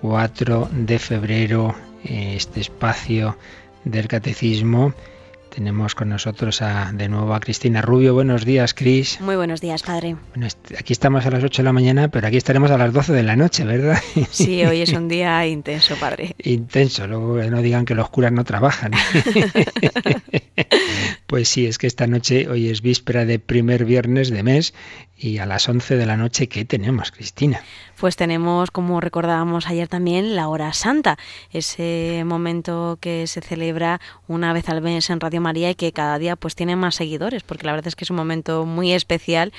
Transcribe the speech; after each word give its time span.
4 0.00 0.70
de 0.72 0.98
febrero, 0.98 1.74
este 2.04 2.60
espacio 2.60 3.36
del 3.84 4.08
catecismo. 4.08 4.94
Tenemos 5.54 5.96
con 5.96 6.08
nosotros 6.08 6.62
a, 6.62 6.92
de 6.92 7.08
nuevo 7.08 7.34
a 7.34 7.40
Cristina 7.40 7.82
Rubio. 7.82 8.14
Buenos 8.14 8.44
días, 8.44 8.72
Cris. 8.72 9.20
Muy 9.20 9.34
buenos 9.34 9.60
días, 9.60 9.82
padre. 9.82 10.16
Bueno, 10.34 10.46
aquí 10.78 10.92
estamos 10.92 11.26
a 11.26 11.30
las 11.30 11.42
8 11.42 11.62
de 11.62 11.64
la 11.64 11.72
mañana, 11.72 12.08
pero 12.08 12.28
aquí 12.28 12.36
estaremos 12.36 12.70
a 12.70 12.78
las 12.78 12.92
12 12.92 13.12
de 13.12 13.22
la 13.24 13.34
noche, 13.34 13.64
¿verdad? 13.64 13.98
Sí, 14.30 14.64
hoy 14.64 14.80
es 14.80 14.92
un 14.92 15.08
día 15.08 15.44
intenso, 15.46 15.96
padre. 15.96 16.36
Intenso, 16.38 17.06
luego 17.08 17.36
no 17.42 17.62
digan 17.62 17.84
que 17.84 17.96
los 17.96 18.08
curas 18.10 18.32
no 18.32 18.44
trabajan. 18.44 18.92
Pues 21.30 21.48
sí, 21.48 21.64
es 21.64 21.78
que 21.78 21.86
esta 21.86 22.08
noche, 22.08 22.48
hoy 22.48 22.70
es 22.70 22.82
víspera 22.82 23.24
de 23.24 23.38
primer 23.38 23.84
viernes 23.84 24.30
de 24.30 24.42
mes 24.42 24.74
y 25.16 25.38
a 25.38 25.46
las 25.46 25.68
11 25.68 25.96
de 25.96 26.04
la 26.04 26.16
noche, 26.16 26.48
¿qué 26.48 26.64
tenemos, 26.64 27.12
Cristina? 27.12 27.62
Pues 28.00 28.16
tenemos, 28.16 28.70
como 28.70 28.98
recordábamos 29.02 29.66
ayer 29.66 29.86
también, 29.86 30.34
la 30.34 30.48
hora 30.48 30.72
santa, 30.72 31.18
ese 31.52 32.22
momento 32.24 32.96
que 32.98 33.26
se 33.26 33.42
celebra 33.42 34.00
una 34.26 34.54
vez 34.54 34.70
al 34.70 34.80
mes 34.80 35.10
en 35.10 35.20
Radio 35.20 35.42
María 35.42 35.68
y 35.68 35.74
que 35.74 35.92
cada 35.92 36.18
día 36.18 36.34
pues 36.34 36.54
tiene 36.54 36.76
más 36.76 36.94
seguidores, 36.94 37.42
porque 37.42 37.66
la 37.66 37.72
verdad 37.72 37.88
es 37.88 37.96
que 37.96 38.04
es 38.04 38.10
un 38.10 38.16
momento 38.16 38.64
muy 38.64 38.94
especial 38.94 39.52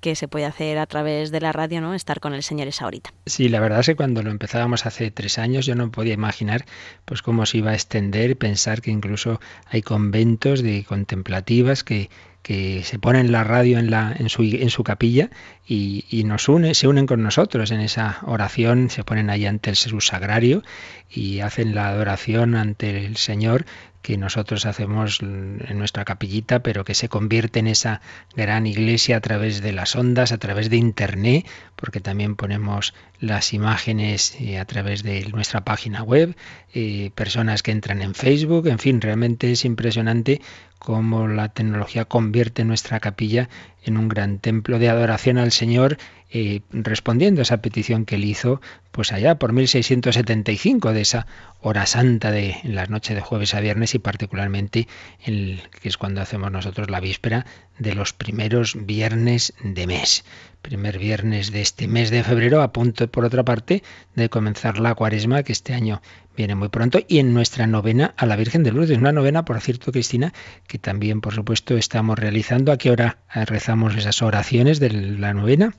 que 0.00 0.16
se 0.16 0.26
puede 0.26 0.44
hacer 0.44 0.78
a 0.78 0.86
través 0.86 1.30
de 1.30 1.40
la 1.40 1.52
radio, 1.52 1.80
¿no? 1.80 1.94
Estar 1.94 2.18
con 2.18 2.34
el 2.34 2.42
Señor 2.42 2.66
esa 2.66 2.84
horita. 2.84 3.14
Sí, 3.26 3.48
la 3.48 3.60
verdad 3.60 3.78
es 3.78 3.86
que 3.86 3.96
cuando 3.96 4.24
lo 4.24 4.32
empezábamos 4.32 4.86
hace 4.86 5.12
tres 5.12 5.38
años 5.38 5.64
yo 5.64 5.76
no 5.76 5.92
podía 5.92 6.14
imaginar 6.14 6.64
pues 7.04 7.22
cómo 7.22 7.46
se 7.46 7.58
iba 7.58 7.70
a 7.70 7.74
extender, 7.74 8.36
pensar 8.36 8.82
que 8.82 8.90
incluso 8.90 9.40
hay 9.70 9.82
conventos 9.82 10.64
de 10.64 10.84
contemplativas 10.84 11.84
que 11.84 12.10
que 12.44 12.84
se 12.84 12.98
ponen 12.98 13.32
la 13.32 13.42
radio 13.42 13.78
en, 13.78 13.90
la, 13.90 14.14
en, 14.16 14.28
su, 14.28 14.42
en 14.42 14.68
su 14.68 14.84
capilla 14.84 15.30
y, 15.66 16.04
y, 16.10 16.24
nos 16.24 16.46
une, 16.50 16.74
se 16.74 16.86
unen 16.86 17.06
con 17.06 17.22
nosotros 17.22 17.70
en 17.70 17.80
esa 17.80 18.18
oración, 18.26 18.90
se 18.90 19.02
ponen 19.02 19.30
ahí 19.30 19.46
ante 19.46 19.70
el 19.70 19.76
sagrario 19.76 20.62
y 21.10 21.40
hacen 21.40 21.74
la 21.74 21.88
adoración 21.88 22.54
ante 22.54 23.06
el 23.06 23.16
Señor 23.16 23.64
que 24.04 24.18
nosotros 24.18 24.66
hacemos 24.66 25.22
en 25.22 25.78
nuestra 25.78 26.04
capillita, 26.04 26.62
pero 26.62 26.84
que 26.84 26.94
se 26.94 27.08
convierte 27.08 27.60
en 27.60 27.66
esa 27.66 28.02
gran 28.36 28.66
iglesia 28.66 29.16
a 29.16 29.20
través 29.20 29.62
de 29.62 29.72
las 29.72 29.96
ondas, 29.96 30.30
a 30.30 30.36
través 30.36 30.68
de 30.68 30.76
Internet, 30.76 31.46
porque 31.74 32.00
también 32.00 32.36
ponemos 32.36 32.92
las 33.18 33.54
imágenes 33.54 34.36
eh, 34.38 34.58
a 34.58 34.66
través 34.66 35.02
de 35.02 35.24
nuestra 35.30 35.64
página 35.64 36.02
web, 36.02 36.36
eh, 36.74 37.12
personas 37.14 37.62
que 37.62 37.70
entran 37.70 38.02
en 38.02 38.14
Facebook, 38.14 38.66
en 38.66 38.78
fin, 38.78 39.00
realmente 39.00 39.50
es 39.50 39.64
impresionante 39.64 40.42
cómo 40.84 41.28
la 41.28 41.48
tecnología 41.48 42.04
convierte 42.04 42.62
nuestra 42.62 43.00
capilla 43.00 43.48
en 43.84 43.96
un 43.96 44.08
gran 44.08 44.38
templo 44.38 44.78
de 44.78 44.90
adoración 44.90 45.38
al 45.38 45.50
Señor, 45.50 45.96
eh, 46.30 46.60
respondiendo 46.72 47.40
a 47.40 47.44
esa 47.44 47.62
petición 47.62 48.04
que 48.04 48.16
él 48.16 48.24
hizo, 48.24 48.60
pues 48.90 49.10
allá 49.10 49.38
por 49.38 49.54
1675 49.54 50.92
de 50.92 51.00
esa 51.00 51.26
hora 51.62 51.86
santa 51.86 52.30
de 52.30 52.58
las 52.64 52.90
noches 52.90 53.16
de 53.16 53.22
jueves 53.22 53.54
a 53.54 53.60
viernes 53.60 53.94
y 53.94 53.98
particularmente 53.98 54.86
el 55.24 55.62
que 55.80 55.88
es 55.88 55.96
cuando 55.96 56.20
hacemos 56.20 56.52
nosotros 56.52 56.90
la 56.90 57.00
víspera 57.00 57.46
de 57.78 57.94
los 57.94 58.12
primeros 58.12 58.76
viernes 58.84 59.54
de 59.62 59.86
mes. 59.86 60.24
Primer 60.64 60.98
viernes 60.98 61.52
de 61.52 61.60
este 61.60 61.86
mes 61.88 62.10
de 62.10 62.24
febrero, 62.24 62.62
a 62.62 62.72
punto 62.72 63.06
por 63.06 63.26
otra 63.26 63.44
parte 63.44 63.82
de 64.14 64.30
comenzar 64.30 64.78
la 64.78 64.94
cuaresma 64.94 65.42
que 65.42 65.52
este 65.52 65.74
año 65.74 66.00
viene 66.38 66.54
muy 66.54 66.70
pronto 66.70 67.00
y 67.06 67.18
en 67.18 67.34
nuestra 67.34 67.66
novena 67.66 68.14
a 68.16 68.24
la 68.24 68.34
Virgen 68.34 68.62
de 68.62 68.72
Lourdes, 68.72 68.96
una 68.96 69.12
novena, 69.12 69.44
por 69.44 69.60
cierto, 69.60 69.92
Cristina, 69.92 70.32
que 70.66 70.78
también, 70.78 71.20
por 71.20 71.34
supuesto, 71.34 71.76
estamos 71.76 72.18
realizando. 72.18 72.72
¿A 72.72 72.78
qué 72.78 72.90
hora 72.90 73.18
rezamos 73.34 73.94
esas 73.94 74.22
oraciones 74.22 74.80
de 74.80 74.88
la 74.90 75.34
novena? 75.34 75.74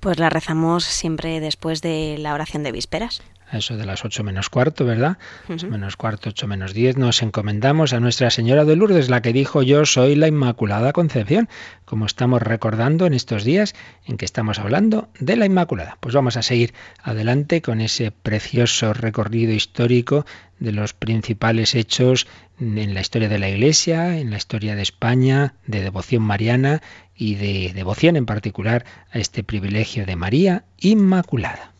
Pues 0.00 0.18
la 0.18 0.30
rezamos 0.30 0.84
siempre 0.84 1.40
después 1.40 1.82
de 1.82 2.16
la 2.18 2.34
oración 2.34 2.62
de 2.62 2.72
vísperas 2.72 3.22
eso 3.52 3.76
de 3.76 3.86
las 3.86 4.04
ocho 4.04 4.24
menos 4.24 4.50
cuarto, 4.50 4.84
¿verdad? 4.84 5.16
menos 5.68 5.96
cuarto, 5.96 6.30
ocho 6.30 6.46
menos 6.46 6.74
diez, 6.74 6.96
nos 6.96 7.22
encomendamos 7.22 7.92
a 7.92 8.00
Nuestra 8.00 8.30
Señora 8.30 8.64
de 8.64 8.76
Lourdes, 8.76 9.08
la 9.08 9.22
que 9.22 9.32
dijo 9.32 9.62
yo 9.62 9.86
soy 9.86 10.16
la 10.16 10.28
Inmaculada 10.28 10.92
Concepción, 10.92 11.48
como 11.84 12.06
estamos 12.06 12.42
recordando 12.42 13.06
en 13.06 13.14
estos 13.14 13.44
días 13.44 13.74
en 14.04 14.16
que 14.16 14.24
estamos 14.24 14.58
hablando 14.58 15.08
de 15.18 15.36
la 15.36 15.46
Inmaculada. 15.46 15.96
Pues 16.00 16.14
vamos 16.14 16.36
a 16.36 16.42
seguir 16.42 16.74
adelante 17.02 17.62
con 17.62 17.80
ese 17.80 18.10
precioso 18.10 18.92
recorrido 18.92 19.52
histórico 19.52 20.26
de 20.58 20.72
los 20.72 20.92
principales 20.92 21.74
hechos 21.74 22.26
en 22.60 22.94
la 22.94 23.00
historia 23.00 23.28
de 23.28 23.38
la 23.38 23.48
Iglesia, 23.48 24.18
en 24.18 24.30
la 24.30 24.36
historia 24.36 24.74
de 24.74 24.82
España, 24.82 25.54
de 25.66 25.82
devoción 25.82 26.22
mariana 26.22 26.82
y 27.16 27.34
de 27.36 27.72
devoción 27.74 28.16
en 28.16 28.26
particular 28.26 28.84
a 29.10 29.18
este 29.18 29.44
privilegio 29.44 30.06
de 30.06 30.16
María 30.16 30.64
Inmaculada. 30.78 31.72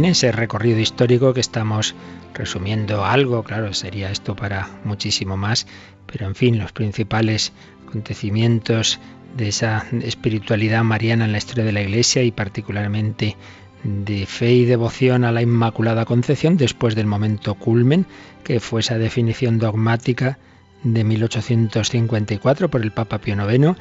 En 0.00 0.06
ese 0.06 0.32
recorrido 0.32 0.78
histórico 0.78 1.34
que 1.34 1.42
estamos 1.42 1.94
resumiendo 2.32 3.04
algo, 3.04 3.42
claro, 3.42 3.74
sería 3.74 4.10
esto 4.10 4.34
para 4.34 4.66
muchísimo 4.82 5.36
más, 5.36 5.66
pero 6.06 6.24
en 6.26 6.34
fin, 6.34 6.58
los 6.58 6.72
principales 6.72 7.52
acontecimientos 7.86 8.98
de 9.36 9.48
esa 9.48 9.84
espiritualidad 10.02 10.84
mariana 10.84 11.26
en 11.26 11.32
la 11.32 11.36
historia 11.36 11.66
de 11.66 11.72
la 11.72 11.82
Iglesia 11.82 12.22
y 12.22 12.30
particularmente 12.30 13.36
de 13.84 14.24
fe 14.24 14.54
y 14.54 14.64
devoción 14.64 15.22
a 15.22 15.32
la 15.32 15.42
Inmaculada 15.42 16.06
Concepción 16.06 16.56
después 16.56 16.94
del 16.94 17.06
momento 17.06 17.54
culmen, 17.56 18.06
que 18.42 18.58
fue 18.58 18.80
esa 18.80 18.96
definición 18.96 19.58
dogmática 19.58 20.38
de 20.82 21.04
1854 21.04 22.70
por 22.70 22.80
el 22.80 22.92
Papa 22.92 23.18
Pío 23.18 23.36
IX 23.36 23.76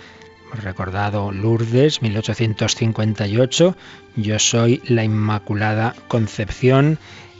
Hemos 0.51 0.63
recordado 0.63 1.31
Lourdes, 1.31 2.01
1858, 2.01 3.75
Yo 4.15 4.39
soy 4.39 4.81
la 4.87 5.03
Inmaculada 5.03 5.93
Concepción. 6.07 6.97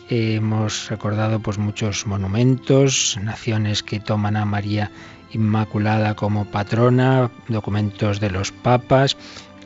Hemos 0.10 0.90
recordado 0.90 1.40
pues 1.40 1.58
muchos 1.58 2.06
monumentos, 2.06 3.18
naciones 3.24 3.82
que 3.82 4.00
toman 4.00 4.38
a 4.38 4.46
María 4.46 4.92
Inmaculada 5.32 6.16
como 6.16 6.46
patrona, 6.46 7.32
documentos 7.48 8.20
de 8.20 8.30
los 8.30 8.52
papas. 8.52 9.18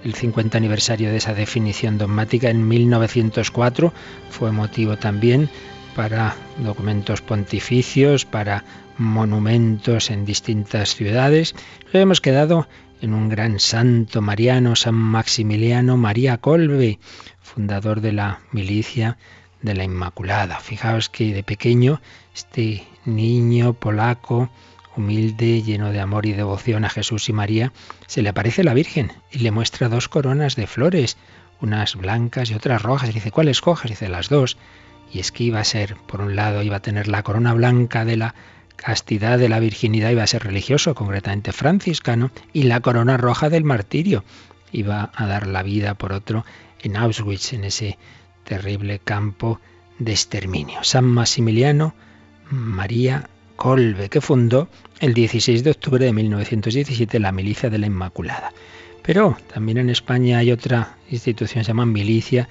El 0.06 0.14
50 0.14 0.58
aniversario 0.58 1.10
de 1.10 1.18
esa 1.18 1.34
definición 1.34 1.98
dogmática 1.98 2.50
en 2.50 2.66
1904 2.66 3.92
fue 4.30 4.54
motivo 4.54 4.96
también 4.96 5.50
para 5.98 6.38
documentos 6.60 7.22
pontificios, 7.22 8.24
para 8.24 8.63
monumentos 8.98 10.12
en 10.12 10.24
distintas 10.24 10.95
ciudades. 10.95 11.56
Hemos 11.92 12.22
quedado 12.22 12.68
en 13.04 13.14
un 13.14 13.28
gran 13.28 13.60
santo 13.60 14.22
mariano, 14.22 14.78
San 14.78 14.96
Maximiliano 14.96 15.98
María 15.98 16.38
Colbe, 16.38 17.00
fundador 17.42 18.00
de 18.00 18.14
la 18.14 18.40
milicia 18.54 19.18
de 19.62 19.74
la 19.74 19.84
Inmaculada. 19.84 20.62
Fijaos 20.62 21.10
que 21.10 21.34
de 21.34 21.44
pequeño 21.44 22.02
este 22.34 22.88
niño 23.04 23.74
polaco, 23.74 24.50
humilde, 24.96 25.62
lleno 25.64 25.92
de 25.92 26.00
amor 26.00 26.26
y 26.26 26.32
devoción 26.32 26.86
a 26.86 26.90
Jesús 26.90 27.28
y 27.28 27.34
María, 27.34 27.74
se 28.08 28.22
le 28.22 28.30
aparece 28.30 28.64
la 28.64 28.74
Virgen 28.74 29.12
y 29.32 29.40
le 29.40 29.52
muestra 29.52 29.90
dos 29.90 30.08
coronas 30.08 30.56
de 30.56 30.66
flores, 30.66 31.18
unas 31.60 31.98
blancas 31.98 32.52
y 32.52 32.54
otras 32.54 32.82
rojas. 32.84 33.10
Y 33.10 33.14
dice, 33.14 33.32
¿cuáles 33.32 33.60
cojas? 33.60 33.90
Dice, 33.92 34.08
las 34.08 34.30
dos. 34.30 34.58
Y 35.12 35.20
es 35.20 35.34
que 35.34 35.44
iba 35.44 35.60
a 35.60 35.66
ser, 35.66 35.98
por 36.08 36.22
un 36.22 36.38
lado, 36.38 36.64
iba 36.64 36.78
a 36.78 36.82
tener 36.82 37.10
la 37.10 37.22
corona 37.22 37.54
blanca 37.54 38.06
de 38.06 38.16
la 38.16 38.34
castidad 38.75 39.40
de 39.40 39.50
la 39.50 39.60
virginidad 39.60 40.12
iba 40.12 40.24
a 40.24 40.28
ser 40.28 40.44
religioso, 40.44 40.96
concretamente 40.96 41.52
franciscano, 41.52 42.31
y 42.52 42.64
la 42.64 42.80
corona 42.81 43.18
roja 43.18 43.50
del 43.50 43.64
martirio 43.64 44.24
iba 44.72 45.12
a 45.16 45.28
dar 45.28 45.48
la 45.48 45.64
vida 45.64 45.94
por 45.94 46.14
otro 46.14 46.46
en 46.81 46.98
Auschwitz, 46.98 47.54
en 47.54 47.64
ese 47.64 47.98
terrible 48.44 49.00
campo 49.00 49.60
de 50.00 50.12
exterminio. 50.12 50.84
San 50.84 51.06
Maximiliano 51.06 51.94
María 52.50 53.30
Colbe, 53.56 54.10
que 54.10 54.22
fundó 54.22 54.68
el 55.00 55.14
16 55.14 55.64
de 55.64 55.72
octubre 55.72 56.06
de 56.06 56.14
1917 56.14 57.19
la 57.19 57.31
Milicia 57.31 57.69
de 57.69 57.78
la 57.78 57.88
Inmaculada. 57.88 58.52
Pero 59.04 59.38
también 59.54 59.78
en 59.78 59.90
España 59.90 60.40
hay 60.40 60.52
otra 60.52 60.98
institución, 61.10 61.64
se 61.64 61.69
llama 61.69 61.86
Milicia 61.86 62.50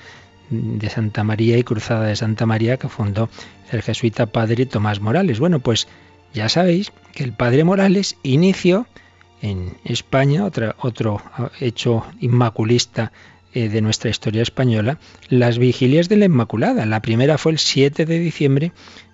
de 0.50 0.90
Santa 0.90 1.24
María 1.24 1.56
y 1.58 1.64
Cruzada 1.64 2.06
de 2.06 2.16
Santa 2.16 2.46
María 2.46 2.76
que 2.76 2.88
fundó 2.88 3.30
el 3.70 3.82
jesuita 3.82 4.26
padre 4.26 4.66
Tomás 4.66 5.00
Morales. 5.00 5.40
Bueno, 5.40 5.60
pues 5.60 5.88
ya 6.32 6.48
sabéis 6.48 6.92
que 7.12 7.24
el 7.24 7.32
padre 7.32 7.64
Morales 7.64 8.16
inició 8.22 8.86
en 9.42 9.76
España, 9.84 10.44
otro, 10.44 10.74
otro 10.78 11.20
hecho 11.60 12.06
inmaculista 12.20 13.12
eh, 13.54 13.68
de 13.68 13.82
nuestra 13.82 14.08
historia 14.08 14.40
española, 14.42 14.98
las 15.28 15.58
vigilias 15.58 16.08
de 16.08 16.16
la 16.16 16.24
Inmaculada. 16.24 16.86
La 16.86 17.02
primera 17.02 17.36
fue 17.36 17.52
el 17.52 17.58
7 17.58 18.06
de 18.06 18.18
diciembre 18.18 18.72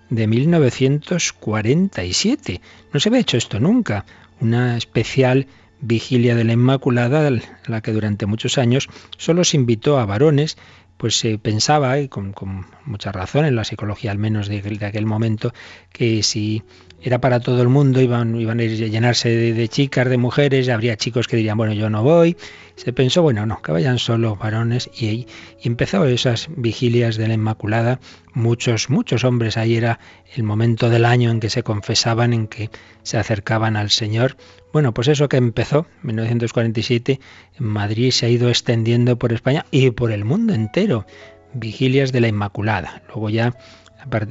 de 0.09 0.27
1947. 0.27 2.61
No 2.93 2.99
se 2.99 3.09
había 3.09 3.19
hecho 3.19 3.37
esto 3.37 3.59
nunca. 3.59 4.05
Una 4.39 4.77
especial 4.77 5.47
vigilia 5.81 6.35
de 6.35 6.45
la 6.45 6.53
Inmaculada, 6.53 7.27
a 7.27 7.31
la 7.67 7.81
que 7.81 7.91
durante 7.91 8.27
muchos 8.27 8.57
años 8.57 8.87
solo 9.17 9.43
se 9.43 9.57
invitó 9.57 9.99
a 9.99 10.05
varones 10.05 10.57
pues 10.99 11.17
se 11.17 11.37
pensaba, 11.37 11.97
y 11.97 12.09
con, 12.09 12.35
mucha 12.83 13.13
razón 13.13 13.45
en 13.45 13.55
la 13.55 13.63
psicología 13.63 14.11
al 14.11 14.17
menos 14.17 14.49
de, 14.49 14.61
de, 14.61 14.85
aquel 14.85 15.05
momento, 15.05 15.53
que 15.93 16.23
si 16.23 16.61
era 17.01 17.21
para 17.21 17.39
todo 17.39 17.61
el 17.61 17.69
mundo, 17.69 18.01
iban, 18.01 18.35
iban 18.35 18.59
a 18.59 18.63
llenarse 18.63 19.29
de, 19.29 19.67
chicas, 19.69 20.09
de 20.09 20.17
mujeres, 20.17 20.67
habría 20.67 20.97
chicos 20.97 21.29
que 21.29 21.37
dirían, 21.37 21.55
bueno, 21.55 21.71
yo 21.71 21.89
no 21.89 22.03
voy. 22.03 22.35
Se 22.75 22.91
pensó, 22.91 23.21
bueno, 23.21 23.45
no, 23.45 23.61
que 23.61 23.71
vayan 23.71 23.97
solo 23.97 24.35
varones 24.35 24.89
y, 24.93 25.05
y 25.05 25.27
empezó 25.63 26.03
esas 26.03 26.49
vigilias 26.53 27.15
de 27.15 27.29
la 27.29 27.35
Inmaculada. 27.35 28.01
Muchos, 28.33 28.89
muchos 28.89 29.23
hombres, 29.23 29.55
ahí 29.55 29.77
era 29.77 30.01
el 30.35 30.43
momento 30.43 30.89
del 30.89 31.05
año 31.05 31.31
en 31.31 31.39
que 31.39 31.49
se 31.49 31.63
confesaban, 31.63 32.33
en 32.33 32.47
que 32.47 32.69
se 33.03 33.17
acercaban 33.17 33.77
al 33.77 33.89
Señor. 33.89 34.35
Bueno, 34.71 34.93
pues 34.93 35.07
eso 35.07 35.29
que 35.29 35.37
empezó 35.37 35.87
en 36.01 36.07
1947 36.07 37.19
en 37.59 37.65
Madrid 37.65 38.11
se 38.11 38.27
ha 38.27 38.29
ido 38.29 38.49
extendiendo 38.49 39.17
por 39.17 39.33
España 39.33 39.65
y 39.71 39.91
por 39.91 40.11
el 40.11 40.25
mundo 40.25 40.53
entero. 40.53 41.05
Vigilias 41.53 42.11
de 42.11 42.21
la 42.21 42.27
Inmaculada. 42.27 43.01
Luego 43.07 43.29
ya 43.29 43.55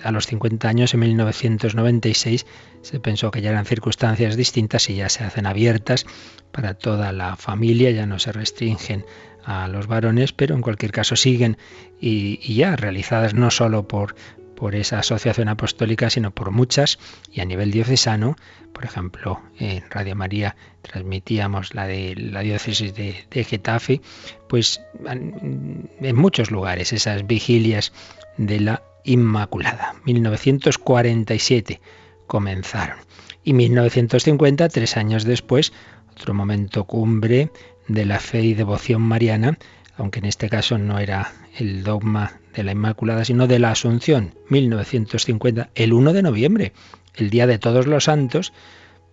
a 0.02 0.12
los 0.12 0.26
50 0.26 0.68
años, 0.68 0.94
en 0.94 1.00
1996, 1.00 2.46
se 2.82 3.00
pensó 3.00 3.30
que 3.30 3.42
ya 3.42 3.50
eran 3.50 3.66
circunstancias 3.66 4.36
distintas 4.36 4.88
y 4.88 4.96
ya 4.96 5.08
se 5.08 5.24
hacen 5.24 5.46
abiertas 5.46 6.06
para 6.52 6.74
toda 6.74 7.12
la 7.12 7.36
familia, 7.36 7.90
ya 7.90 8.06
no 8.06 8.18
se 8.18 8.32
restringen 8.32 9.04
a 9.44 9.68
los 9.68 9.86
varones, 9.86 10.32
pero 10.32 10.54
en 10.54 10.62
cualquier 10.62 10.92
caso 10.92 11.16
siguen 11.16 11.58
y, 12.00 12.54
ya 12.54 12.76
realizadas 12.76 13.34
no 13.34 13.50
solo 13.50 13.88
por, 13.88 14.14
por 14.58 14.74
esa 14.74 14.98
asociación 14.98 15.48
apostólica, 15.48 16.10
sino 16.10 16.32
por 16.32 16.50
muchas 16.50 16.98
y 17.32 17.40
a 17.40 17.44
nivel 17.44 17.70
diocesano. 17.70 18.34
Por 18.72 18.84
ejemplo, 18.84 19.40
en 19.56 19.84
Radio 19.88 20.16
María 20.16 20.56
transmitíamos 20.82 21.74
la 21.74 21.86
de 21.86 22.16
la 22.16 22.40
diócesis 22.40 22.92
de, 22.92 23.24
de 23.30 23.44
Getafe, 23.44 24.00
pues 24.48 24.82
en 25.06 26.16
muchos 26.16 26.50
lugares 26.50 26.92
esas 26.92 27.24
vigilias 27.24 27.92
de 28.36 28.58
la 28.58 28.82
Inmaculada. 29.04 29.94
1947 30.04 31.80
comenzaron. 32.26 32.98
Y 33.44 33.52
1950, 33.52 34.68
tres 34.70 34.96
años 34.96 35.22
después, 35.22 35.72
otro 36.10 36.34
momento 36.34 36.82
cumbre 36.82 37.52
de 37.86 38.04
la 38.04 38.18
fe 38.18 38.42
y 38.42 38.54
devoción 38.54 39.02
mariana, 39.02 39.56
aunque 39.96 40.18
en 40.18 40.24
este 40.24 40.48
caso 40.48 40.78
no 40.78 40.98
era 40.98 41.32
el 41.56 41.84
dogma 41.84 42.40
de 42.58 42.64
la 42.64 42.72
Inmaculada, 42.72 43.24
sino 43.24 43.46
de 43.46 43.60
la 43.60 43.70
Asunción, 43.70 44.34
1950, 44.48 45.70
el 45.76 45.92
1 45.92 46.12
de 46.12 46.22
noviembre, 46.22 46.72
el 47.14 47.30
Día 47.30 47.46
de 47.46 47.58
Todos 47.58 47.86
los 47.86 48.04
Santos, 48.04 48.52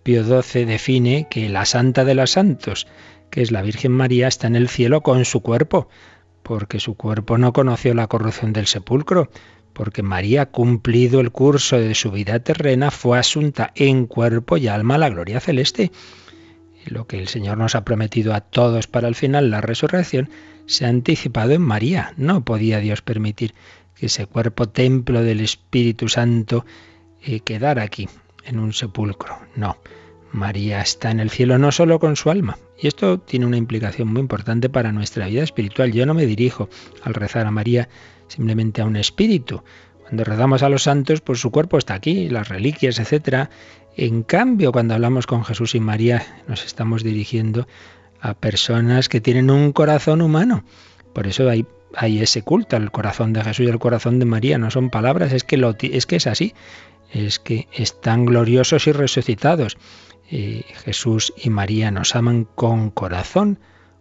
Pío 0.02 0.24
XII 0.24 0.64
define 0.64 1.28
que 1.30 1.48
la 1.48 1.64
Santa 1.64 2.04
de 2.04 2.16
los 2.16 2.32
Santos, 2.32 2.88
que 3.30 3.42
es 3.42 3.52
la 3.52 3.62
Virgen 3.62 3.92
María, 3.92 4.26
está 4.26 4.48
en 4.48 4.56
el 4.56 4.68
cielo 4.68 5.02
con 5.02 5.24
su 5.24 5.42
cuerpo, 5.42 5.88
porque 6.42 6.80
su 6.80 6.96
cuerpo 6.96 7.38
no 7.38 7.52
conoció 7.52 7.94
la 7.94 8.08
corrupción 8.08 8.52
del 8.52 8.66
sepulcro, 8.66 9.30
porque 9.72 10.02
María, 10.02 10.46
cumplido 10.46 11.20
el 11.20 11.30
curso 11.30 11.78
de 11.78 11.94
su 11.94 12.10
vida 12.10 12.40
terrena, 12.40 12.90
fue 12.90 13.16
asunta 13.16 13.72
en 13.76 14.06
cuerpo 14.06 14.56
y 14.56 14.66
alma 14.66 14.96
a 14.96 14.98
la 14.98 15.10
gloria 15.10 15.38
celeste. 15.38 15.92
Lo 16.86 17.06
que 17.06 17.20
el 17.20 17.28
Señor 17.28 17.58
nos 17.58 17.76
ha 17.76 17.84
prometido 17.84 18.34
a 18.34 18.40
todos 18.40 18.88
para 18.88 19.06
el 19.06 19.14
final, 19.14 19.50
la 19.50 19.60
resurrección, 19.60 20.30
se 20.66 20.84
ha 20.84 20.88
anticipado 20.88 21.52
en 21.52 21.62
María. 21.62 22.12
No 22.16 22.44
podía 22.44 22.80
Dios 22.80 23.02
permitir 23.02 23.54
que 23.94 24.06
ese 24.06 24.26
cuerpo 24.26 24.68
templo 24.68 25.22
del 25.22 25.40
Espíritu 25.40 26.08
Santo 26.08 26.64
eh, 27.22 27.40
quedara 27.40 27.82
aquí, 27.82 28.08
en 28.44 28.58
un 28.58 28.72
sepulcro. 28.72 29.38
No. 29.56 29.76
María 30.32 30.82
está 30.82 31.10
en 31.10 31.20
el 31.20 31.30
cielo 31.30 31.58
no 31.58 31.72
solo 31.72 31.98
con 31.98 32.14
su 32.16 32.30
alma, 32.30 32.58
y 32.78 32.88
esto 32.88 33.18
tiene 33.18 33.46
una 33.46 33.56
implicación 33.56 34.08
muy 34.08 34.20
importante 34.20 34.68
para 34.68 34.92
nuestra 34.92 35.26
vida 35.28 35.42
espiritual. 35.42 35.92
Yo 35.92 36.04
no 36.04 36.14
me 36.14 36.26
dirijo 36.26 36.68
al 37.02 37.14
rezar 37.14 37.46
a 37.46 37.50
María 37.50 37.88
simplemente 38.28 38.82
a 38.82 38.86
un 38.86 38.96
espíritu. 38.96 39.62
Cuando 40.02 40.24
rezamos 40.24 40.62
a 40.62 40.68
los 40.68 40.82
santos, 40.82 41.20
pues 41.20 41.40
su 41.40 41.50
cuerpo 41.50 41.78
está 41.78 41.94
aquí, 41.94 42.28
las 42.28 42.48
reliquias, 42.48 42.98
etc. 42.98 43.48
En 43.96 44.22
cambio, 44.22 44.72
cuando 44.72 44.94
hablamos 44.94 45.26
con 45.26 45.44
Jesús 45.44 45.74
y 45.74 45.80
María, 45.80 46.22
nos 46.46 46.64
estamos 46.64 47.02
dirigiendo 47.02 47.66
a 48.20 48.34
personas 48.34 49.08
que 49.08 49.20
tienen 49.20 49.50
un 49.50 49.72
corazón 49.72 50.22
humano. 50.22 50.64
Por 51.12 51.26
eso 51.26 51.48
hay, 51.48 51.66
ese 52.20 52.42
culto 52.42 52.76
al 52.76 52.90
corazón 52.90 53.32
de 53.32 53.42
Jesús 53.42 53.66
y 53.66 53.70
al 53.70 53.78
corazón 53.78 54.18
de 54.18 54.26
María. 54.26 54.58
No 54.58 54.70
son 54.70 54.90
palabras, 54.90 55.32
es 55.32 55.44
que, 55.44 55.56
es, 55.92 56.06
que 56.06 56.16
así. 56.16 56.54
Es 57.12 57.38
que 57.38 57.68
están 57.72 58.26
gloriosos 58.26 58.86
y 58.86 58.92
resucitados. 58.92 59.78
Jesús 60.28 61.32
y 61.36 61.50
María 61.50 61.90
nos 61.90 62.16
aman 62.16 62.44
con 62.44 62.90
corazón 62.90 63.60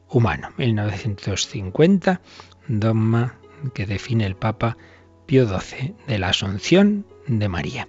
humano. 0.09 0.49
1950, 0.57 2.21
dogma 2.67 3.35
que 3.73 3.85
define 3.85 4.25
el 4.25 4.35
Papa 4.35 4.77
Pío 5.25 5.47
XII 5.47 5.95
de 6.07 6.19
la 6.19 6.29
Asunción 6.29 7.05
de 7.27 7.49
María. 7.49 7.87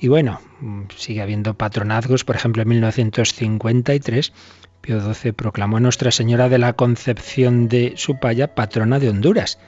Y 0.00 0.08
bueno, 0.08 0.40
sigue 0.96 1.22
habiendo 1.22 1.54
patronazgos, 1.54 2.24
por 2.24 2.34
ejemplo, 2.34 2.62
en 2.62 2.68
1953 2.68 4.32
Pío 4.82 5.00
XII 5.00 5.30
proclamó 5.30 5.76
a 5.76 5.80
Nuestra 5.80 6.10
Señora 6.10 6.48
de 6.48 6.58
la 6.58 6.72
Concepción 6.72 7.68
de 7.68 7.92
Supaya 7.94 8.56
patrona 8.56 8.98
de 8.98 9.10
Honduras, 9.10 9.60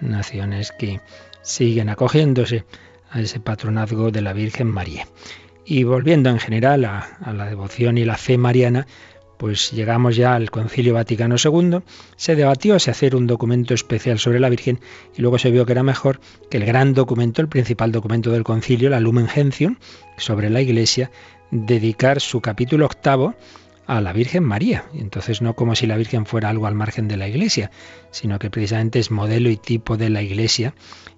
naciones 0.00 0.72
que 0.72 1.02
siguen 1.42 1.90
acogiéndose 1.90 2.64
a 3.10 3.20
ese 3.20 3.40
patronazgo 3.40 4.10
de 4.10 4.22
la 4.22 4.32
Virgen 4.32 4.68
María. 4.68 5.06
Y 5.66 5.84
volviendo 5.84 6.30
en 6.30 6.38
general 6.38 6.86
a, 6.86 7.18
la 7.30 7.44
devoción 7.44 7.98
y 7.98 8.06
la 8.06 8.16
fe 8.16 8.38
mariana, 8.38 8.86
pues 9.36 9.70
llegamos 9.70 10.16
ya 10.16 10.34
al 10.34 10.50
Concilio 10.50 10.94
Vaticano 10.94 11.36
II, 11.36 11.80
se 12.16 12.34
debatió 12.34 12.78
si 12.78 12.90
hacer 12.90 13.14
un 13.16 13.26
documento 13.26 13.74
especial 13.74 14.18
sobre 14.18 14.40
la 14.40 14.48
Virgen 14.48 14.80
y 15.14 15.20
luego 15.20 15.38
se 15.38 15.50
vio 15.50 15.66
que 15.66 15.72
era 15.72 15.82
mejor 15.82 16.20
que 16.50 16.56
el 16.56 16.64
gran 16.64 16.94
documento, 16.94 17.42
el 17.42 17.48
principal 17.48 17.92
documento 17.92 18.30
del 18.30 18.44
concilio, 18.44 18.88
la 18.88 19.00
Lumen 19.00 19.28
Gentium, 19.28 19.76
sobre 20.16 20.48
la 20.48 20.62
Iglesia, 20.62 21.10
dedicar 21.50 22.22
su 22.22 22.40
capítulo 22.40 22.86
octavo 22.86 23.34
a 23.86 24.00
la 24.00 24.12
Virgen 24.12 24.44
María. 24.44 24.84
Entonces 24.94 25.42
no 25.42 25.54
como 25.54 25.74
si 25.74 25.86
la 25.86 25.96
Virgen 25.96 26.26
fuera 26.26 26.48
algo 26.48 26.66
al 26.66 26.74
margen 26.74 27.08
de 27.08 27.16
la 27.16 27.28
Iglesia, 27.28 27.70
sino 28.10 28.38
que 28.38 28.50
precisamente 28.50 28.98
es 28.98 29.10
modelo 29.10 29.50
y 29.50 29.56
tipo 29.56 29.96
de 29.96 30.10
la 30.10 30.22
Iglesia 30.22 30.74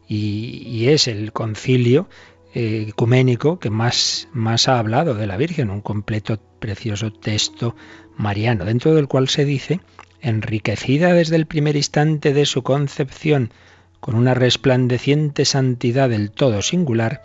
y, 0.09 0.89
es 0.89 1.09
el 1.09 1.33
concilio 1.33 2.09
eh, 2.55 2.87
ecuménico 2.89 3.59
que 3.59 3.71
más, 3.71 4.29
más 4.33 4.69
ha 4.69 4.79
hablado 4.79 5.15
de 5.15 5.27
la 5.27 5.37
Virgen, 5.37 5.71
un 5.71 5.81
completo, 5.81 6.41
precioso 6.59 7.13
texto 7.13 7.77
mariano, 8.17 8.65
dentro 8.65 8.95
del 8.95 9.09
cual 9.09 9.29
se 9.29 9.45
dice, 9.45 9.81
enriquecida 10.21 11.13
desde 11.13 11.37
el 11.37 11.47
primer 11.47 11.77
instante 11.77 12.33
de 12.33 12.47
su 12.47 12.63
concepción, 12.63 13.53
con 14.01 14.15
una 14.15 14.35
resplandeciente 14.35 15.45
santidad 15.45 16.09
del 16.09 16.31
todo 16.31 16.63
singular, 16.63 17.23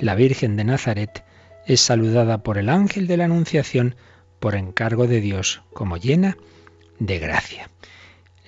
la 0.00 0.14
Virgen 0.14 0.56
de 0.56 0.64
Nazaret 0.64 1.24
es 1.66 1.80
saludada 1.80 2.42
por 2.42 2.58
el 2.58 2.68
ángel 2.68 3.06
de 3.06 3.16
la 3.16 3.26
Anunciación 3.26 3.94
por 4.42 4.56
encargo 4.56 5.06
de 5.06 5.20
Dios 5.20 5.62
como 5.72 5.96
llena 5.96 6.36
de 6.98 7.20
gracia. 7.20 7.70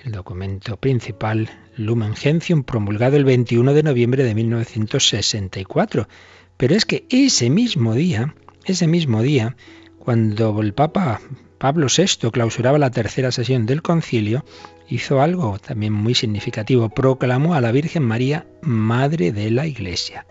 El 0.05 0.11
documento 0.11 0.77
principal 0.77 1.49
Lumen 1.77 2.17
Gentium, 2.17 2.65
promulgado 2.65 3.17
el 3.17 3.25
21 3.25 3.73
de 3.73 3.85
noviembre 3.85 4.25
de 4.25 4.35
1964. 4.35 6.09
Pero 6.57 6.75
es 6.75 6.85
que 6.85 7.07
ese 7.11 7.49
mismo 7.49 7.95
día, 7.95 8.35
ese 8.65 8.89
mismo 8.89 9.23
día, 9.23 9.57
cuando 10.01 10.61
el 10.61 10.75
Papa 10.75 11.21
Pablo 11.59 11.87
VI 11.87 12.33
clausuraba 12.33 12.79
la 12.79 12.91
tercera 12.91 13.31
sesión 13.31 13.65
del 13.65 13.81
concilio, 13.81 14.45
hizo 14.89 15.23
algo 15.23 15.61
también 15.61 15.93
muy 15.93 16.17
significativo. 16.17 16.89
Proclamó 16.89 17.55
a 17.55 17.61
la 17.61 17.71
Virgen 17.71 18.03
María 18.03 18.49
Madre 18.63 19.31
de 19.31 19.53
la 19.53 19.69
Iglesia. 19.69 20.27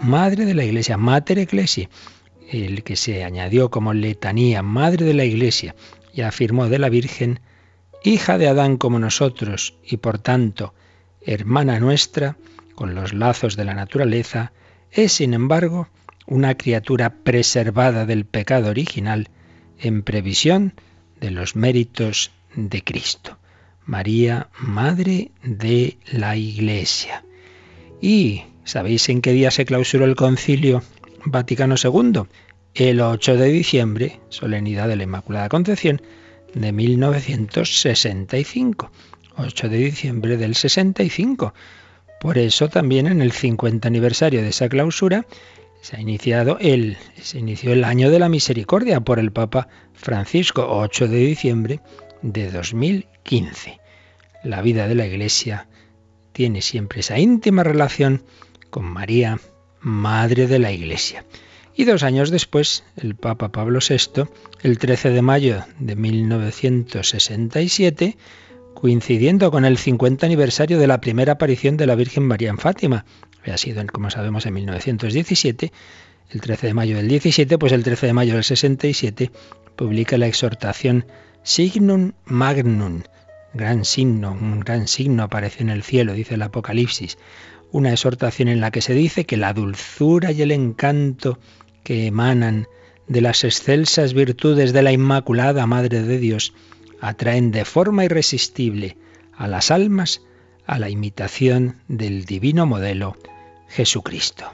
Madre 0.00 0.44
de 0.44 0.54
la 0.54 0.64
Iglesia, 0.64 0.98
Mater 0.98 1.38
Ecclesiae, 1.38 1.88
el 2.50 2.82
que 2.82 2.96
se 2.96 3.24
añadió 3.24 3.70
como 3.70 3.94
letanía, 3.94 4.62
Madre 4.62 5.04
de 5.04 5.14
la 5.14 5.24
Iglesia, 5.24 5.74
y 6.12 6.22
afirmó 6.22 6.68
de 6.68 6.78
la 6.78 6.88
Virgen 6.88 7.40
hija 8.02 8.38
de 8.38 8.48
Adán 8.48 8.76
como 8.76 8.98
nosotros 8.98 9.74
y 9.84 9.98
por 9.98 10.18
tanto 10.18 10.74
hermana 11.20 11.78
nuestra, 11.80 12.36
con 12.74 12.94
los 12.94 13.12
lazos 13.12 13.56
de 13.56 13.64
la 13.64 13.74
naturaleza, 13.74 14.52
es 14.90 15.12
sin 15.12 15.34
embargo 15.34 15.88
una 16.26 16.56
criatura 16.56 17.10
preservada 17.10 18.06
del 18.06 18.24
pecado 18.24 18.70
original 18.70 19.28
en 19.78 20.02
previsión 20.02 20.74
de 21.20 21.30
los 21.30 21.56
méritos 21.56 22.30
de 22.54 22.82
Cristo. 22.82 23.38
María, 23.84 24.48
Madre 24.58 25.32
de 25.42 25.98
la 26.12 26.36
Iglesia. 26.36 27.24
¿Y 28.00 28.42
sabéis 28.64 29.08
en 29.08 29.22
qué 29.22 29.32
día 29.32 29.50
se 29.50 29.64
clausuró 29.64 30.04
el 30.04 30.14
concilio 30.14 30.82
Vaticano 31.24 31.76
II? 31.82 32.24
El 32.74 33.00
8 33.00 33.36
de 33.36 33.46
diciembre, 33.46 34.20
solemnidad 34.28 34.88
de 34.88 34.96
la 34.96 35.04
Inmaculada 35.04 35.48
Concepción 35.48 36.02
de 36.54 36.72
1965. 36.72 38.90
8 39.36 39.68
de 39.68 39.78
diciembre 39.78 40.36
del 40.36 40.54
65. 40.54 41.54
Por 42.20 42.38
eso 42.38 42.68
también 42.68 43.06
en 43.06 43.22
el 43.22 43.32
50 43.32 43.86
aniversario 43.86 44.42
de 44.42 44.48
esa 44.48 44.68
clausura 44.68 45.26
se 45.80 45.96
ha 45.96 46.00
iniciado 46.00 46.58
el 46.60 46.96
se 47.20 47.38
inició 47.38 47.72
el 47.72 47.84
año 47.84 48.10
de 48.10 48.18
la 48.18 48.28
misericordia 48.28 49.00
por 49.00 49.20
el 49.20 49.32
Papa 49.32 49.68
Francisco, 49.94 50.66
8 50.68 51.08
de 51.08 51.18
diciembre 51.18 51.80
de 52.22 52.50
2015. 52.50 53.78
La 54.42 54.62
vida 54.62 54.88
de 54.88 54.94
la 54.94 55.06
Iglesia 55.06 55.68
tiene 56.32 56.62
siempre 56.62 57.00
esa 57.00 57.18
íntima 57.18 57.62
relación 57.62 58.22
con 58.70 58.84
María, 58.84 59.38
Madre 59.88 60.46
de 60.46 60.58
la 60.58 60.70
Iglesia. 60.70 61.24
Y 61.74 61.84
dos 61.84 62.02
años 62.02 62.30
después, 62.30 62.84
el 62.96 63.14
Papa 63.14 63.50
Pablo 63.50 63.78
VI, 63.80 64.24
el 64.62 64.78
13 64.78 65.10
de 65.10 65.22
mayo 65.22 65.64
de 65.78 65.96
1967, 65.96 68.18
coincidiendo 68.74 69.50
con 69.50 69.64
el 69.64 69.78
50 69.78 70.26
aniversario 70.26 70.78
de 70.78 70.86
la 70.86 71.00
primera 71.00 71.32
aparición 71.32 71.78
de 71.78 71.86
la 71.86 71.94
Virgen 71.94 72.24
María 72.24 72.50
en 72.50 72.58
Fátima. 72.58 73.06
Había 73.40 73.56
sido, 73.56 73.82
como 73.86 74.10
sabemos, 74.10 74.44
en 74.44 74.54
1917, 74.54 75.72
el 76.30 76.40
13 76.40 76.66
de 76.66 76.74
mayo 76.74 76.96
del 76.96 77.08
17, 77.08 77.56
pues 77.56 77.72
el 77.72 77.82
13 77.82 78.08
de 78.08 78.12
mayo 78.12 78.34
del 78.34 78.44
67 78.44 79.30
publica 79.74 80.18
la 80.18 80.26
exhortación 80.26 81.06
Signum 81.42 82.12
Magnum, 82.26 83.04
gran 83.54 83.84
signo, 83.84 84.32
un 84.32 84.60
gran 84.60 84.86
signo 84.86 85.22
aparece 85.22 85.62
en 85.62 85.70
el 85.70 85.82
cielo, 85.82 86.12
dice 86.12 86.34
el 86.34 86.42
Apocalipsis, 86.42 87.16
una 87.72 87.92
exhortación 87.92 88.48
en 88.48 88.60
la 88.60 88.70
que 88.70 88.80
se 88.80 88.94
dice 88.94 89.24
que 89.24 89.36
la 89.36 89.52
dulzura 89.52 90.32
y 90.32 90.42
el 90.42 90.52
encanto 90.52 91.38
que 91.84 92.06
emanan 92.06 92.66
de 93.06 93.20
las 93.20 93.44
excelsas 93.44 94.14
virtudes 94.14 94.72
de 94.72 94.82
la 94.82 94.92
Inmaculada 94.92 95.66
Madre 95.66 96.02
de 96.02 96.18
Dios 96.18 96.54
atraen 97.00 97.50
de 97.50 97.64
forma 97.64 98.04
irresistible 98.04 98.96
a 99.36 99.48
las 99.48 99.70
almas 99.70 100.22
a 100.66 100.78
la 100.78 100.90
imitación 100.90 101.76
del 101.88 102.24
divino 102.24 102.66
modelo 102.66 103.16
Jesucristo. 103.68 104.52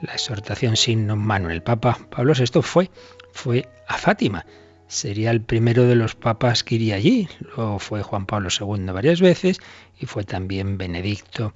La 0.00 0.14
exhortación 0.14 0.76
sin 0.76 1.06
mano 1.06 1.50
el 1.50 1.62
Papa 1.62 1.98
Pablo 2.10 2.34
VI 2.34 2.62
fue, 2.62 2.90
fue 3.32 3.68
a 3.88 3.98
Fátima. 3.98 4.46
Sería 4.88 5.30
el 5.30 5.40
primero 5.40 5.84
de 5.84 5.94
los 5.94 6.14
papas 6.14 6.64
que 6.64 6.74
iría 6.74 6.96
allí. 6.96 7.28
Luego 7.56 7.78
fue 7.78 8.02
Juan 8.02 8.26
Pablo 8.26 8.50
II 8.50 8.84
varias 8.92 9.20
veces 9.20 9.58
y 9.98 10.06
fue 10.06 10.24
también 10.24 10.76
Benedicto 10.76 11.54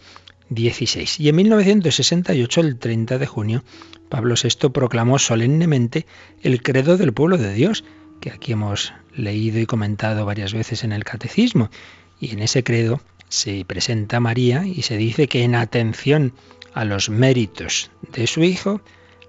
XVI. 0.51 1.09
Y 1.19 1.29
en 1.29 1.37
1968, 1.37 2.61
el 2.61 2.79
30 2.79 3.19
de 3.19 3.27
junio, 3.27 3.65
Pablo 4.09 4.35
VI 4.41 4.71
proclamó 4.71 5.19
solemnemente 5.19 6.07
el 6.43 6.63
credo 6.63 6.97
del 6.97 7.13
pueblo 7.13 7.39
de 7.39 7.53
Dios, 7.53 7.85
que 8.21 8.31
aquí 8.31 8.53
hemos 8.53 8.93
leído 9.15 9.59
y 9.59 9.67
comentado 9.67 10.25
varias 10.25 10.55
veces 10.55 10.85
en 10.85 10.93
el 10.93 11.05
catecismo. 11.05 11.71
Y 12.21 12.33
en 12.33 12.41
ese 12.41 12.63
credo 12.63 13.01
se 13.29 13.65
presenta 13.65 14.21
María 14.21 14.67
y 14.67 14.83
se 14.83 14.97
dice 14.97 15.29
que 15.29 15.43
en 15.43 15.55
atención 15.55 16.33
a 16.75 16.85
los 16.85 17.11
méritos 17.11 17.91
de 18.13 18.27
su 18.27 18.45
Hijo, 18.45 18.81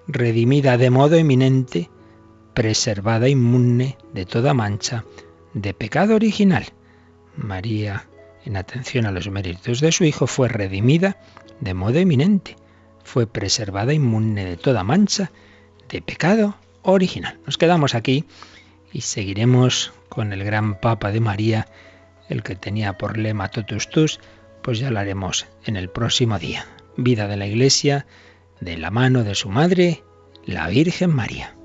redimida 0.06 0.76
de 0.76 0.90
modo 0.90 1.16
eminente, 1.16 1.90
preservada 2.54 3.28
inmune 3.28 3.96
de 4.14 4.24
toda 4.24 4.54
mancha 4.54 5.04
de 5.54 5.74
pecado 5.74 6.14
original. 6.14 6.66
María, 7.36 8.08
en 8.48 8.56
atención 8.56 9.04
a 9.04 9.12
los 9.12 9.28
méritos 9.30 9.80
de 9.80 9.92
su 9.92 10.04
Hijo, 10.04 10.26
fue 10.26 10.48
redimida 10.48 11.18
de 11.60 11.74
modo 11.74 11.98
eminente, 11.98 12.56
fue 13.04 13.26
preservada 13.26 13.92
inmune 13.92 14.44
de 14.44 14.56
toda 14.56 14.84
mancha 14.84 15.30
de 15.88 16.00
pecado 16.00 16.56
original. 16.82 17.38
Nos 17.44 17.58
quedamos 17.58 17.94
aquí 17.94 18.24
y 18.90 19.02
seguiremos 19.02 19.92
con 20.08 20.32
el 20.32 20.44
gran 20.44 20.80
Papa 20.80 21.12
de 21.12 21.20
María, 21.20 21.68
el 22.28 22.42
que 22.42 22.56
tenía 22.56 22.96
por 22.96 23.18
lema 23.18 23.48
Totus 23.48 23.90
Tus, 23.90 24.18
pues 24.62 24.78
ya 24.78 24.90
lo 24.90 24.98
haremos 24.98 25.46
en 25.66 25.76
el 25.76 25.90
próximo 25.90 26.38
día. 26.38 26.66
Vida 26.96 27.28
de 27.28 27.36
la 27.36 27.46
Iglesia, 27.46 28.06
de 28.60 28.78
la 28.78 28.90
mano 28.90 29.24
de 29.24 29.34
su 29.34 29.50
madre, 29.50 30.02
la 30.44 30.68
Virgen 30.68 31.10
María. 31.10 31.57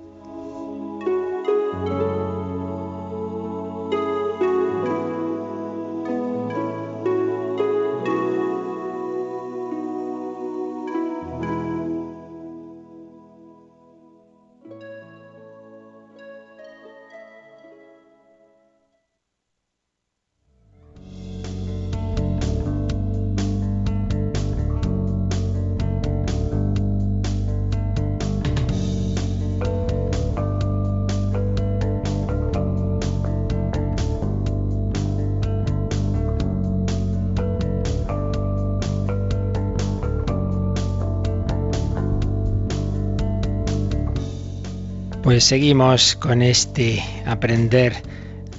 Pues 45.33 45.45
seguimos 45.45 46.15
con 46.15 46.43
este 46.43 47.03
aprender 47.25 48.03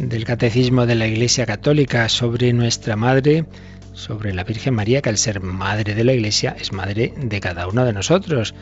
del 0.00 0.24
catecismo 0.24 0.86
de 0.86 0.96
la 0.96 1.06
Iglesia 1.06 1.46
Católica 1.46 2.08
sobre 2.08 2.52
nuestra 2.52 2.96
Madre, 2.96 3.44
sobre 3.92 4.34
la 4.34 4.42
Virgen 4.42 4.74
María, 4.74 5.00
que 5.00 5.08
al 5.08 5.16
ser 5.16 5.40
Madre 5.40 5.94
de 5.94 6.02
la 6.02 6.14
Iglesia 6.14 6.56
es 6.58 6.72
Madre 6.72 7.14
de 7.16 7.38
cada 7.38 7.68
uno 7.68 7.84
de 7.84 7.92
nosotros. 7.92 8.56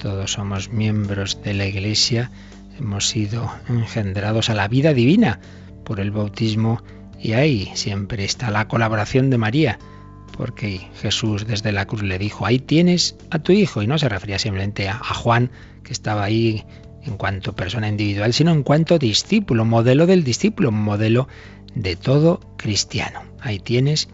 Todos 0.00 0.30
somos 0.34 0.70
miembros 0.70 1.42
de 1.42 1.54
la 1.54 1.66
Iglesia, 1.66 2.30
hemos 2.78 3.08
sido 3.08 3.50
engendrados 3.68 4.48
a 4.48 4.54
la 4.54 4.68
vida 4.68 4.94
divina 4.94 5.40
por 5.84 5.98
el 5.98 6.12
bautismo 6.12 6.84
y 7.20 7.32
ahí 7.32 7.72
siempre 7.74 8.24
está 8.24 8.52
la 8.52 8.68
colaboración 8.68 9.28
de 9.28 9.38
María, 9.38 9.80
porque 10.36 10.82
Jesús 11.02 11.48
desde 11.48 11.72
la 11.72 11.86
cruz 11.86 12.04
le 12.04 12.20
dijo, 12.20 12.46
ahí 12.46 12.60
tienes 12.60 13.16
a 13.32 13.40
tu 13.40 13.50
hijo, 13.50 13.82
y 13.82 13.88
no 13.88 13.98
se 13.98 14.08
refería 14.08 14.38
simplemente 14.38 14.88
a, 14.88 14.98
a 14.98 15.14
Juan, 15.14 15.50
que 15.82 15.92
estaba 15.92 16.22
ahí 16.22 16.64
en 17.06 17.16
cuanto 17.16 17.54
persona 17.54 17.88
individual, 17.88 18.32
sino 18.32 18.52
en 18.52 18.62
cuanto 18.62 18.98
discípulo, 18.98 19.64
modelo 19.64 20.06
del 20.06 20.24
discípulo, 20.24 20.72
modelo 20.72 21.28
de 21.74 21.96
todo 21.96 22.40
cristiano. 22.56 23.22
Ahí 23.40 23.58
tienes 23.58 24.08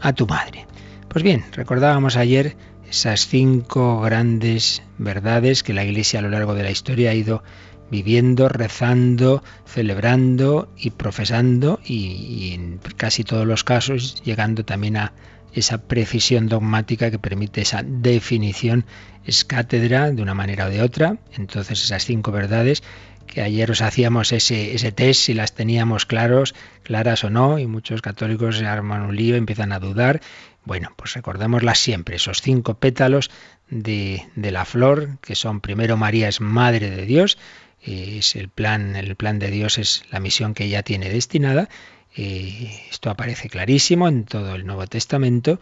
a 0.00 0.12
tu 0.12 0.26
madre. 0.26 0.66
Pues 1.08 1.22
bien, 1.22 1.44
recordábamos 1.52 2.16
ayer 2.16 2.56
esas 2.88 3.26
cinco 3.26 4.00
grandes 4.00 4.82
verdades 4.98 5.62
que 5.62 5.72
la 5.72 5.84
Iglesia 5.84 6.18
a 6.18 6.22
lo 6.22 6.30
largo 6.30 6.54
de 6.54 6.62
la 6.62 6.70
historia 6.70 7.10
ha 7.10 7.14
ido 7.14 7.42
viviendo, 7.90 8.48
rezando, 8.48 9.42
celebrando 9.66 10.72
y 10.78 10.90
profesando 10.90 11.78
y, 11.84 12.52
en 12.54 12.80
casi 12.96 13.22
todos 13.22 13.46
los 13.46 13.64
casos 13.64 14.22
llegando 14.24 14.64
también 14.64 14.96
a 14.96 15.12
esa 15.52 15.78
precisión 15.78 16.48
dogmática 16.48 17.10
que 17.10 17.18
permite 17.18 17.60
esa 17.60 17.82
definición 17.82 18.84
es 19.24 19.44
cátedra 19.44 20.10
de 20.10 20.22
una 20.22 20.34
manera 20.34 20.66
o 20.66 20.70
de 20.70 20.82
otra. 20.82 21.18
Entonces 21.36 21.82
esas 21.84 22.04
cinco 22.04 22.32
verdades 22.32 22.82
que 23.26 23.40
ayer 23.40 23.70
os 23.70 23.80
hacíamos 23.80 24.32
ese, 24.32 24.74
ese 24.74 24.92
test 24.92 25.22
si 25.22 25.34
las 25.34 25.54
teníamos 25.54 26.04
claros, 26.06 26.54
claras 26.82 27.24
o 27.24 27.30
no, 27.30 27.58
y 27.58 27.66
muchos 27.66 28.02
católicos 28.02 28.58
se 28.58 28.66
arman 28.66 29.02
un 29.02 29.16
lío, 29.16 29.36
empiezan 29.36 29.72
a 29.72 29.78
dudar. 29.78 30.20
Bueno, 30.64 30.92
pues 30.96 31.14
recordémoslas 31.14 31.78
siempre, 31.78 32.16
esos 32.16 32.42
cinco 32.42 32.74
pétalos 32.74 33.30
de, 33.70 34.26
de 34.36 34.50
la 34.50 34.64
flor, 34.64 35.18
que 35.22 35.34
son 35.34 35.60
primero 35.60 35.96
María 35.96 36.28
es 36.28 36.40
Madre 36.40 36.90
de 36.90 37.06
Dios, 37.06 37.38
es 37.80 38.36
el 38.36 38.48
plan, 38.48 38.94
el 38.96 39.16
plan 39.16 39.38
de 39.38 39.50
Dios 39.50 39.78
es 39.78 40.04
la 40.10 40.20
misión 40.20 40.54
que 40.54 40.64
ella 40.64 40.82
tiene 40.82 41.08
destinada. 41.08 41.68
Eh, 42.16 42.86
esto 42.90 43.10
aparece 43.10 43.48
clarísimo 43.48 44.08
en 44.08 44.24
todo 44.24 44.54
el 44.54 44.66
Nuevo 44.66 44.86
Testamento 44.86 45.58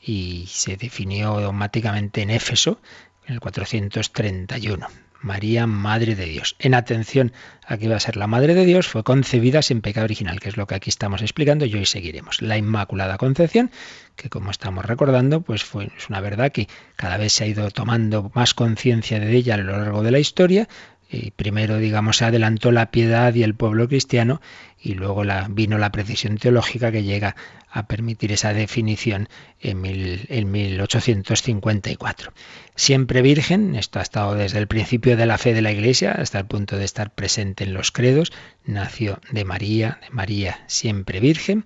y 0.00 0.46
se 0.48 0.76
definió 0.76 1.40
dogmáticamente 1.40 2.22
en 2.22 2.30
Éfeso 2.30 2.80
en 3.26 3.34
el 3.34 3.40
431. 3.40 4.88
María, 5.22 5.66
Madre 5.66 6.14
de 6.14 6.26
Dios. 6.26 6.56
En 6.58 6.74
atención 6.74 7.32
a 7.64 7.76
que 7.76 7.86
iba 7.86 7.96
a 7.96 8.00
ser 8.00 8.16
la 8.16 8.26
Madre 8.26 8.54
de 8.54 8.66
Dios, 8.66 8.88
fue 8.88 9.04
concebida 9.04 9.62
sin 9.62 9.80
pecado 9.80 10.04
original, 10.04 10.40
que 10.40 10.48
es 10.48 10.56
lo 10.56 10.66
que 10.66 10.74
aquí 10.74 10.90
estamos 10.90 11.22
explicando 11.22 11.64
y 11.64 11.74
hoy 11.74 11.86
seguiremos. 11.86 12.42
La 12.42 12.58
Inmaculada 12.58 13.18
Concepción, 13.18 13.70
que 14.16 14.28
como 14.28 14.50
estamos 14.50 14.84
recordando, 14.84 15.40
pues 15.40 15.62
fue, 15.64 15.90
es 15.96 16.08
una 16.08 16.20
verdad 16.20 16.50
que 16.50 16.68
cada 16.96 17.16
vez 17.16 17.32
se 17.32 17.44
ha 17.44 17.46
ido 17.46 17.70
tomando 17.70 18.30
más 18.34 18.52
conciencia 18.54 19.20
de 19.20 19.32
ella 19.34 19.54
a 19.54 19.58
lo 19.58 19.78
largo 19.78 20.02
de 20.02 20.10
la 20.10 20.18
historia. 20.18 20.68
Y 21.08 21.30
primero, 21.30 21.76
digamos, 21.76 22.16
se 22.16 22.24
adelantó 22.24 22.72
la 22.72 22.90
piedad 22.90 23.34
y 23.34 23.42
el 23.42 23.54
pueblo 23.54 23.86
cristiano 23.86 24.40
y 24.82 24.94
luego 24.94 25.22
la, 25.24 25.46
vino 25.48 25.78
la 25.78 25.92
precisión 25.92 26.38
teológica 26.38 26.90
que 26.90 27.04
llega 27.04 27.36
a 27.70 27.86
permitir 27.86 28.32
esa 28.32 28.52
definición 28.52 29.28
en, 29.60 29.84
en 29.86 30.50
1854. 30.50 32.32
Siempre 32.74 33.22
virgen, 33.22 33.76
esto 33.76 34.00
ha 34.00 34.02
estado 34.02 34.34
desde 34.34 34.58
el 34.58 34.66
principio 34.66 35.16
de 35.16 35.26
la 35.26 35.38
fe 35.38 35.54
de 35.54 35.62
la 35.62 35.72
Iglesia 35.72 36.12
hasta 36.12 36.40
el 36.40 36.46
punto 36.46 36.76
de 36.76 36.84
estar 36.84 37.14
presente 37.14 37.64
en 37.64 37.74
los 37.74 37.92
credos, 37.92 38.32
nació 38.64 39.20
de 39.30 39.44
María, 39.44 40.00
de 40.02 40.10
María 40.10 40.64
siempre 40.66 41.20
virgen. 41.20 41.64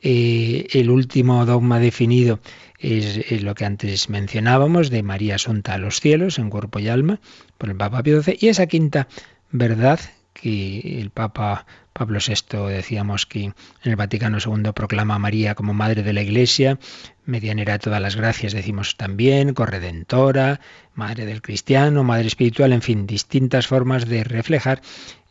Eh, 0.00 0.68
el 0.72 0.90
último 0.90 1.44
dogma 1.46 1.78
definido 1.78 2.40
es, 2.78 3.42
lo 3.42 3.54
que 3.54 3.64
antes 3.64 4.08
mencionábamos, 4.08 4.90
de 4.90 5.02
María 5.02 5.36
Asunta 5.36 5.74
a 5.74 5.78
los 5.78 6.00
cielos, 6.00 6.38
en 6.38 6.50
cuerpo 6.50 6.80
y 6.80 6.88
alma, 6.88 7.20
por 7.58 7.70
el 7.70 7.76
Papa 7.76 8.02
Pío 8.02 8.22
XII, 8.22 8.38
y 8.40 8.48
esa 8.48 8.66
quinta 8.66 9.08
verdad 9.50 10.00
que 10.32 11.00
el 11.00 11.10
Papa 11.10 11.66
Pablo 11.92 12.18
VI 12.26 12.68
decíamos 12.68 13.26
que 13.26 13.44
en 13.44 13.54
el 13.84 13.96
Vaticano 13.96 14.38
II 14.38 14.72
proclama 14.74 15.16
a 15.16 15.18
María 15.18 15.54
como 15.54 15.74
Madre 15.74 16.02
de 16.02 16.12
la 16.12 16.22
Iglesia, 16.22 16.78
medianera 17.24 17.74
de 17.74 17.78
todas 17.78 18.00
las 18.00 18.16
gracias 18.16 18.52
decimos 18.52 18.96
también, 18.96 19.54
corredentora, 19.54 20.60
Madre 20.94 21.26
del 21.26 21.42
Cristiano, 21.42 22.02
Madre 22.02 22.26
Espiritual, 22.26 22.72
en 22.72 22.82
fin, 22.82 23.06
distintas 23.06 23.66
formas 23.66 24.06
de 24.06 24.24
reflejar 24.24 24.80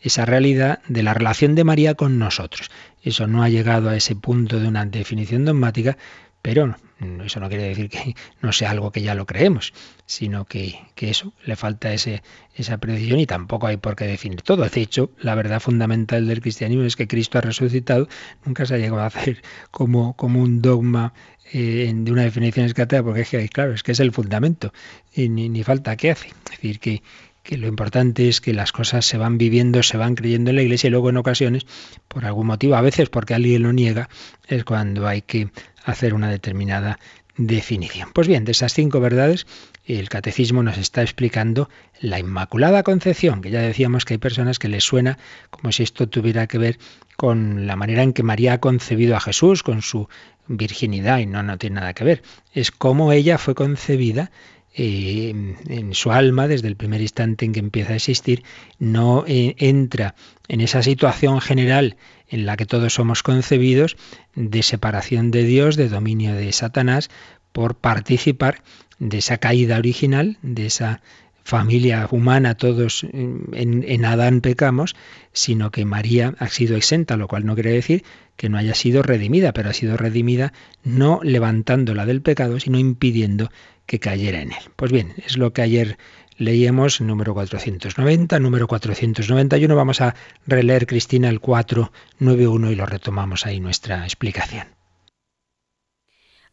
esa 0.02 0.26
realidad 0.26 0.80
de 0.88 1.04
la 1.04 1.14
relación 1.14 1.56
de 1.56 1.64
María 1.64 1.96
con 1.96 2.20
nosotros. 2.20 2.72
Eso 3.04 3.28
no 3.28 3.44
ha 3.44 3.50
llegado 3.50 3.90
a 3.90 3.96
ese 3.96 4.16
punto 4.16 4.60
de 4.60 4.68
una 4.68 4.86
definición 4.86 5.46
dogmática, 5.46 5.98
pero 6.42 6.76
eso 7.24 7.40
no 7.40 7.50
quiere 7.50 7.64
decir 7.64 7.90
que 7.90 8.16
no 8.42 8.52
sea 8.52 8.72
algo 8.72 8.92
que 8.92 9.02
ya 9.02 9.16
lo 9.16 9.26
creemos, 9.26 9.74
sino 10.06 10.46
que, 10.46 10.80
eso, 10.98 11.34
le 11.46 11.56
falta 11.56 11.94
ese, 11.94 12.22
esa 12.56 12.78
precisión 12.78 13.20
y 13.20 13.26
tampoco 13.26 13.68
hay 13.68 13.78
por 13.78 13.96
qué 13.96 14.06
definir 14.06 14.42
todo. 14.42 14.68
De 14.68 14.82
hecho, 14.82 15.12
la 15.20 15.36
verdad 15.36 15.60
fundamental 15.60 16.28
del 16.28 16.42
cristianismo 16.42 16.84
es 16.84 16.96
que 16.96 17.08
Cristo 17.08 17.38
ha 17.38 17.42
resucitado, 17.42 18.08
nunca 18.46 18.66
se 18.66 18.76
ha 18.76 18.78
llegado 18.78 19.02
a 19.02 19.08
hacer 19.08 19.42
como, 19.72 20.16
como 20.16 20.42
un 20.42 20.62
dogma 20.62 21.14
eh, 21.54 21.92
de 21.94 22.12
una 22.12 22.24
definición 22.24 22.66
escatera, 22.66 23.04
porque 23.04 23.22
es 23.22 23.30
que, 23.30 23.50
claro, 23.50 23.74
es 23.74 23.84
que 23.84 23.92
es 23.92 24.00
el 24.00 24.12
fundamento, 24.12 24.72
y 25.14 25.30
ni, 25.30 25.50
ni 25.50 25.64
falta 25.64 25.98
que 25.98 26.12
hace. 26.12 26.28
Es 26.28 26.52
decir, 26.52 26.80
que, 26.80 27.02
que 27.44 27.58
lo 27.58 27.68
importante 27.68 28.30
es 28.30 28.42
que 28.42 28.54
las 28.54 28.72
cosas 28.72 29.06
se 29.06 29.18
van 29.18 29.38
viviendo, 29.38 29.84
se 29.84 29.98
van 29.98 30.16
creyendo 30.16 30.52
en 30.52 30.58
la 30.58 30.62
iglesia 30.62 30.88
y 30.88 30.92
luego 30.92 31.10
en 31.10 31.18
ocasiones, 31.18 31.66
por 32.08 32.26
algún 32.26 32.48
motivo, 32.48 32.76
a 32.76 32.82
veces 32.82 33.10
porque 33.10 33.34
alguien 33.34 33.64
lo 33.64 33.74
niega, 33.74 34.10
es 34.48 34.64
cuando 34.64 35.08
hay 35.08 35.22
que 35.22 35.50
hacer 35.84 36.14
una 36.14 36.30
determinada 36.30 37.00
definición. 37.38 38.10
Pues 38.14 38.28
bien, 38.28 38.46
de 38.46 38.52
esas 38.52 38.74
cinco 38.74 39.00
verdades, 39.00 39.48
el 39.86 40.10
catecismo 40.10 40.64
nos 40.64 40.78
está 40.78 41.02
explicando 41.02 41.70
la 42.00 42.20
Inmaculada 42.20 42.84
Concepción, 42.84 43.42
que 43.42 43.50
ya 43.50 43.62
decíamos 43.62 44.06
que 44.06 44.16
hay 44.16 44.18
personas 44.20 44.60
que 44.60 44.68
les 44.68 44.84
suena 44.84 45.18
como 45.50 45.72
si 45.72 45.84
esto 45.84 46.08
tuviera 46.08 46.48
que 46.48 46.58
ver 46.58 46.78
con 47.16 47.68
la 47.68 47.76
manera 47.76 48.04
en 48.04 48.14
que 48.14 48.24
María 48.24 48.54
ha 48.54 48.60
concebido 48.60 49.16
a 49.16 49.20
Jesús, 49.20 49.64
con 49.64 49.82
su 49.82 50.08
virginidad, 50.48 51.20
y 51.20 51.26
no, 51.26 51.44
no 51.44 51.58
tiene 51.58 51.80
nada 51.80 51.94
que 51.94 52.04
ver. 52.04 52.24
Es 52.54 52.72
como 52.72 53.12
ella 53.12 53.38
fue 53.38 53.56
concebida 53.56 54.32
eh, 54.74 55.56
en 55.68 55.94
su 55.94 56.12
alma, 56.12 56.48
desde 56.48 56.68
el 56.68 56.78
primer 56.78 57.02
instante 57.02 57.46
en 57.46 57.52
que 57.52 57.60
empieza 57.60 57.94
a 57.94 57.98
existir, 57.98 58.44
no 58.80 59.26
eh, 59.28 59.56
entra 59.58 60.16
en 60.48 60.62
esa 60.62 60.82
situación 60.82 61.42
general 61.42 61.98
en 62.30 62.46
la 62.46 62.56
que 62.56 62.66
todos 62.66 62.94
somos 62.94 63.24
concebidos 63.24 63.98
de 64.36 64.64
separación 64.64 65.30
de 65.32 65.44
Dios, 65.44 65.76
de 65.76 65.90
dominio 65.90 66.34
de 66.34 66.52
Satanás, 66.54 67.10
por 67.52 67.76
participar 67.76 68.64
de 69.00 69.18
esa 69.18 69.38
caída 69.38 69.78
original, 69.78 70.38
de 70.42 70.68
esa 70.68 71.02
familia 71.44 72.08
humana, 72.12 72.56
todos 72.56 73.04
en, 73.04 73.84
en, 73.88 74.06
Adán 74.06 74.42
pecamos, 74.42 74.96
sino 75.34 75.72
que 75.72 75.86
María 75.86 76.36
ha 76.40 76.48
sido 76.48 76.78
exenta, 76.78 77.18
lo 77.18 77.28
cual 77.28 77.46
no 77.46 77.56
quiere 77.56 77.72
decir 77.72 78.04
que 78.38 78.48
no 78.48 78.58
haya 78.58 78.76
sido 78.76 79.04
redimida, 79.04 79.52
pero 79.52 79.70
ha 79.70 79.74
sido 79.74 79.98
redimida 79.98 80.54
no 80.84 81.20
levantándola 81.24 82.06
del 82.06 82.22
pecado, 82.22 82.60
sino 82.60 82.80
impidiendo 82.80 83.52
que 83.92 84.00
cayera 84.00 84.40
en 84.40 84.54
él. 84.54 84.64
Pues 84.78 84.90
bien, 84.94 85.16
es 85.18 85.38
lo 85.38 85.52
que 85.52 85.62
ayer 85.62 85.98
leíamos, 86.38 87.02
número 87.02 87.34
490, 87.34 88.40
número 88.40 88.66
491. 88.66 89.76
Vamos 89.76 90.00
a 90.00 90.16
releer, 90.48 90.88
Cristina, 90.88 91.28
el 91.28 91.42
491 91.42 92.72
y 92.72 92.76
lo 92.76 92.86
retomamos 92.86 93.46
ahí 93.46 93.60
nuestra 93.60 94.06
explicación. 94.06 94.68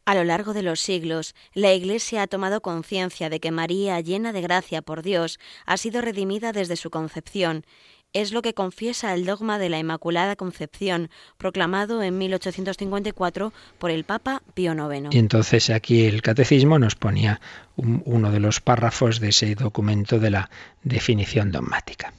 A 0.04 0.16
lo 0.16 0.24
largo 0.24 0.52
de 0.52 0.62
los 0.62 0.80
siglos, 0.80 1.36
la 1.54 1.72
Iglesia 1.72 2.22
ha 2.22 2.26
tomado 2.26 2.60
conciencia 2.60 3.30
de 3.30 3.38
que 3.38 3.52
María, 3.52 4.00
llena 4.00 4.32
de 4.32 4.40
gracia 4.40 4.82
por 4.82 5.02
Dios, 5.02 5.38
ha 5.64 5.76
sido 5.76 6.00
redimida 6.00 6.50
desde 6.50 6.74
su 6.74 6.90
concepción 6.90 7.64
es 8.12 8.32
lo 8.32 8.42
que 8.42 8.54
confiesa 8.54 9.14
el 9.14 9.24
dogma 9.24 9.58
de 9.58 9.68
la 9.68 9.78
Inmaculada 9.78 10.36
Concepción, 10.36 11.10
proclamado 11.36 12.02
en 12.02 12.18
1854 12.18 13.52
por 13.78 13.90
el 13.90 14.04
Papa 14.04 14.42
Pío 14.54 14.72
IX. 14.72 15.14
Entonces 15.14 15.70
aquí 15.70 16.06
el 16.06 16.22
catecismo 16.22 16.78
nos 16.78 16.94
ponía 16.94 17.40
uno 17.76 18.30
de 18.30 18.40
los 18.40 18.60
párrafos 18.60 19.20
de 19.20 19.28
ese 19.28 19.54
documento 19.54 20.18
de 20.18 20.30
la 20.30 20.50
definición 20.82 21.52
dogmática. 21.52 22.12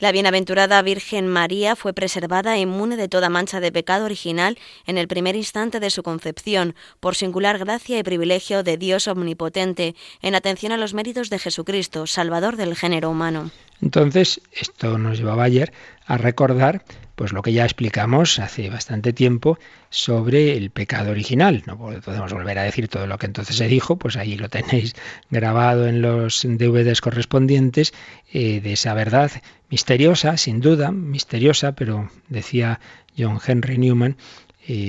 La 0.00 0.12
bienaventurada 0.12 0.80
Virgen 0.82 1.26
María 1.26 1.74
fue 1.74 1.92
preservada 1.92 2.56
inmune 2.56 2.96
de 2.96 3.08
toda 3.08 3.28
mancha 3.28 3.58
de 3.58 3.72
pecado 3.72 4.04
original 4.04 4.56
en 4.86 4.96
el 4.96 5.08
primer 5.08 5.34
instante 5.34 5.80
de 5.80 5.90
su 5.90 6.04
concepción, 6.04 6.76
por 7.00 7.16
singular 7.16 7.58
gracia 7.58 7.98
y 7.98 8.04
privilegio 8.04 8.62
de 8.62 8.76
Dios 8.76 9.08
omnipotente, 9.08 9.96
en 10.22 10.36
atención 10.36 10.70
a 10.70 10.76
los 10.76 10.94
méritos 10.94 11.30
de 11.30 11.40
Jesucristo, 11.40 12.06
Salvador 12.06 12.54
del 12.54 12.76
género 12.76 13.10
humano. 13.10 13.50
Entonces, 13.82 14.40
esto 14.52 14.98
nos 14.98 15.18
llevaba 15.18 15.42
ayer 15.42 15.72
a 16.06 16.16
recordar 16.16 16.84
pues 17.18 17.32
lo 17.32 17.42
que 17.42 17.52
ya 17.52 17.64
explicamos 17.64 18.38
hace 18.38 18.70
bastante 18.70 19.12
tiempo 19.12 19.58
sobre 19.90 20.56
el 20.56 20.70
pecado 20.70 21.10
original. 21.10 21.64
No 21.66 21.76
podemos 21.76 22.32
volver 22.32 22.60
a 22.60 22.62
decir 22.62 22.86
todo 22.86 23.08
lo 23.08 23.18
que 23.18 23.26
entonces 23.26 23.56
se 23.56 23.66
dijo, 23.66 23.96
pues 23.96 24.16
ahí 24.16 24.36
lo 24.36 24.48
tenéis 24.48 24.94
grabado 25.30 25.88
en 25.88 26.00
los 26.00 26.44
DVDs 26.44 27.00
correspondientes 27.00 27.92
eh, 28.32 28.60
de 28.60 28.72
esa 28.72 28.94
verdad 28.94 29.32
misteriosa, 29.68 30.36
sin 30.36 30.60
duda, 30.60 30.92
misteriosa, 30.92 31.72
pero 31.72 32.08
decía 32.28 32.78
John 33.18 33.40
Henry 33.44 33.78
Newman 33.78 34.16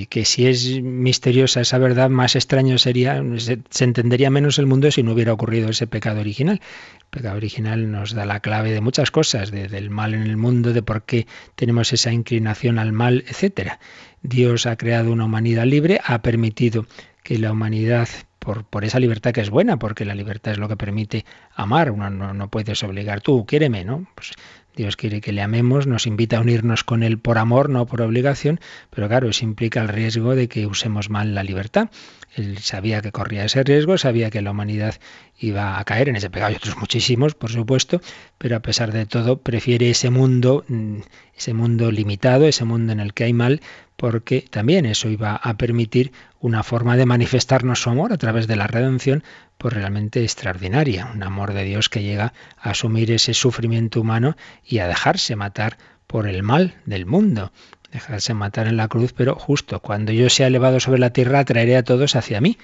que 0.09 0.25
si 0.25 0.45
es 0.45 0.81
misteriosa 0.81 1.61
esa 1.61 1.77
verdad, 1.77 2.09
más 2.09 2.35
extraño 2.35 2.77
sería, 2.77 3.23
se, 3.37 3.59
se, 3.69 3.83
entendería 3.85 4.29
menos 4.29 4.59
el 4.59 4.65
mundo 4.65 4.91
si 4.91 5.03
no 5.03 5.13
hubiera 5.13 5.31
ocurrido 5.31 5.69
ese 5.69 5.87
pecado 5.87 6.19
original. 6.19 6.59
El 6.99 7.05
pecado 7.09 7.37
original 7.37 7.89
nos 7.89 8.13
da 8.13 8.25
la 8.25 8.41
clave 8.41 8.73
de 8.73 8.81
muchas 8.81 9.09
cosas, 9.09 9.51
de, 9.51 9.69
del 9.69 9.89
mal 9.89 10.13
en 10.13 10.23
el 10.23 10.35
mundo, 10.35 10.73
de 10.73 10.81
por 10.81 11.03
qué 11.03 11.27
tenemos 11.55 11.93
esa 11.93 12.11
inclinación 12.11 12.77
al 12.77 12.91
mal, 12.91 13.23
etcétera. 13.29 13.79
Dios 14.21 14.65
ha 14.65 14.75
creado 14.75 15.13
una 15.13 15.23
humanidad 15.23 15.63
libre, 15.63 16.01
ha 16.03 16.21
permitido 16.21 16.85
que 17.23 17.37
la 17.37 17.53
humanidad 17.53 18.09
por, 18.39 18.65
por, 18.65 18.83
esa 18.83 18.99
libertad 18.99 19.31
que 19.31 19.41
es 19.41 19.49
buena, 19.49 19.77
porque 19.79 20.03
la 20.03 20.15
libertad 20.15 20.53
es 20.53 20.57
lo 20.57 20.67
que 20.67 20.75
permite 20.75 21.23
amar. 21.55 21.91
Uno 21.91 22.09
no, 22.09 22.33
no 22.33 22.49
puedes 22.49 22.83
obligar, 22.83 23.21
tú, 23.21 23.45
quiéreme, 23.45 23.85
¿no? 23.85 24.07
Pues 24.15 24.33
Dios 24.79 24.95
quiere 24.95 25.19
que 25.19 25.33
le 25.33 25.41
amemos, 25.41 25.87
nos 25.87 26.07
invita 26.07 26.37
a 26.37 26.39
unirnos 26.39 26.85
con 26.85 27.03
Él 27.03 27.19
por 27.19 27.37
amor, 27.37 27.69
no 27.69 27.85
por 27.85 28.01
obligación, 28.01 28.61
pero 28.89 29.09
claro, 29.09 29.27
eso 29.27 29.43
implica 29.43 29.81
el 29.81 29.89
riesgo 29.89 30.35
de 30.35 30.47
que 30.47 30.67
usemos 30.67 31.09
mal 31.09 31.35
la 31.35 31.43
libertad. 31.43 31.89
Él 32.35 32.59
sabía 32.59 33.01
que 33.01 33.11
corría 33.11 33.45
ese 33.45 33.63
riesgo, 33.63 33.97
sabía 33.97 34.29
que 34.29 34.41
la 34.41 34.51
humanidad 34.51 34.95
iba 35.37 35.79
a 35.79 35.83
caer 35.83 36.09
en 36.09 36.15
ese 36.15 36.29
pecado 36.29 36.51
y 36.51 36.55
otros 36.55 36.77
muchísimos, 36.77 37.33
por 37.33 37.51
supuesto, 37.51 38.01
pero 38.37 38.55
a 38.55 38.61
pesar 38.61 38.91
de 38.91 39.05
todo 39.05 39.41
prefiere 39.41 39.89
ese 39.89 40.09
mundo, 40.09 40.63
mm, 40.67 40.99
ese 41.35 41.53
mundo 41.53 41.91
limitado, 41.91 42.45
ese 42.45 42.65
mundo 42.65 42.93
en 42.93 42.99
el 42.99 43.13
que 43.13 43.23
hay 43.23 43.33
mal, 43.33 43.61
porque 43.95 44.45
también 44.49 44.85
eso 44.85 45.09
iba 45.09 45.35
a 45.35 45.57
permitir 45.57 46.11
una 46.39 46.63
forma 46.63 46.95
de 46.95 47.05
manifestarnos 47.05 47.81
su 47.81 47.89
amor 47.89 48.13
a 48.13 48.17
través 48.17 48.47
de 48.47 48.55
la 48.55 48.67
redención, 48.67 49.23
pues 49.57 49.73
realmente 49.73 50.23
extraordinaria, 50.23 51.09
un 51.13 51.23
amor 51.23 51.53
de 51.53 51.65
Dios 51.65 51.89
que 51.89 52.03
llega 52.03 52.33
a 52.57 52.69
asumir 52.71 53.11
ese 53.11 53.33
sufrimiento 53.33 53.99
humano 53.99 54.37
y 54.63 54.79
a 54.79 54.87
dejarse 54.87 55.35
matar 55.35 55.77
por 56.07 56.27
el 56.27 56.43
mal 56.43 56.75
del 56.85 57.05
mundo, 57.05 57.51
dejarse 57.91 58.33
matar 58.33 58.67
en 58.67 58.77
la 58.77 58.87
cruz, 58.87 59.13
pero 59.13 59.35
justo 59.35 59.79
cuando 59.79 60.11
yo 60.11 60.29
sea 60.29 60.47
elevado 60.47 60.79
sobre 60.79 60.99
la 60.99 61.11
tierra 61.11 61.45
traeré 61.45 61.77
a 61.77 61.83
todos 61.83 62.15
hacia 62.15 62.41
mí. 62.41 62.57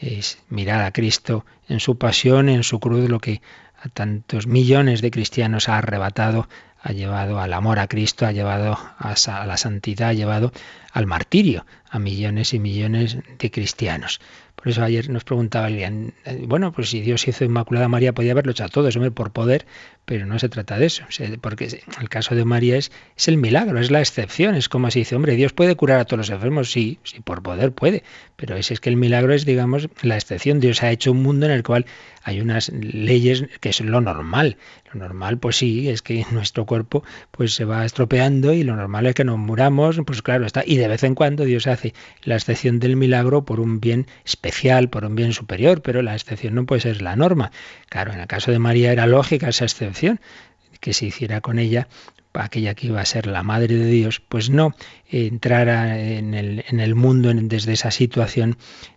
Es 0.00 0.38
mirar 0.50 0.82
a 0.82 0.92
Cristo 0.92 1.46
en 1.68 1.80
su 1.80 1.96
pasión, 1.96 2.48
en 2.48 2.62
su 2.62 2.80
cruz, 2.80 3.08
lo 3.08 3.18
que 3.18 3.40
a 3.82 3.88
tantos 3.88 4.46
millones 4.46 5.00
de 5.00 5.10
cristianos 5.10 5.68
ha 5.68 5.78
arrebatado 5.78 6.48
ha 6.86 6.92
llevado 6.92 7.40
al 7.40 7.52
amor 7.52 7.80
a 7.80 7.88
Cristo, 7.88 8.26
ha 8.26 8.32
llevado 8.32 8.78
a 8.98 9.44
la 9.44 9.56
santidad, 9.56 10.10
ha 10.10 10.12
llevado 10.12 10.52
al 10.92 11.06
martirio 11.06 11.66
a 11.90 11.98
millones 11.98 12.54
y 12.54 12.60
millones 12.60 13.18
de 13.38 13.50
cristianos. 13.50 14.20
Por 14.54 14.68
eso 14.68 14.84
ayer 14.84 15.10
nos 15.10 15.24
preguntaba 15.24 15.66
alguien, 15.66 16.14
eh, 16.24 16.44
bueno, 16.46 16.70
pues 16.72 16.90
si 16.90 17.00
Dios 17.00 17.26
hizo 17.26 17.44
Inmaculada 17.44 17.88
María, 17.88 18.12
podía 18.12 18.32
haberlo 18.32 18.52
hecho 18.52 18.64
a 18.64 18.68
todos, 18.68 18.94
hombre, 18.94 19.10
por 19.10 19.32
poder, 19.32 19.66
pero 20.06 20.24
no 20.24 20.38
se 20.38 20.48
trata 20.48 20.78
de 20.78 20.86
eso, 20.86 21.04
porque 21.40 21.82
el 22.00 22.08
caso 22.08 22.34
de 22.34 22.44
María 22.44 22.76
es, 22.76 22.92
es 23.16 23.28
el 23.28 23.36
milagro, 23.36 23.78
es 23.78 23.90
la 23.90 24.00
excepción, 24.00 24.54
es 24.54 24.68
como 24.68 24.90
si 24.90 25.00
dice, 25.00 25.16
hombre, 25.16 25.34
Dios 25.34 25.52
puede 25.52 25.74
curar 25.74 26.00
a 26.00 26.04
todos 26.04 26.18
los 26.18 26.30
enfermos, 26.30 26.70
sí, 26.70 26.98
sí, 27.02 27.20
por 27.20 27.42
poder 27.42 27.72
puede, 27.72 28.04
pero 28.36 28.56
es, 28.56 28.70
es 28.70 28.80
que 28.80 28.88
el 28.88 28.96
milagro 28.96 29.34
es, 29.34 29.44
digamos, 29.44 29.88
la 30.02 30.16
excepción. 30.16 30.60
Dios 30.60 30.82
ha 30.82 30.90
hecho 30.90 31.10
un 31.12 31.22
mundo 31.22 31.46
en 31.46 31.52
el 31.52 31.62
cual 31.62 31.86
hay 32.22 32.40
unas 32.40 32.70
leyes 32.70 33.44
que 33.60 33.68
es 33.68 33.80
lo 33.80 34.00
normal. 34.00 34.56
Lo 34.92 35.00
normal, 35.00 35.38
pues 35.38 35.56
sí, 35.56 35.88
es 35.88 36.02
que 36.02 36.26
nuestro 36.32 36.66
cuerpo 36.66 37.04
pues 37.30 37.54
se 37.54 37.64
va 37.64 37.84
estropeando 37.84 38.52
y 38.52 38.62
lo 38.62 38.76
normal 38.76 39.06
es 39.06 39.14
que 39.14 39.24
nos 39.24 39.38
muramos, 39.38 40.00
pues 40.04 40.22
claro 40.22 40.44
está. 40.44 40.62
Y 40.66 40.76
de 40.76 40.88
vez 40.88 41.02
en 41.04 41.14
cuando 41.14 41.44
Dios 41.44 41.66
hace 41.66 41.94
la 42.24 42.34
excepción 42.34 42.78
del 42.78 42.96
milagro 42.96 43.44
por 43.44 43.60
un 43.60 43.80
bien 43.80 44.06
especial, 44.24 44.90
por 44.90 45.04
un 45.04 45.14
bien 45.14 45.32
superior, 45.32 45.82
pero 45.82 46.02
la 46.02 46.14
excepción 46.14 46.54
no 46.54 46.66
puede 46.66 46.80
ser 46.80 47.00
la 47.00 47.16
norma. 47.16 47.52
Claro, 47.88 48.12
en 48.12 48.20
el 48.20 48.26
caso 48.26 48.50
de 48.50 48.58
María 48.58 48.92
era 48.92 49.06
lógica 49.06 49.48
esa 49.48 49.64
excepción, 49.64 49.95
que 50.80 50.92
se 50.92 51.06
hiciera 51.06 51.40
con 51.40 51.58
ella 51.58 51.88
aquella 52.40 52.74
que 52.74 52.88
iba 52.88 53.00
a 53.00 53.06
ser 53.06 53.26
la 53.26 53.42
madre 53.42 53.76
de 53.76 53.86
Dios, 53.86 54.20
pues 54.20 54.50
no 54.50 54.74
entrara 55.08 55.98
en 55.98 56.34
el, 56.34 56.64
en 56.68 56.80
el 56.80 56.94
mundo 56.94 57.32
desde 57.34 57.72
esa 57.72 57.90
situación 57.90 58.56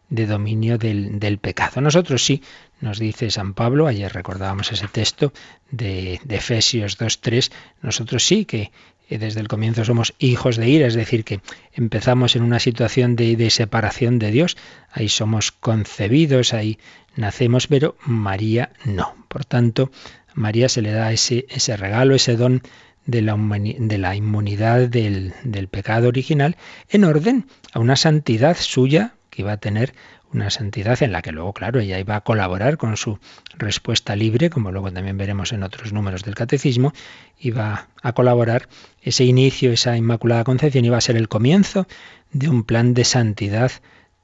de 0.09 0.25
dominio 0.25 0.77
del, 0.77 1.19
del, 1.19 1.37
pecado. 1.37 1.81
Nosotros 1.81 2.23
sí, 2.23 2.41
nos 2.81 2.97
dice 2.97 3.29
San 3.29 3.53
Pablo, 3.53 3.87
ayer 3.87 4.11
recordábamos 4.11 4.71
ese 4.71 4.87
texto 4.87 5.33
de, 5.69 6.19
de 6.23 6.35
Efesios 6.35 6.97
2.3, 6.97 7.51
nosotros 7.81 8.25
sí 8.25 8.45
que 8.45 8.71
eh, 9.07 9.17
desde 9.19 9.39
el 9.39 9.47
comienzo 9.47 9.85
somos 9.85 10.15
hijos 10.17 10.57
de 10.57 10.67
ira, 10.67 10.87
es 10.87 10.95
decir, 10.95 11.23
que 11.23 11.41
empezamos 11.73 12.35
en 12.35 12.41
una 12.43 12.59
situación 12.59 13.15
de, 13.15 13.35
de, 13.35 13.49
separación 13.51 14.17
de 14.17 14.31
Dios, 14.31 14.57
ahí 14.91 15.09
somos 15.09 15.51
concebidos, 15.51 16.53
ahí 16.53 16.79
nacemos, 17.15 17.67
pero 17.67 17.95
María 18.05 18.71
no. 18.85 19.15
Por 19.27 19.45
tanto, 19.45 19.91
María 20.33 20.69
se 20.69 20.81
le 20.81 20.91
da 20.91 21.11
ese, 21.11 21.45
regalo, 21.77 22.15
ese 22.15 22.35
don 22.35 22.61
de 23.05 23.21
la, 23.21 23.35
de 23.37 23.97
la 23.97 24.15
inmunidad 24.15 24.87
del, 24.87 25.33
del 25.43 25.67
pecado 25.67 26.07
original 26.07 26.57
en 26.89 27.03
orden 27.03 27.47
a 27.73 27.79
una 27.79 27.95
santidad 27.95 28.57
suya 28.57 29.13
que 29.29 29.41
iba 29.41 29.53
a 29.53 29.57
tener 29.57 29.93
una 30.31 30.49
santidad 30.49 31.01
en 31.01 31.11
la 31.11 31.21
que 31.21 31.31
luego, 31.31 31.53
claro, 31.53 31.79
ella 31.79 31.99
iba 31.99 32.15
a 32.15 32.21
colaborar 32.21 32.77
con 32.77 32.97
su 32.97 33.19
respuesta 33.57 34.15
libre, 34.15 34.49
como 34.49 34.71
luego 34.71 34.91
también 34.91 35.17
veremos 35.17 35.51
en 35.53 35.63
otros 35.63 35.91
números 35.91 36.23
del 36.23 36.35
catecismo, 36.35 36.93
iba 37.39 37.89
a 38.01 38.13
colaborar, 38.13 38.69
ese 39.01 39.23
inicio, 39.23 39.71
esa 39.71 39.97
Inmaculada 39.97 40.43
Concepción 40.43 40.85
iba 40.85 40.97
a 40.97 41.01
ser 41.01 41.17
el 41.17 41.29
comienzo 41.29 41.87
de 42.31 42.49
un 42.49 42.63
plan 42.63 42.93
de 42.93 43.05
santidad 43.05 43.71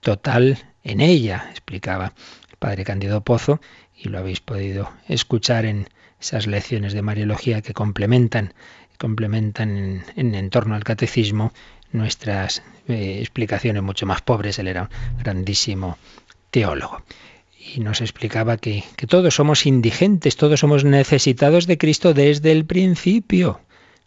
total 0.01 0.59
en 0.83 1.01
ella, 1.01 1.47
explicaba 1.49 2.13
el 2.51 2.57
padre 2.57 2.83
Candido 2.83 3.23
Pozo, 3.23 3.59
y 3.97 4.09
lo 4.09 4.19
habéis 4.19 4.39
podido 4.39 4.91
escuchar 5.07 5.65
en 5.65 5.87
esas 6.19 6.47
lecciones 6.47 6.93
de 6.93 7.01
Mariología 7.01 7.61
que 7.61 7.73
complementan, 7.73 8.53
complementan 8.97 10.03
en, 10.15 10.49
torno 10.49 10.75
al 10.75 10.83
catecismo 10.83 11.53
nuestras 11.91 12.63
eh, 12.87 13.17
explicaciones 13.19 13.83
mucho 13.83 14.05
más 14.05 14.21
pobres. 14.21 14.59
Él 14.59 14.67
era 14.67 14.83
un 14.83 15.17
grandísimo 15.19 15.97
teólogo. 16.51 17.03
Y 17.73 17.79
nos 17.79 18.01
explicaba 18.01 18.57
que, 18.57 18.83
que 18.95 19.07
todos 19.07 19.33
somos 19.35 19.65
indigentes, 19.65 20.37
todos 20.37 20.59
somos 20.59 20.83
necesitados 20.83 21.65
de 21.65 21.77
Cristo 21.77 22.13
desde 22.13 22.51
el 22.51 22.65
principio. 22.65 23.59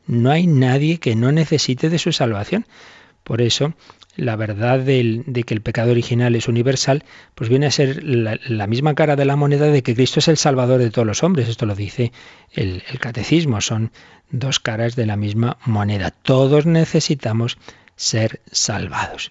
No 0.06 0.30
hay 0.30 0.46
nadie 0.46 0.98
que 0.98 1.16
no 1.16 1.32
necesite 1.32 1.90
de 1.90 1.98
su 1.98 2.12
salvación. 2.12 2.66
Por 3.24 3.42
eso 3.42 3.74
la 4.18 4.34
verdad 4.34 4.80
del, 4.80 5.22
de 5.26 5.44
que 5.44 5.54
el 5.54 5.62
pecado 5.62 5.92
original 5.92 6.34
es 6.34 6.48
universal, 6.48 7.04
pues 7.36 7.48
viene 7.48 7.66
a 7.66 7.70
ser 7.70 8.02
la, 8.02 8.66
misma 8.66 8.96
cara 8.96 9.14
de 9.14 9.24
la 9.24 9.36
moneda 9.36 9.66
de 9.66 9.84
que 9.84 9.94
Cristo 9.94 10.18
es 10.18 10.26
el 10.26 10.36
Salvador 10.36 10.80
de 10.80 10.90
todos 10.90 11.06
los 11.06 11.22
hombres. 11.22 11.48
Esto 11.48 11.66
lo 11.66 11.76
dice 11.76 12.12
el, 12.52 12.82
catecismo, 12.98 13.60
son 13.60 13.92
dos 14.30 14.58
caras 14.58 14.96
de 14.96 15.06
la 15.06 15.16
misma 15.16 15.56
moneda. 15.64 16.10
Todos 16.10 16.66
necesitamos 16.66 17.58
ser 17.94 18.40
salvados. 18.50 19.30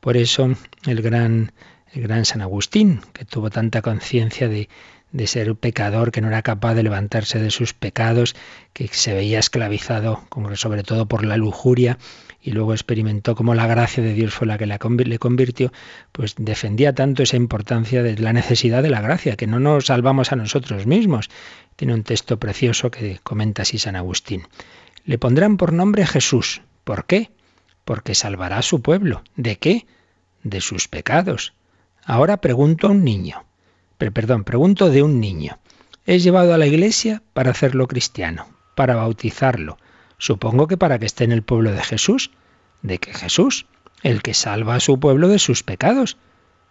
Por 0.00 0.16
eso 0.16 0.56
el 0.86 1.02
gran, 1.02 1.52
gran 1.94 2.24
San 2.24 2.40
Agustín, 2.40 3.02
que 3.12 3.26
tuvo 3.26 3.50
tanta 3.50 3.82
conciencia 3.82 4.48
de, 4.48 4.70
de 5.12 5.26
ser 5.26 5.54
pecador, 5.56 6.10
que 6.10 6.22
no 6.22 6.28
era 6.28 6.40
capaz 6.40 6.74
de 6.74 6.82
levantarse 6.82 7.38
de 7.38 7.50
sus 7.50 7.74
pecados, 7.74 8.34
que 8.72 8.88
se 8.88 9.12
veía 9.12 9.38
esclavizado, 9.38 10.26
sobre 10.54 10.84
todo 10.84 11.04
por 11.04 11.22
la 11.22 11.36
lujuria, 11.36 11.98
y 12.42 12.50
luego 12.50 12.72
experimentó 12.72 13.36
cómo 13.36 13.54
la 13.54 13.68
gracia 13.68 14.02
de 14.02 14.14
Dios 14.14 14.34
fue 14.34 14.48
la 14.48 14.58
que 14.58 14.66
le 14.66 15.18
convirtió, 15.18 15.72
pues 16.10 16.34
defendía 16.36 16.92
tanto 16.92 17.22
esa 17.22 17.36
importancia 17.36 18.02
de 18.02 18.18
la 18.18 18.32
necesidad 18.32 18.82
de 18.82 18.90
la 18.90 19.00
gracia, 19.00 19.36
que 19.36 19.46
no 19.46 19.60
nos 19.60 19.86
salvamos 19.86 20.32
a 20.32 20.36
nosotros 20.36 20.86
mismos. 20.86 21.30
Tiene 21.76 21.94
un 21.94 22.02
texto 22.02 22.40
precioso 22.40 22.90
que 22.90 23.20
comenta 23.22 23.62
así 23.62 23.78
San 23.78 23.94
Agustín. 23.94 24.48
Le 25.04 25.18
pondrán 25.18 25.56
por 25.56 25.72
nombre 25.72 26.04
Jesús. 26.04 26.62
¿Por 26.82 27.06
qué? 27.06 27.30
Porque 27.84 28.16
salvará 28.16 28.58
a 28.58 28.62
su 28.62 28.82
pueblo. 28.82 29.22
¿De 29.36 29.56
qué? 29.56 29.86
De 30.42 30.60
sus 30.60 30.88
pecados. 30.88 31.54
Ahora 32.04 32.40
pregunto 32.40 32.88
a 32.88 32.90
un 32.90 33.04
niño. 33.04 33.44
Perdón, 33.98 34.42
pregunto 34.42 34.90
de 34.90 35.04
un 35.04 35.20
niño. 35.20 35.60
Es 36.06 36.24
llevado 36.24 36.52
a 36.54 36.58
la 36.58 36.66
iglesia 36.66 37.22
para 37.34 37.52
hacerlo 37.52 37.86
cristiano, 37.86 38.48
para 38.74 38.96
bautizarlo, 38.96 39.78
Supongo 40.22 40.68
que 40.68 40.76
para 40.76 41.00
que 41.00 41.06
esté 41.06 41.24
en 41.24 41.32
el 41.32 41.42
pueblo 41.42 41.72
de 41.72 41.82
Jesús. 41.82 42.30
¿De 42.80 42.98
qué 42.98 43.12
Jesús? 43.12 43.66
El 44.04 44.22
que 44.22 44.34
salva 44.34 44.76
a 44.76 44.80
su 44.80 45.00
pueblo 45.00 45.26
de 45.26 45.40
sus 45.40 45.64
pecados. 45.64 46.16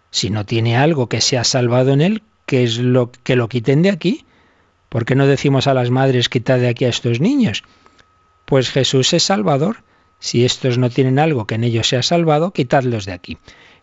Si 0.10 0.30
no 0.30 0.46
tiene 0.46 0.78
algo 0.78 1.10
que 1.10 1.20
sea 1.20 1.44
salvado 1.44 1.92
en 1.92 2.00
él, 2.00 2.24
¿qué 2.46 2.64
es 2.64 2.78
lo 2.78 3.12
que 3.12 3.36
lo 3.36 3.50
quiten 3.50 3.82
de 3.82 3.90
aquí? 3.90 4.26
¿Por 4.88 5.04
qué 5.04 5.16
no 5.16 5.28
decimos 5.28 5.68
a 5.68 5.74
las 5.74 5.90
madres 5.90 6.30
quitad 6.30 6.60
de 6.60 6.70
aquí 6.70 6.86
a 6.86 6.90
estos 6.90 7.20
niños? 7.20 7.66
Pues 8.46 8.70
Jesús 8.70 9.12
es 9.12 9.24
Salvador. 9.24 9.84
Si 10.20 10.46
estos 10.46 10.78
no 10.78 10.90
tienen 10.90 11.20
algo 11.20 11.46
que 11.46 11.56
en 11.56 11.66
ellos 11.66 11.90
sea 11.90 12.04
salvado, 12.04 12.54
quitadlos 12.54 13.04
de 13.04 13.12
aquí. 13.12 13.38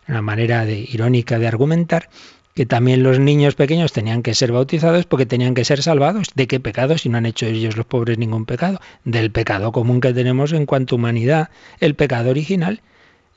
Una 0.07 0.23
manera 0.23 0.65
de, 0.65 0.79
irónica 0.79 1.37
de 1.37 1.47
argumentar 1.47 2.09
que 2.59 2.65
también 2.65 3.03
los 3.03 3.19
niños 3.19 3.55
pequeños 3.55 3.93
tenían 3.93 4.21
que 4.21 4.35
ser 4.35 4.51
bautizados 4.51 5.05
porque 5.05 5.25
tenían 5.25 5.53
que 5.53 5.63
ser 5.63 5.81
salvados. 5.81 6.27
¿De 6.35 6.45
qué 6.45 6.59
pecado 6.59 6.97
si 6.97 7.07
no 7.07 7.17
han 7.17 7.25
hecho 7.25 7.45
ellos 7.45 7.77
los 7.77 7.85
pobres 7.85 8.17
ningún 8.17 8.45
pecado? 8.45 8.81
Del 9.05 9.31
pecado 9.31 9.71
común 9.71 10.01
que 10.01 10.13
tenemos 10.13 10.51
en 10.51 10.65
cuanto 10.65 10.95
a 10.95 10.97
humanidad, 10.97 11.49
el 11.79 11.95
pecado 11.95 12.31
original. 12.31 12.81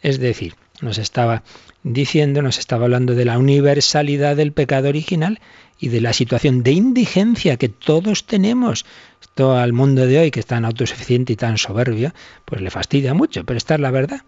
Es 0.01 0.19
decir, 0.19 0.57
nos 0.81 0.99
estaba 0.99 1.45
diciendo, 1.85 2.43
nos 2.43 2.59
estaba 2.59 2.87
hablando 2.87 3.15
de 3.15 3.25
la 3.25 3.39
universalidad 3.39 4.35
del 4.35 4.51
pecado 4.51 4.89
original 4.89 5.39
y 5.79 5.91
de 5.91 6.01
la 6.01 6.13
situación 6.15 6.65
de 6.65 6.73
indigencia 6.73 7.59
que 7.59 7.69
todos 7.69 8.27
tenemos. 8.27 8.85
Esto 9.21 9.57
al 9.57 9.73
mundo 9.73 10.05
de 10.05 10.19
hoy, 10.19 10.31
que 10.33 10.41
es 10.41 10.47
tan 10.47 10.65
autosuficiente 10.65 11.33
y 11.33 11.37
tan 11.37 11.59
soberbio, 11.59 12.13
pues 12.45 12.61
le 12.61 12.71
fastidia 12.71 13.15
mucho, 13.15 13.45
pero 13.45 13.57
esta 13.57 13.77
es 13.77 13.81
la 13.81 13.93
verdad 13.93 14.23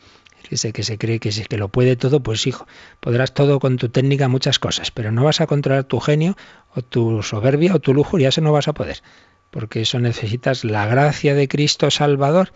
que 0.49 0.57
se, 0.57 0.73
que 0.73 0.83
se 0.83 0.99
cree 0.99 1.19
que, 1.21 1.31
que 1.31 1.57
lo 1.57 1.69
puede 1.69 1.97
todo, 1.97 2.23
pues 2.23 2.47
hijo, 2.47 2.67
podrás 3.01 3.35
todo 3.35 3.59
con 3.59 3.77
tu 3.77 3.89
técnica 3.89 4.29
muchas 4.29 4.59
cosas, 4.59 4.91
pero 4.91 5.11
no 5.11 5.25
vas 5.25 5.41
a 5.41 5.47
controlar 5.47 5.85
tu 5.85 6.01
genio 6.01 6.37
o 6.75 6.83
tu 6.83 7.23
soberbia 7.23 7.75
o 7.75 7.81
tu 7.81 7.95
lujuria, 7.95 8.29
eso 8.29 8.41
no 8.41 8.53
vas 8.53 8.69
a 8.69 8.75
poder, 8.75 9.03
porque 9.51 9.81
eso 9.81 9.99
necesitas 9.99 10.65
la 10.65 10.87
gracia 10.87 11.35
de 11.35 11.49
Cristo 11.49 11.91
Salvador 11.91 12.53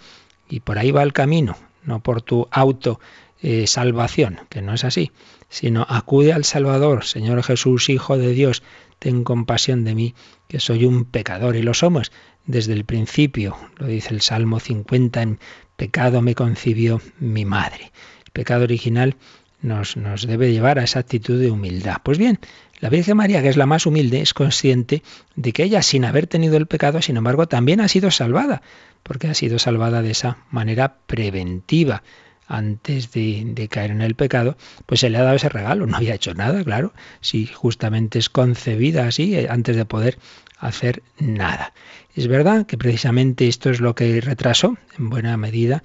y 0.48 0.60
por 0.60 0.78
ahí 0.78 0.90
va 0.90 1.02
el 1.02 1.12
camino, 1.12 1.56
no 1.82 2.02
por 2.02 2.22
tu 2.22 2.46
auto 2.50 3.00
eh, 3.40 3.66
salvación, 3.66 4.40
que 4.48 4.62
no 4.62 4.74
es 4.74 4.84
así, 4.84 5.12
sino 5.48 5.86
acude 5.88 6.32
al 6.32 6.44
Salvador, 6.44 7.04
Señor 7.04 7.42
Jesús, 7.42 7.88
Hijo 7.88 8.18
de 8.18 8.32
Dios, 8.32 8.62
ten 8.98 9.24
compasión 9.24 9.84
de 9.84 9.94
mí, 9.94 10.14
que 10.48 10.60
soy 10.60 10.84
un 10.84 11.04
pecador, 11.04 11.56
y 11.56 11.62
lo 11.62 11.72
somos 11.72 12.12
desde 12.46 12.72
el 12.72 12.84
principio, 12.84 13.56
lo 13.76 13.86
dice 13.86 14.12
el 14.12 14.22
Salmo 14.22 14.58
50, 14.58 15.22
en 15.22 15.38
pecado 15.78 16.22
me 16.22 16.34
concibió 16.34 17.00
mi 17.20 17.44
madre. 17.44 17.92
El 18.26 18.32
pecado 18.32 18.64
original 18.64 19.14
nos, 19.62 19.96
nos 19.96 20.26
debe 20.26 20.52
llevar 20.52 20.80
a 20.80 20.82
esa 20.82 20.98
actitud 20.98 21.40
de 21.40 21.52
humildad. 21.52 21.98
Pues 22.02 22.18
bien, 22.18 22.40
la 22.80 22.90
Virgen 22.90 23.16
María, 23.16 23.42
que 23.42 23.48
es 23.48 23.56
la 23.56 23.64
más 23.64 23.86
humilde, 23.86 24.20
es 24.20 24.34
consciente 24.34 25.04
de 25.36 25.52
que 25.52 25.62
ella, 25.62 25.80
sin 25.82 26.04
haber 26.04 26.26
tenido 26.26 26.56
el 26.56 26.66
pecado, 26.66 27.00
sin 27.00 27.16
embargo, 27.16 27.46
también 27.46 27.80
ha 27.80 27.86
sido 27.86 28.10
salvada, 28.10 28.60
porque 29.04 29.28
ha 29.28 29.34
sido 29.34 29.60
salvada 29.60 30.02
de 30.02 30.10
esa 30.10 30.38
manera 30.50 30.96
preventiva. 31.06 32.02
Antes 32.50 33.12
de, 33.12 33.42
de, 33.44 33.68
caer 33.68 33.90
en 33.90 34.00
el 34.00 34.14
pecado, 34.14 34.56
pues 34.86 35.00
se 35.00 35.10
le 35.10 35.18
ha 35.18 35.22
dado 35.22 35.36
ese 35.36 35.50
regalo. 35.50 35.86
No 35.86 35.98
había 35.98 36.14
hecho 36.14 36.32
nada, 36.32 36.64
claro, 36.64 36.94
si 37.20 37.46
justamente 37.46 38.18
es 38.18 38.30
concebida 38.30 39.06
así, 39.06 39.36
eh, 39.36 39.48
antes 39.50 39.76
de 39.76 39.84
poder 39.84 40.18
hacer 40.58 41.02
nada. 41.18 41.72
Es 42.18 42.26
verdad 42.26 42.66
que 42.66 42.76
precisamente 42.76 43.46
esto 43.46 43.70
es 43.70 43.78
lo 43.78 43.94
que 43.94 44.20
retrasó 44.20 44.76
en 44.98 45.08
buena 45.08 45.36
medida 45.36 45.84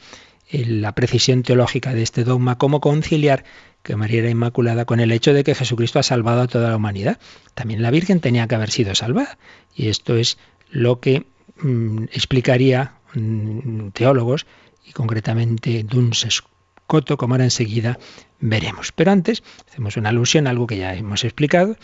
la 0.49 0.95
precisión 0.95 1.43
teológica 1.43 1.93
de 1.93 2.01
este 2.01 2.23
dogma, 2.23 2.57
cómo 2.57 2.81
conciliar 2.81 3.43
que 3.83 3.95
María 3.95 4.21
era 4.21 4.31
inmaculada 4.31 4.85
con 4.85 4.99
el 4.99 5.11
hecho 5.11 5.31
de 5.31 5.43
que 5.43 5.53
Jesucristo 5.53 5.99
ha 5.99 6.03
salvado 6.03 6.41
a 6.41 6.47
toda 6.47 6.71
la 6.71 6.77
humanidad. 6.77 7.19
También 7.53 7.83
la 7.83 7.91
Virgen 7.91 8.19
tenía 8.19 8.47
que 8.47 8.55
haber 8.55 8.71
sido 8.71 8.95
salvada. 8.95 9.37
Y 9.75 9.89
esto 9.89 10.15
es 10.15 10.39
lo 10.71 10.99
que 10.99 11.27
mmm, 11.57 12.05
explicaría 12.05 12.93
mmm, 13.13 13.89
teólogos 13.89 14.47
y 14.87 14.91
concretamente 14.91 15.83
Duns 15.83 16.25
Scoto, 16.27 17.15
como 17.15 17.35
ahora 17.35 17.43
enseguida 17.43 17.99
veremos. 18.39 18.91
Pero 18.91 19.11
antes 19.11 19.43
hacemos 19.69 19.97
una 19.97 20.09
alusión 20.09 20.47
a 20.47 20.49
algo 20.49 20.65
que 20.65 20.77
ya 20.77 20.95
hemos 20.95 21.25
explicado, 21.25 21.77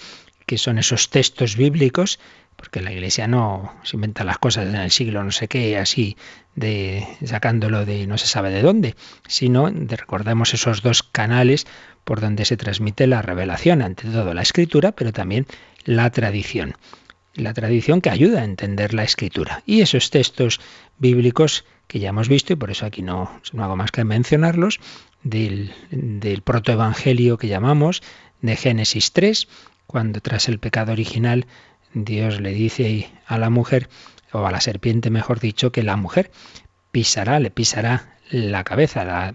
que 0.47 0.57
son 0.57 0.79
esos 0.79 1.11
textos 1.11 1.55
bíblicos 1.55 2.19
porque 2.59 2.81
la 2.81 2.91
Iglesia 2.91 3.25
no 3.25 3.73
se 3.83 3.95
inventa 3.95 4.25
las 4.25 4.37
cosas 4.37 4.67
en 4.67 4.75
el 4.75 4.91
siglo 4.91 5.23
no 5.23 5.31
sé 5.31 5.47
qué, 5.47 5.77
así 5.77 6.17
de 6.55 7.07
sacándolo 7.23 7.85
de 7.85 8.05
no 8.05 8.17
se 8.17 8.27
sabe 8.27 8.49
de 8.49 8.61
dónde, 8.61 8.95
sino 9.27 9.71
de, 9.71 9.95
recordemos 9.95 10.53
esos 10.53 10.81
dos 10.81 11.01
canales 11.01 11.65
por 12.03 12.19
donde 12.19 12.43
se 12.43 12.57
transmite 12.57 13.07
la 13.07 13.21
revelación, 13.21 13.81
ante 13.81 14.09
todo 14.09 14.33
la 14.33 14.41
escritura, 14.41 14.91
pero 14.91 15.13
también 15.13 15.47
la 15.85 16.09
tradición. 16.09 16.75
la 17.33 17.53
tradición 17.53 18.01
que 18.01 18.09
ayuda 18.09 18.41
a 18.41 18.43
entender 18.43 18.93
la 18.93 19.03
escritura. 19.03 19.63
Y 19.65 19.79
esos 19.79 20.09
textos 20.09 20.59
bíblicos 20.97 21.63
que 21.87 21.99
ya 21.99 22.09
hemos 22.09 22.27
visto, 22.27 22.51
y 22.51 22.57
por 22.57 22.71
eso 22.71 22.85
aquí 22.85 23.01
no, 23.01 23.39
no 23.53 23.63
hago 23.63 23.77
más 23.77 23.91
que 23.91 24.03
mencionarlos, 24.03 24.81
del, 25.23 25.71
del 25.91 26.41
protoevangelio 26.41 27.37
que 27.37 27.47
llamamos, 27.47 28.01
de 28.41 28.57
Génesis 28.57 29.13
3, 29.13 29.47
cuando 29.87 30.19
tras 30.19 30.49
el 30.49 30.59
pecado 30.59 30.91
original 30.91 31.47
Dios 31.93 32.39
le 32.39 32.51
dice 32.51 33.09
a 33.25 33.37
la 33.37 33.49
mujer, 33.49 33.89
o 34.31 34.45
a 34.45 34.51
la 34.51 34.61
serpiente 34.61 35.09
mejor 35.09 35.39
dicho, 35.39 35.71
que 35.71 35.83
la 35.83 35.95
mujer 35.95 36.31
pisará, 36.91 37.39
le 37.39 37.51
pisará 37.51 38.17
la 38.31 38.63
cabeza, 38.63 39.05
la, 39.05 39.33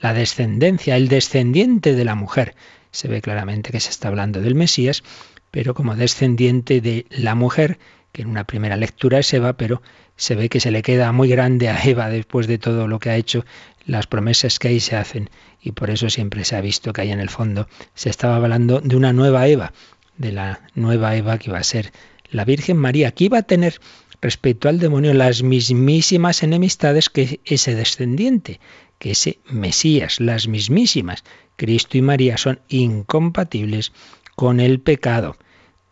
la 0.00 0.14
descendencia, 0.14 0.96
el 0.96 1.08
descendiente 1.08 1.94
de 1.94 2.04
la 2.04 2.14
mujer. 2.14 2.54
Se 2.92 3.08
ve 3.08 3.20
claramente 3.20 3.72
que 3.72 3.80
se 3.80 3.90
está 3.90 4.08
hablando 4.08 4.40
del 4.40 4.54
Mesías, 4.54 5.02
pero 5.50 5.74
como 5.74 5.96
descendiente 5.96 6.80
de 6.80 7.06
la 7.10 7.34
mujer, 7.34 7.78
que 8.12 8.22
en 8.22 8.28
una 8.28 8.44
primera 8.44 8.76
lectura 8.76 9.18
es 9.18 9.32
Eva, 9.32 9.54
pero 9.54 9.82
se 10.16 10.34
ve 10.34 10.48
que 10.48 10.60
se 10.60 10.70
le 10.70 10.82
queda 10.82 11.12
muy 11.12 11.28
grande 11.28 11.68
a 11.68 11.82
Eva 11.82 12.08
después 12.08 12.46
de 12.46 12.58
todo 12.58 12.86
lo 12.86 12.98
que 12.98 13.10
ha 13.10 13.16
hecho, 13.16 13.44
las 13.86 14.06
promesas 14.06 14.58
que 14.58 14.68
ahí 14.68 14.80
se 14.80 14.96
hacen, 14.96 15.30
y 15.60 15.72
por 15.72 15.90
eso 15.90 16.10
siempre 16.10 16.44
se 16.44 16.56
ha 16.56 16.60
visto 16.60 16.92
que 16.92 17.00
ahí 17.00 17.10
en 17.10 17.20
el 17.20 17.30
fondo 17.30 17.68
se 17.94 18.10
estaba 18.10 18.36
hablando 18.36 18.80
de 18.80 18.96
una 18.96 19.12
nueva 19.12 19.48
Eva, 19.48 19.72
de 20.20 20.32
la 20.32 20.60
nueva 20.74 21.16
Eva 21.16 21.38
que 21.38 21.48
iba 21.48 21.58
a 21.58 21.64
ser 21.64 21.92
la 22.30 22.44
Virgen 22.44 22.76
María, 22.76 23.10
que 23.12 23.24
iba 23.24 23.38
a 23.38 23.42
tener 23.42 23.80
respecto 24.20 24.68
al 24.68 24.78
demonio 24.78 25.14
las 25.14 25.42
mismísimas 25.42 26.42
enemistades 26.42 27.08
que 27.08 27.40
ese 27.46 27.74
descendiente, 27.74 28.60
que 28.98 29.12
ese 29.12 29.40
Mesías, 29.46 30.20
las 30.20 30.46
mismísimas. 30.46 31.24
Cristo 31.56 31.96
y 31.96 32.02
María 32.02 32.36
son 32.36 32.60
incompatibles 32.68 33.92
con 34.36 34.60
el 34.60 34.80
pecado. 34.80 35.36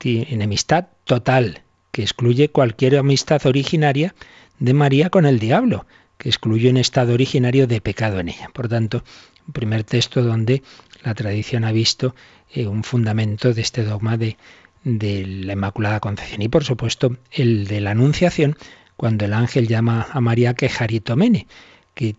Enemistad 0.01 0.89
total, 1.05 1.63
que 1.91 2.03
excluye 2.03 2.51
cualquier 2.51 2.97
amistad 2.99 3.45
originaria 3.47 4.15
de 4.59 4.75
María 4.75 5.11
con 5.11 5.27
el 5.27 5.39
diablo, 5.39 5.87
que 6.19 6.29
excluye 6.29 6.71
un 6.71 6.77
estado 6.77 7.15
originario 7.15 7.67
de 7.67 7.81
pecado 7.81 8.21
en 8.21 8.29
ella. 8.29 8.51
Por 8.53 8.69
tanto, 8.69 9.03
un 9.47 9.53
primer 9.53 9.85
texto 9.85 10.23
donde 10.23 10.63
la 11.03 11.15
tradición 11.15 11.65
ha 11.65 11.73
visto 11.73 12.15
eh, 12.53 12.67
un 12.67 12.85
fundamento 12.85 13.53
de 13.55 13.63
este 13.63 13.85
dogma 13.85 14.17
de 14.17 14.37
de 14.85 15.27
la 15.27 15.53
Inmaculada 15.55 16.01
Concepción. 16.01 16.43
Y 16.43 16.49
por 16.49 16.65
supuesto 16.65 17.17
el 17.31 17.67
de 17.67 17.81
la 17.81 17.93
Anunciación, 17.93 18.57
cuando 18.97 19.25
el 19.25 19.33
ángel 19.33 19.69
llama 19.69 20.07
a 20.11 20.21
María 20.21 20.55
que 20.55 20.69
Jaritomene, 20.69 21.47
que 21.95 22.17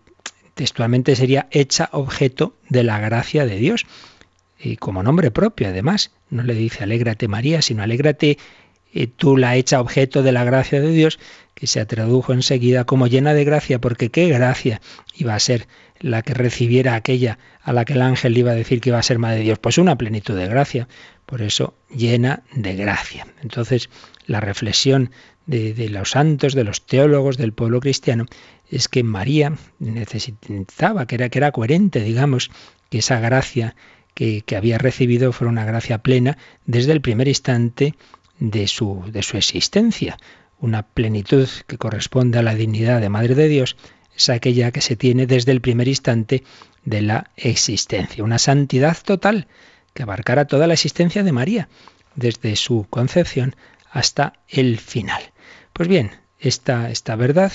textualmente 0.54 1.16
sería 1.16 1.48
hecha 1.50 1.88
objeto 1.92 2.54
de 2.68 2.84
la 2.84 2.98
gracia 2.98 3.46
de 3.46 3.56
Dios. 3.56 3.86
Y 4.58 4.76
como 4.76 5.02
nombre 5.02 5.30
propio, 5.30 5.68
además, 5.68 6.12
no 6.28 6.42
le 6.42 6.54
dice 6.54 6.84
alégrate 6.84 7.28
María, 7.28 7.62
sino 7.62 7.82
alégrate 7.82 8.38
eh, 8.92 9.06
tú 9.06 9.36
la 9.36 9.56
hecha 9.56 9.80
objeto 9.80 10.22
de 10.22 10.32
la 10.32 10.44
gracia 10.44 10.80
de 10.80 10.90
Dios, 10.90 11.18
que 11.54 11.66
se 11.66 11.84
tradujo 11.86 12.32
enseguida 12.32 12.84
como 12.84 13.06
llena 13.06 13.34
de 13.34 13.44
gracia, 13.44 13.80
porque 13.80 14.10
qué 14.10 14.28
gracia 14.28 14.80
iba 15.14 15.34
a 15.34 15.40
ser 15.40 15.66
la 16.00 16.22
que 16.22 16.34
recibiera 16.34 16.94
aquella 16.94 17.38
a 17.62 17.72
la 17.72 17.84
que 17.84 17.92
el 17.92 18.02
ángel 18.02 18.36
iba 18.36 18.50
a 18.50 18.54
decir 18.54 18.80
que 18.80 18.88
iba 18.88 18.98
a 18.98 19.02
ser 19.02 19.18
madre 19.18 19.38
de 19.38 19.44
Dios. 19.44 19.58
Pues 19.58 19.78
una 19.78 19.96
plenitud 19.96 20.34
de 20.34 20.48
gracia, 20.48 20.88
por 21.26 21.42
eso 21.42 21.74
llena 21.94 22.42
de 22.54 22.74
gracia. 22.74 23.26
Entonces, 23.42 23.90
la 24.26 24.40
reflexión 24.40 25.10
de, 25.46 25.88
los 25.90 26.12
santos, 26.12 26.54
de 26.54 26.64
los 26.64 26.86
teólogos 26.86 27.36
del 27.36 27.52
pueblo 27.52 27.80
cristiano, 27.80 28.26
es 28.70 28.88
que 28.88 29.02
María 29.02 29.52
necesitaba, 29.78 31.06
que 31.06 31.16
era, 31.16 31.28
que 31.28 31.38
era 31.38 31.52
coherente, 31.52 32.00
digamos, 32.00 32.50
que 32.88 32.98
esa 32.98 33.20
gracia 33.20 33.74
que, 34.14 34.42
que, 34.42 34.56
había 34.56 34.78
recibido 34.78 35.32
fuera 35.32 35.50
una 35.50 35.64
gracia 35.64 35.98
plena 35.98 36.38
desde 36.66 36.92
el 36.92 37.00
primer 37.00 37.28
instante 37.28 37.94
de 38.38 38.66
su, 38.68 39.04
de 39.12 39.22
su 39.22 39.36
existencia. 39.36 40.18
Una 40.60 40.82
plenitud 40.82 41.48
que 41.66 41.78
corresponde 41.78 42.38
a 42.38 42.42
la 42.42 42.54
dignidad 42.54 43.00
de 43.00 43.08
Madre 43.08 43.34
de 43.34 43.48
Dios 43.48 43.76
es 44.20 44.28
aquella 44.28 44.70
que 44.70 44.82
se 44.82 44.96
tiene 44.96 45.26
desde 45.26 45.52
el 45.52 45.60
primer 45.60 45.88
instante 45.88 46.44
de 46.84 47.00
la 47.00 47.30
existencia. 47.36 48.22
Una 48.22 48.38
santidad 48.38 48.96
total 49.02 49.48
que 49.94 50.02
abarcara 50.02 50.46
toda 50.46 50.66
la 50.66 50.74
existencia 50.74 51.22
de 51.22 51.32
María, 51.32 51.68
desde 52.14 52.54
su 52.56 52.86
concepción 52.90 53.56
hasta 53.90 54.34
el 54.48 54.78
final. 54.78 55.22
Pues 55.72 55.88
bien, 55.88 56.10
esta, 56.38 56.90
esta 56.90 57.16
verdad, 57.16 57.52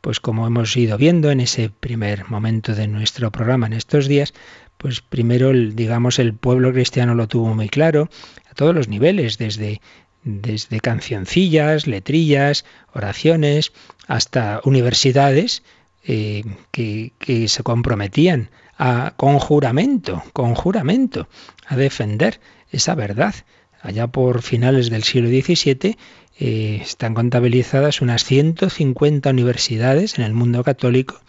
pues 0.00 0.18
como 0.18 0.46
hemos 0.46 0.76
ido 0.76 0.98
viendo 0.98 1.30
en 1.30 1.40
ese 1.40 1.70
primer 1.70 2.28
momento 2.28 2.74
de 2.74 2.88
nuestro 2.88 3.30
programa 3.30 3.66
en 3.66 3.74
estos 3.74 4.08
días, 4.08 4.34
pues 4.76 5.00
primero, 5.00 5.52
digamos, 5.52 6.18
el 6.18 6.34
pueblo 6.34 6.72
cristiano 6.72 7.14
lo 7.14 7.28
tuvo 7.28 7.54
muy 7.54 7.68
claro 7.68 8.08
a 8.50 8.54
todos 8.54 8.74
los 8.74 8.88
niveles, 8.88 9.38
desde, 9.38 9.80
desde 10.24 10.80
cancioncillas, 10.80 11.86
letrillas, 11.86 12.64
oraciones, 12.92 13.72
hasta 14.08 14.60
universidades 14.64 15.62
eh, 16.10 16.42
que, 16.70 17.12
se 17.48 17.62
comprometían 17.62 18.48
a, 18.78 19.12
con 19.18 19.38
juramento, 19.38 20.22
con 20.32 20.54
juramento, 20.54 21.28
a 21.66 21.76
defender 21.76 22.40
esa 22.70 22.94
verdad. 22.94 23.34
Allá 23.82 24.06
por 24.06 24.40
finales 24.40 24.88
del 24.88 25.02
siglo 25.02 25.28
XVII 25.28 25.98
eh, 26.38 26.78
están 26.80 27.12
contabilizadas 27.12 28.00
unas 28.00 28.24
150 28.24 29.28
universidades 29.28 30.18
en 30.18 30.24
el 30.24 30.32
mundo 30.32 30.64
católico 30.64 31.20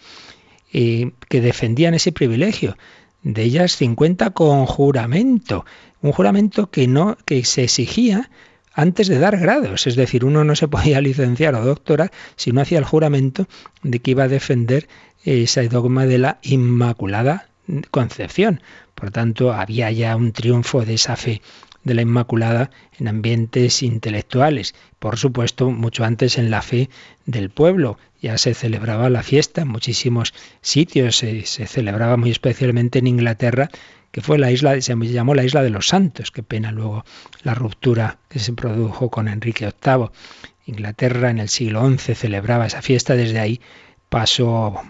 eh, 0.72 1.10
que 1.28 1.42
defendían 1.42 1.92
ese 1.92 2.10
privilegio. 2.10 2.78
De 3.22 3.42
ellas 3.42 3.76
50 3.76 4.30
con 4.30 4.64
juramento, 4.64 5.66
un 6.00 6.12
juramento 6.12 6.70
que 6.70 6.88
no 6.88 7.18
que 7.26 7.44
se 7.44 7.64
exigía 7.64 8.30
antes 8.72 9.08
de 9.08 9.18
dar 9.18 9.36
grados, 9.38 9.86
es 9.86 9.96
decir, 9.96 10.24
uno 10.24 10.44
no 10.44 10.56
se 10.56 10.68
podía 10.68 11.00
licenciar 11.02 11.54
o 11.54 11.64
doctorar 11.64 12.10
si 12.36 12.52
no 12.52 12.60
hacía 12.60 12.78
el 12.78 12.84
juramento 12.84 13.46
de 13.82 13.98
que 14.00 14.12
iba 14.12 14.24
a 14.24 14.28
defender 14.28 14.88
ese 15.24 15.68
dogma 15.68 16.06
de 16.06 16.18
la 16.18 16.38
Inmaculada 16.42 17.48
Concepción. 17.90 18.62
Por 18.94 19.10
tanto, 19.10 19.52
había 19.52 19.90
ya 19.90 20.16
un 20.16 20.32
triunfo 20.32 20.84
de 20.84 20.94
esa 20.94 21.16
fe 21.16 21.40
de 21.84 21.94
la 21.94 22.02
Inmaculada 22.02 22.70
en 22.98 23.08
ambientes 23.08 23.82
intelectuales. 23.82 24.74
Por 24.98 25.18
supuesto, 25.18 25.70
mucho 25.70 26.04
antes 26.04 26.38
en 26.38 26.50
la 26.50 26.62
fe 26.62 26.90
del 27.26 27.50
pueblo. 27.50 27.98
Ya 28.20 28.36
se 28.36 28.54
celebraba 28.54 29.08
la 29.08 29.22
fiesta 29.22 29.62
en 29.62 29.68
muchísimos 29.68 30.34
sitios. 30.60 31.16
Se, 31.16 31.42
celebraba 31.44 32.16
muy 32.16 32.30
especialmente 32.30 32.98
en 32.98 33.06
Inglaterra, 33.06 33.70
que 34.10 34.20
fue 34.20 34.38
la 34.38 34.50
isla, 34.50 34.80
se 34.80 34.94
llamó 34.94 35.34
la 35.34 35.44
isla 35.44 35.62
de 35.62 35.70
los 35.70 35.88
santos. 35.88 36.30
Qué 36.30 36.42
pena 36.42 36.72
luego 36.72 37.04
la 37.42 37.54
ruptura 37.54 38.18
que 38.28 38.38
se 38.38 38.52
produjo 38.52 39.10
con 39.10 39.28
Enrique 39.28 39.72
VIII. 39.84 40.10
Inglaterra 40.66 41.30
en 41.30 41.38
el 41.38 41.48
siglo 41.48 41.88
XI 41.88 42.14
celebraba 42.14 42.66
esa 42.66 42.82
fiesta. 42.82 43.16
Desde 43.16 43.38
ahí 43.38 43.60
pasó 44.08 44.80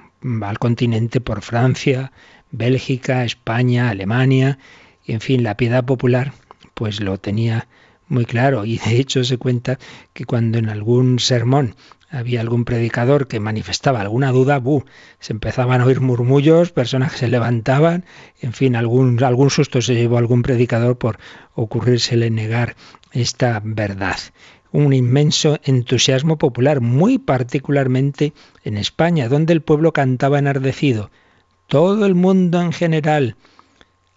al 0.42 0.58
continente 0.58 1.20
por 1.20 1.42
Francia, 1.42 2.12
Bélgica, 2.50 3.24
España, 3.24 3.90
Alemania, 3.90 4.58
y 5.04 5.12
en 5.12 5.20
fin, 5.20 5.42
la 5.42 5.56
piedad 5.56 5.84
popular 5.84 6.32
pues 6.74 7.00
lo 7.00 7.18
tenía 7.18 7.68
muy 8.10 8.26
claro 8.26 8.64
y 8.64 8.78
de 8.78 8.96
hecho 8.96 9.24
se 9.24 9.38
cuenta 9.38 9.78
que 10.12 10.24
cuando 10.24 10.58
en 10.58 10.68
algún 10.68 11.18
sermón 11.18 11.76
había 12.10 12.40
algún 12.40 12.64
predicador 12.64 13.28
que 13.28 13.40
manifestaba 13.40 14.00
alguna 14.00 14.32
duda, 14.32 14.58
¡bu! 14.58 14.84
se 15.20 15.32
empezaban 15.32 15.80
a 15.80 15.86
oír 15.86 16.00
murmullos, 16.00 16.72
personas 16.72 17.12
que 17.12 17.18
se 17.18 17.28
levantaban, 17.28 18.04
en 18.40 18.52
fin, 18.52 18.74
algún, 18.74 19.22
algún 19.22 19.50
susto 19.50 19.80
se 19.80 19.94
llevó 19.94 20.18
algún 20.18 20.42
predicador 20.42 20.98
por 20.98 21.18
ocurrírsele 21.54 22.30
negar 22.30 22.74
esta 23.12 23.62
verdad. 23.64 24.18
Un 24.72 24.92
inmenso 24.92 25.58
entusiasmo 25.64 26.36
popular, 26.36 26.80
muy 26.80 27.18
particularmente 27.18 28.32
en 28.64 28.76
España, 28.76 29.28
donde 29.28 29.52
el 29.52 29.62
pueblo 29.62 29.92
cantaba 29.92 30.38
enardecido 30.38 31.10
todo 31.70 32.04
el 32.04 32.16
mundo 32.16 32.60
en 32.60 32.72
general, 32.72 33.36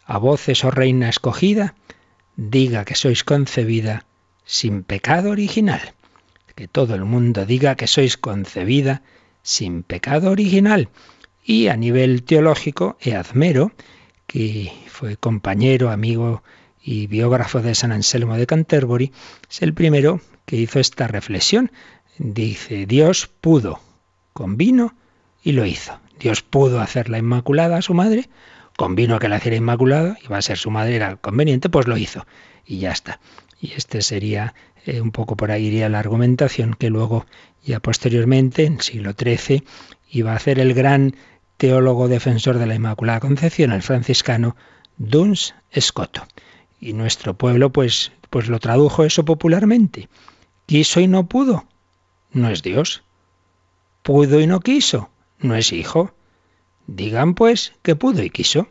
a 0.06 0.18
voces, 0.18 0.66
oh 0.66 0.72
reina 0.72 1.08
escogida, 1.08 1.76
diga 2.36 2.86
que 2.86 2.96
sois 2.96 3.24
concebida 3.24 4.06
sin 4.46 4.84
pecado 4.84 5.32
original. 5.32 5.94
Que 6.56 6.68
todo 6.68 6.96
el 6.96 7.06
mundo 7.06 7.46
diga 7.46 7.76
que 7.76 7.88
sois 7.88 8.18
concebida 8.18 9.02
sin 9.42 9.84
pecado 9.84 10.32
original. 10.32 10.90
Y 11.44 11.68
a 11.68 11.76
nivel 11.76 12.24
teológico, 12.24 12.98
Eazmero, 13.02 13.72
que 14.28 14.72
fue 14.88 15.18
compañero, 15.18 15.90
amigo 15.90 16.44
y 16.82 17.08
biógrafo 17.08 17.62
de 17.62 17.76
San 17.76 17.92
Anselmo 17.92 18.38
de 18.38 18.48
Canterbury, 18.48 19.12
es 19.50 19.62
el 19.62 19.74
primero 19.74 20.22
que 20.46 20.58
hizo 20.58 20.80
esta 20.80 21.08
reflexión. 21.08 21.72
Dice, 22.18 22.86
Dios 22.86 23.28
pudo 23.28 23.80
con 24.34 24.58
vino 24.58 24.96
y 25.44 25.54
lo 25.54 25.66
hizo. 25.66 26.00
Dios 26.20 26.42
pudo 26.42 26.80
hacer 26.80 27.10
la 27.10 27.18
Inmaculada 27.18 27.78
a 27.78 27.82
su 27.82 27.94
madre, 27.94 28.30
convino 28.78 29.20
que 29.20 29.30
la 29.30 29.38
hiciera 29.38 29.58
Inmaculada, 29.58 30.18
iba 30.24 30.38
a 30.38 30.42
ser 30.42 30.58
su 30.58 30.72
madre, 30.72 30.96
era 30.96 31.16
conveniente, 31.18 31.70
pues 31.70 31.88
lo 31.88 31.98
hizo. 31.98 32.26
Y 32.66 32.80
ya 32.80 32.92
está. 32.92 33.20
Y 33.60 33.74
este 33.74 34.02
sería 34.02 34.54
eh, 34.86 35.02
un 35.02 35.12
poco 35.12 35.38
por 35.38 35.52
ahí 35.52 35.66
iría 35.66 35.90
la 35.90 36.00
argumentación 36.00 36.74
que 36.74 36.90
luego, 36.90 37.26
ya 37.64 37.80
posteriormente, 37.80 38.66
en 38.66 38.74
el 38.74 38.82
siglo 38.82 39.14
XIII, 39.18 39.64
iba 40.10 40.34
a 40.34 40.36
hacer 40.36 40.60
el 40.60 40.74
gran 40.74 41.16
teólogo 41.58 42.08
defensor 42.08 42.58
de 42.58 42.66
la 42.66 42.76
Inmaculada 42.76 43.20
Concepción, 43.20 43.72
el 43.72 43.82
franciscano 43.82 44.56
Duns 44.98 45.56
Escoto. 45.72 46.28
Y 46.80 46.94
nuestro 46.94 47.36
pueblo, 47.36 47.72
pues, 47.72 48.12
pues 48.30 48.50
lo 48.50 48.60
tradujo 48.60 49.06
eso 49.06 49.24
popularmente, 49.24 50.10
quiso 50.66 51.00
y 51.00 51.08
no 51.08 51.28
pudo, 51.28 51.66
no 52.32 52.50
es 52.50 52.64
Dios. 52.64 53.04
Pudo 54.02 54.42
y 54.42 54.48
no 54.48 54.60
quiso, 54.60 55.10
no 55.40 55.56
es 55.56 55.72
hijo. 55.72 56.14
Digan 56.88 57.34
pues 57.34 57.74
que 57.82 57.96
pudo 57.96 58.24
y 58.24 58.30
quiso. 58.30 58.68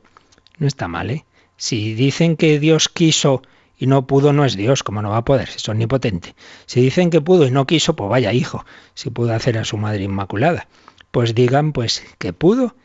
No 0.58 0.66
está 0.66 0.88
mal, 0.88 1.10
¿eh? 1.10 1.24
Si 1.56 1.94
dicen 1.94 2.36
que 2.36 2.58
Dios 2.58 2.88
quiso 2.88 3.42
y 3.78 3.86
no 3.86 4.06
pudo, 4.06 4.32
no 4.32 4.44
es 4.44 4.56
Dios, 4.56 4.82
como 4.82 5.02
no 5.02 5.10
va 5.10 5.18
a 5.18 5.24
poder, 5.24 5.48
es 5.54 5.68
omnipotente. 5.68 6.34
Si 6.66 6.80
dicen 6.80 7.10
que 7.10 7.20
pudo 7.20 7.46
y 7.46 7.50
no 7.50 7.66
quiso, 7.66 7.96
pues 7.96 8.10
vaya 8.10 8.32
hijo, 8.32 8.64
si 8.94 9.10
pudo 9.10 9.34
hacer 9.34 9.58
a 9.58 9.64
su 9.64 9.76
madre 9.76 10.04
inmaculada. 10.04 10.68
Pues 11.10 11.34
digan 11.34 11.72
pues 11.72 12.04
que 12.18 12.32
pudo 12.32 12.76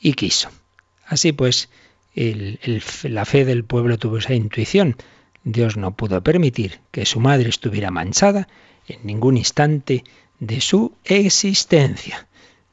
y 0.00 0.14
quiso. 0.14 0.50
Así 1.06 1.32
pues, 1.32 1.68
la 2.14 3.24
fe 3.24 3.44
del 3.44 3.64
pueblo 3.64 3.98
tuvo 3.98 4.18
esa 4.18 4.34
intuición. 4.34 4.96
Dios 5.44 5.76
no 5.76 5.94
pudo 5.94 6.22
permitir 6.22 6.80
que 6.90 7.06
su 7.06 7.20
madre 7.20 7.48
estuviera 7.48 7.90
manchada 7.90 8.48
en 8.88 9.00
ningún 9.04 9.36
instante 9.36 10.04
de 10.40 10.60
su 10.60 10.92
existencia. 11.04 12.26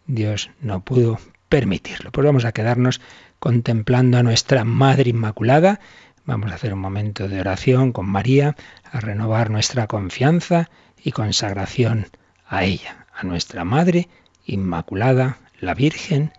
Dios 0.07 0.49
no 0.61 0.83
pudo 0.83 1.19
permitirlo. 1.49 2.11
Pues 2.11 2.25
vamos 2.25 2.45
a 2.45 2.51
quedarnos 2.51 3.01
contemplando 3.39 4.17
a 4.17 4.23
nuestra 4.23 4.63
Madre 4.63 5.09
Inmaculada. 5.09 5.79
Vamos 6.25 6.51
a 6.51 6.55
hacer 6.55 6.73
un 6.73 6.79
momento 6.79 7.27
de 7.27 7.39
oración 7.39 7.91
con 7.91 8.07
María, 8.07 8.55
a 8.91 8.99
renovar 8.99 9.49
nuestra 9.49 9.87
confianza 9.87 10.69
y 11.03 11.11
consagración 11.11 12.07
a 12.47 12.63
ella, 12.63 13.07
a 13.13 13.23
nuestra 13.23 13.63
Madre 13.65 14.09
Inmaculada, 14.45 15.37
la 15.59 15.73
Virgen 15.73 16.31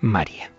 María. 0.00 0.55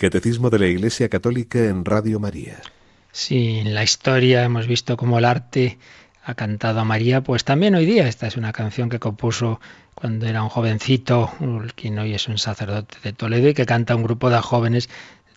Catecismo 0.00 0.48
de 0.48 0.58
la 0.58 0.66
Iglesia 0.66 1.10
Católica 1.10 1.58
en 1.58 1.84
Radio 1.84 2.18
María. 2.18 2.56
Sí, 3.12 3.58
en 3.58 3.74
la 3.74 3.82
historia 3.82 4.44
hemos 4.44 4.66
visto 4.66 4.96
cómo 4.96 5.18
el 5.18 5.26
arte 5.26 5.76
ha 6.24 6.32
cantado 6.32 6.80
a 6.80 6.84
María, 6.86 7.20
pues 7.20 7.44
también 7.44 7.74
hoy 7.74 7.84
día. 7.84 8.08
Esta 8.08 8.26
es 8.26 8.38
una 8.38 8.50
canción 8.52 8.88
que 8.88 8.98
compuso 8.98 9.60
cuando 9.94 10.26
era 10.26 10.42
un 10.42 10.48
jovencito, 10.48 11.30
quien 11.74 11.98
hoy 11.98 12.14
es 12.14 12.28
un 12.28 12.38
sacerdote 12.38 12.96
de 13.02 13.12
Toledo, 13.12 13.50
y 13.50 13.52
que 13.52 13.66
canta 13.66 13.94
un 13.94 14.02
grupo 14.02 14.30
de 14.30 14.38
jóvenes 14.38 14.88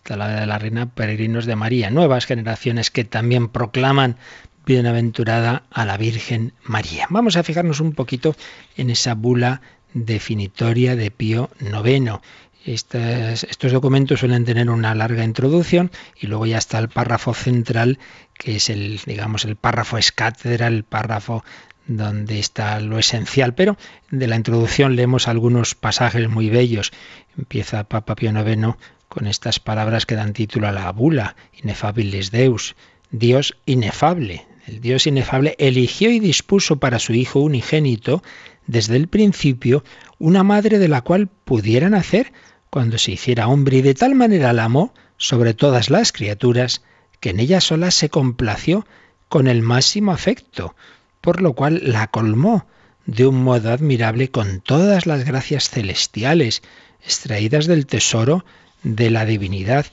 de 0.08 0.16
la 0.16 0.28
de 0.28 0.46
la 0.46 0.58
Reina, 0.58 0.86
peregrinos 0.86 1.44
de 1.44 1.56
María, 1.56 1.90
nuevas 1.90 2.24
generaciones 2.24 2.90
que 2.90 3.04
también 3.04 3.48
proclaman 3.48 4.16
bienaventurada 4.64 5.64
a 5.70 5.84
la 5.84 5.98
Virgen 5.98 6.54
María. 6.62 7.06
Vamos 7.10 7.36
a 7.36 7.42
fijarnos 7.42 7.80
un 7.80 7.92
poquito 7.92 8.34
en 8.78 8.88
esa 8.88 9.14
bula 9.14 9.60
definitoria 9.92 10.96
de 10.96 11.10
Pío 11.10 11.50
IX 11.60 12.20
estos 12.64 13.72
documentos 13.72 14.20
suelen 14.20 14.44
tener 14.44 14.70
una 14.70 14.94
larga 14.94 15.24
introducción 15.24 15.90
y 16.18 16.26
luego 16.26 16.46
ya 16.46 16.58
está 16.58 16.78
el 16.78 16.88
párrafo 16.88 17.34
central, 17.34 17.98
que 18.38 18.56
es 18.56 18.70
el, 18.70 19.00
digamos, 19.04 19.44
el 19.44 19.56
párrafo 19.56 19.98
escátedra, 19.98 20.66
el 20.66 20.84
párrafo 20.84 21.44
donde 21.86 22.38
está 22.38 22.80
lo 22.80 22.98
esencial, 22.98 23.54
pero 23.54 23.76
de 24.10 24.26
la 24.26 24.36
introducción 24.36 24.96
leemos 24.96 25.28
algunos 25.28 25.74
pasajes 25.74 26.28
muy 26.28 26.48
bellos. 26.48 26.92
Empieza 27.36 27.84
Papa 27.84 28.14
Pío 28.14 28.30
IX 28.30 28.76
con 29.08 29.26
estas 29.26 29.60
palabras 29.60 30.06
que 30.06 30.14
dan 30.14 30.32
título 30.32 30.66
a 30.66 30.72
la 30.72 30.90
bula, 30.90 31.36
Inefabilis 31.62 32.30
Deus, 32.30 32.74
Dios 33.10 33.56
inefable. 33.66 34.46
El 34.66 34.80
Dios 34.80 35.06
inefable 35.06 35.56
eligió 35.58 36.10
y 36.10 36.20
dispuso 36.20 36.80
para 36.80 36.98
su 36.98 37.12
Hijo 37.12 37.40
unigénito, 37.40 38.22
desde 38.66 38.96
el 38.96 39.08
principio, 39.08 39.84
una 40.18 40.42
madre 40.42 40.78
de 40.78 40.88
la 40.88 41.02
cual 41.02 41.28
pudiera 41.28 41.90
nacer 41.90 42.32
cuando 42.74 42.98
se 42.98 43.12
hiciera 43.12 43.46
hombre 43.46 43.76
y 43.76 43.82
de 43.82 43.94
tal 43.94 44.16
manera 44.16 44.52
la 44.52 44.64
amó 44.64 44.92
sobre 45.16 45.54
todas 45.54 45.90
las 45.90 46.10
criaturas 46.10 46.82
que 47.20 47.30
en 47.30 47.38
ella 47.38 47.60
sola 47.60 47.92
se 47.92 48.08
complació 48.08 48.84
con 49.28 49.46
el 49.46 49.62
máximo 49.62 50.10
afecto, 50.10 50.74
por 51.20 51.40
lo 51.40 51.52
cual 51.52 51.80
la 51.84 52.08
colmó 52.08 52.66
de 53.06 53.28
un 53.28 53.44
modo 53.44 53.70
admirable 53.70 54.28
con 54.32 54.60
todas 54.60 55.06
las 55.06 55.24
gracias 55.24 55.70
celestiales 55.70 56.64
extraídas 57.00 57.68
del 57.68 57.86
tesoro 57.86 58.44
de 58.82 59.08
la 59.08 59.24
divinidad, 59.24 59.86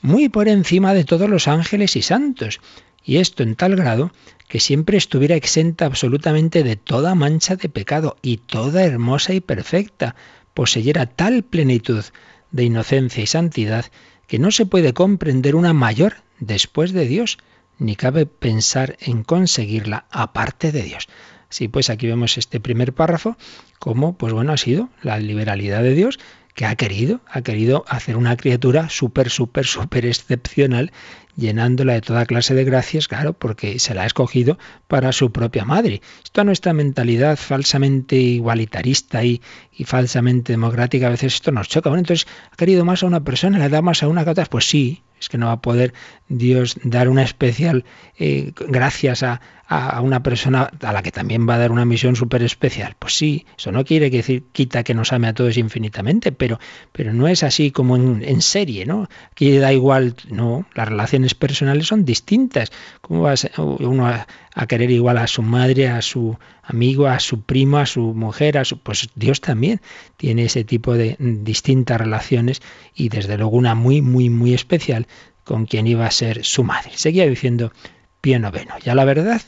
muy 0.00 0.28
por 0.28 0.46
encima 0.46 0.94
de 0.94 1.02
todos 1.02 1.28
los 1.28 1.48
ángeles 1.48 1.96
y 1.96 2.02
santos, 2.02 2.60
y 3.02 3.16
esto 3.16 3.42
en 3.42 3.56
tal 3.56 3.74
grado 3.74 4.12
que 4.46 4.60
siempre 4.60 4.96
estuviera 4.96 5.34
exenta 5.34 5.86
absolutamente 5.86 6.62
de 6.62 6.76
toda 6.76 7.16
mancha 7.16 7.56
de 7.56 7.68
pecado 7.68 8.16
y 8.22 8.36
toda 8.36 8.84
hermosa 8.84 9.34
y 9.34 9.40
perfecta, 9.40 10.14
poseyera 10.58 11.06
tal 11.06 11.44
plenitud 11.44 12.04
de 12.50 12.64
inocencia 12.64 13.22
y 13.22 13.28
santidad 13.28 13.84
que 14.26 14.40
no 14.40 14.50
se 14.50 14.66
puede 14.66 14.92
comprender 14.92 15.54
una 15.54 15.72
mayor 15.72 16.16
después 16.40 16.92
de 16.92 17.06
Dios, 17.06 17.38
ni 17.78 17.94
cabe 17.94 18.26
pensar 18.26 18.96
en 18.98 19.22
conseguirla 19.22 20.06
aparte 20.10 20.72
de 20.72 20.82
Dios. 20.82 21.06
Sí, 21.48 21.68
pues 21.68 21.90
aquí 21.90 22.08
vemos 22.08 22.38
este 22.38 22.58
primer 22.58 22.92
párrafo, 22.92 23.36
como, 23.78 24.18
pues 24.18 24.32
bueno, 24.32 24.52
ha 24.52 24.56
sido 24.56 24.88
la 25.00 25.20
liberalidad 25.20 25.84
de 25.84 25.94
Dios 25.94 26.18
que 26.58 26.66
ha 26.66 26.74
querido, 26.74 27.20
ha 27.28 27.42
querido 27.42 27.84
hacer 27.86 28.16
una 28.16 28.36
criatura 28.36 28.88
súper, 28.88 29.30
súper, 29.30 29.64
súper 29.64 30.04
excepcional 30.06 30.90
llenándola 31.36 31.92
de 31.92 32.00
toda 32.00 32.26
clase 32.26 32.52
de 32.52 32.64
gracias, 32.64 33.06
claro, 33.06 33.32
porque 33.32 33.78
se 33.78 33.94
la 33.94 34.02
ha 34.02 34.06
escogido 34.06 34.58
para 34.88 35.12
su 35.12 35.30
propia 35.30 35.64
madre. 35.64 36.02
Esto 36.24 36.40
a 36.40 36.44
nuestra 36.44 36.72
mentalidad 36.72 37.36
falsamente 37.36 38.16
igualitarista 38.16 39.22
y, 39.22 39.40
y 39.72 39.84
falsamente 39.84 40.52
democrática, 40.52 41.06
a 41.06 41.10
veces 41.10 41.34
esto 41.34 41.52
nos 41.52 41.68
choca. 41.68 41.90
Bueno, 41.90 42.00
entonces, 42.00 42.26
¿ha 42.50 42.56
querido 42.56 42.84
más 42.84 43.04
a 43.04 43.06
una 43.06 43.22
persona, 43.22 43.60
le 43.60 43.68
da 43.68 43.80
más 43.80 44.02
a 44.02 44.08
una 44.08 44.24
que 44.24 44.30
otra? 44.30 44.46
Pues 44.46 44.68
sí, 44.68 45.04
es 45.20 45.28
que 45.28 45.38
no 45.38 45.46
va 45.46 45.52
a 45.52 45.62
poder 45.62 45.94
Dios 46.28 46.76
dar 46.82 47.08
una 47.08 47.22
especial 47.22 47.84
eh, 48.18 48.52
gracias 48.68 49.22
a, 49.22 49.40
a, 49.68 50.00
una 50.00 50.22
persona 50.22 50.70
a 50.80 50.92
la 50.92 51.02
que 51.02 51.12
también 51.12 51.48
va 51.48 51.54
a 51.54 51.58
dar 51.58 51.70
una 51.70 51.84
misión 51.84 52.16
súper 52.16 52.42
especial. 52.42 52.96
Pues 52.98 53.14
sí, 53.14 53.46
eso 53.56 53.70
no 53.70 53.84
quiere 53.84 54.08
decir 54.08 54.44
quita 54.52 54.82
que 54.82 54.94
nos 54.94 55.12
ame 55.12 55.28
a 55.28 55.34
todos 55.34 55.58
infinitamente, 55.58 56.32
pero, 56.32 56.58
pero 56.92 57.12
no 57.12 57.28
es 57.28 57.42
así 57.42 57.70
como 57.70 57.96
en, 57.96 58.22
en 58.24 58.40
serie, 58.40 58.86
¿no? 58.86 59.08
Aquí 59.30 59.56
da 59.58 59.72
igual, 59.72 60.14
no, 60.30 60.66
las 60.74 60.88
relaciones 60.88 61.34
personales 61.34 61.86
son 61.86 62.04
distintas. 62.04 62.72
¿Cómo 63.02 63.22
va 63.22 63.34
uno 63.58 64.06
a, 64.06 64.26
a 64.54 64.66
querer 64.66 64.90
igual 64.90 65.18
a 65.18 65.26
su 65.26 65.42
madre, 65.42 65.88
a 65.88 66.00
su 66.00 66.38
amigo, 66.62 67.06
a 67.06 67.18
su 67.20 67.42
primo, 67.42 67.78
a 67.78 67.86
su 67.86 68.14
mujer, 68.14 68.58
a 68.58 68.64
su, 68.64 68.78
pues 68.78 69.08
Dios 69.14 69.40
también 69.40 69.80
tiene 70.16 70.44
ese 70.44 70.64
tipo 70.64 70.94
de 70.94 71.16
distintas 71.18 71.98
relaciones 71.98 72.62
y 72.94 73.08
desde 73.08 73.36
luego 73.38 73.56
una 73.56 73.74
muy, 73.74 74.02
muy, 74.02 74.30
muy 74.30 74.54
especial 74.54 75.06
con 75.48 75.64
quien 75.64 75.86
iba 75.86 76.04
a 76.04 76.10
ser 76.10 76.44
su 76.44 76.62
madre. 76.62 76.90
Seguía 76.94 77.26
diciendo 77.26 77.72
Pío 78.20 78.38
Noveno. 78.38 78.74
Ya 78.84 78.94
la 78.94 79.06
verdad 79.06 79.40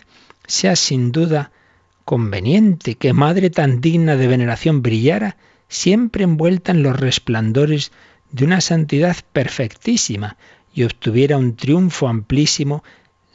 sea 0.47 0.75
sin 0.75 1.13
duda 1.13 1.53
conveniente 2.07 2.95
que 2.95 3.13
madre 3.13 3.51
tan 3.51 3.83
digna 3.83 4.17
de 4.17 4.27
veneración 4.27 4.81
brillara 4.81 5.37
siempre 5.69 6.25
envuelta 6.25 6.73
en 6.73 6.83
los 6.83 6.99
resplandores 6.99 7.93
de 8.33 8.47
una 8.47 8.63
santidad 8.63 9.15
perfectísima 9.35 10.39
y 10.73 10.85
obtuviera 10.85 11.37
un 11.37 11.55
triunfo 11.55 12.09
amplísimo 12.09 12.83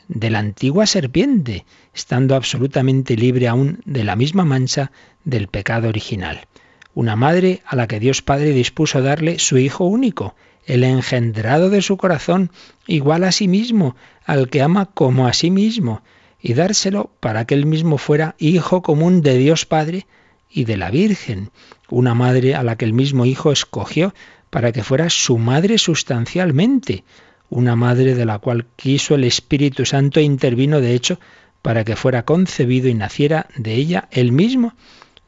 de 0.08 0.32
la 0.32 0.40
antigua 0.40 0.88
serpiente, 0.88 1.66
estando 1.94 2.36
absolutamente 2.36 3.16
libre 3.16 3.48
aún 3.48 3.80
de 3.86 4.04
la 4.04 4.16
misma 4.16 4.44
mancha 4.44 4.92
del 5.24 5.50
pecado 5.50 5.88
original. 5.88 6.48
Una 6.96 7.16
madre 7.16 7.62
a 7.68 7.76
la 7.76 7.86
que 7.86 8.00
Dios 8.00 8.24
Padre 8.24 8.54
dispuso 8.54 9.04
darle 9.04 9.38
su 9.38 9.60
Hijo 9.60 9.86
único, 9.86 10.36
el 10.66 10.84
engendrado 10.84 11.70
de 11.70 11.82
su 11.82 11.98
corazón, 11.98 12.52
igual 12.88 13.24
a 13.24 13.32
sí 13.32 13.48
mismo, 13.48 13.96
al 14.26 14.50
que 14.50 14.62
ama 14.62 14.88
como 14.88 15.28
a 15.28 15.34
sí 15.34 15.52
mismo, 15.52 16.02
y 16.42 16.54
dárselo 16.54 17.12
para 17.20 17.46
que 17.46 17.56
él 17.56 17.66
mismo 17.66 17.98
fuera 17.98 18.36
Hijo 18.38 18.82
común 18.82 19.22
de 19.22 19.38
Dios 19.38 19.66
Padre 19.66 20.06
y 20.50 20.66
de 20.66 20.78
la 20.78 20.92
Virgen, 20.92 21.52
una 21.90 22.14
madre 22.14 22.56
a 22.56 22.64
la 22.64 22.76
que 22.76 22.86
el 22.86 22.94
mismo 22.94 23.26
Hijo 23.26 23.52
escogió 23.52 24.14
para 24.50 24.72
que 24.72 24.84
fuera 24.84 25.10
su 25.10 25.38
madre 25.38 25.78
sustancialmente, 25.78 27.04
una 27.50 27.76
madre 27.76 28.16
de 28.16 28.26
la 28.26 28.40
cual 28.40 28.66
quiso 28.76 29.16
el 29.16 29.24
Espíritu 29.24 29.86
Santo 29.86 30.20
e 30.20 30.24
intervino 30.24 30.82
de 30.82 30.94
hecho 30.94 31.20
para 31.62 31.84
que 31.84 31.96
fuera 31.96 32.26
concebido 32.26 32.88
y 32.90 32.94
naciera 32.94 33.48
de 33.56 33.74
ella 33.74 34.08
el 34.12 34.32
mismo 34.32 34.74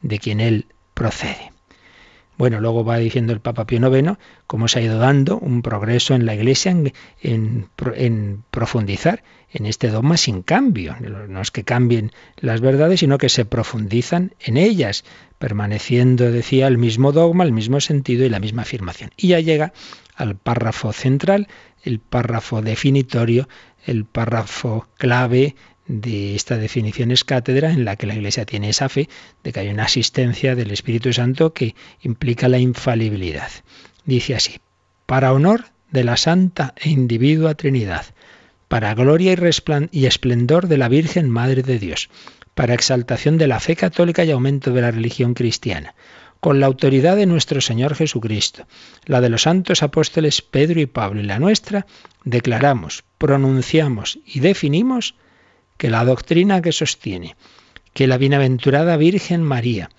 de 0.02 0.18
quien 0.18 0.40
él 0.40 0.66
procede. 0.94 1.52
Bueno, 2.38 2.60
luego 2.60 2.84
va 2.84 2.98
diciendo 2.98 3.32
el 3.32 3.40
Papa 3.40 3.66
Pío 3.66 3.94
IX 3.94 4.16
cómo 4.46 4.68
se 4.68 4.78
ha 4.78 4.82
ido 4.82 4.98
dando 4.98 5.38
un 5.38 5.60
progreso 5.60 6.14
en 6.14 6.24
la 6.24 6.36
Iglesia 6.36 6.70
en, 6.70 6.92
en, 7.20 8.44
profundizar 8.52 9.24
en 9.52 9.66
este 9.66 9.88
dogma 9.88 10.16
sin 10.16 10.42
cambio. 10.42 10.96
No 11.00 11.40
es 11.40 11.50
que 11.50 11.64
cambien 11.64 12.12
las 12.36 12.60
verdades, 12.60 13.00
sino 13.00 13.18
que 13.18 13.28
se 13.28 13.44
profundizan 13.44 14.34
en 14.38 14.56
ellas, 14.56 15.04
permaneciendo, 15.38 16.30
decía, 16.30 16.68
el 16.68 16.78
mismo 16.78 17.10
dogma, 17.10 17.42
el 17.42 17.52
mismo 17.52 17.80
sentido 17.80 18.24
y 18.24 18.28
la 18.28 18.38
misma 18.38 18.62
afirmación. 18.62 19.10
Y 19.16 19.28
ya 19.28 19.40
llega 19.40 19.72
al 20.14 20.36
párrafo 20.36 20.92
central, 20.92 21.48
el 21.82 21.98
párrafo 21.98 22.62
definitorio, 22.62 23.48
el 23.84 24.04
párrafo 24.04 24.86
clave 24.96 25.56
de 25.88 26.36
esta 26.36 26.58
definición 26.58 27.10
es 27.10 27.24
cátedra 27.24 27.72
en 27.72 27.84
la 27.84 27.96
que 27.96 28.06
la 28.06 28.14
Iglesia 28.14 28.44
tiene 28.44 28.68
esa 28.68 28.88
fe 28.88 29.08
de 29.42 29.52
que 29.52 29.60
hay 29.60 29.68
una 29.68 29.84
asistencia 29.84 30.54
del 30.54 30.70
Espíritu 30.70 31.12
Santo 31.12 31.54
que 31.54 31.74
implica 32.02 32.46
la 32.48 32.58
infalibilidad. 32.58 33.50
Dice 34.04 34.34
así, 34.34 34.60
para 35.06 35.32
honor 35.32 35.64
de 35.90 36.04
la 36.04 36.18
Santa 36.18 36.74
e 36.76 36.90
Individua 36.90 37.54
Trinidad, 37.54 38.06
para 38.68 38.94
gloria 38.94 39.34
y, 39.90 40.06
esplendor 40.06 40.68
de 40.68 40.76
la 40.76 40.90
Virgen 40.90 41.30
Madre 41.30 41.62
de 41.62 41.78
Dios, 41.78 42.10
para 42.54 42.74
exaltación 42.74 43.38
de 43.38 43.48
la 43.48 43.60
fe 43.60 43.74
católica 43.74 44.24
y 44.24 44.30
aumento 44.30 44.72
de 44.72 44.82
la 44.82 44.90
religión 44.90 45.32
cristiana, 45.32 45.94
con 46.40 46.60
la 46.60 46.66
autoridad 46.66 47.16
de 47.16 47.24
nuestro 47.24 47.62
Señor 47.62 47.94
Jesucristo, 47.94 48.66
la 49.06 49.22
de 49.22 49.30
los 49.30 49.42
santos 49.42 49.82
apóstoles 49.82 50.42
Pedro 50.42 50.80
y 50.80 50.86
Pablo 50.86 51.20
y 51.20 51.24
la 51.24 51.38
nuestra, 51.38 51.86
declaramos, 52.24 53.04
pronunciamos 53.16 54.18
y 54.26 54.40
definimos 54.40 55.14
que 55.78 55.88
la 55.88 56.04
doctrina 56.04 56.60
que 56.60 56.72
sostiene 56.72 57.36
que 57.94 58.06
la 58.06 58.18
bienaventurada 58.18 58.96
Virgen 58.96 59.42
María 59.42 59.90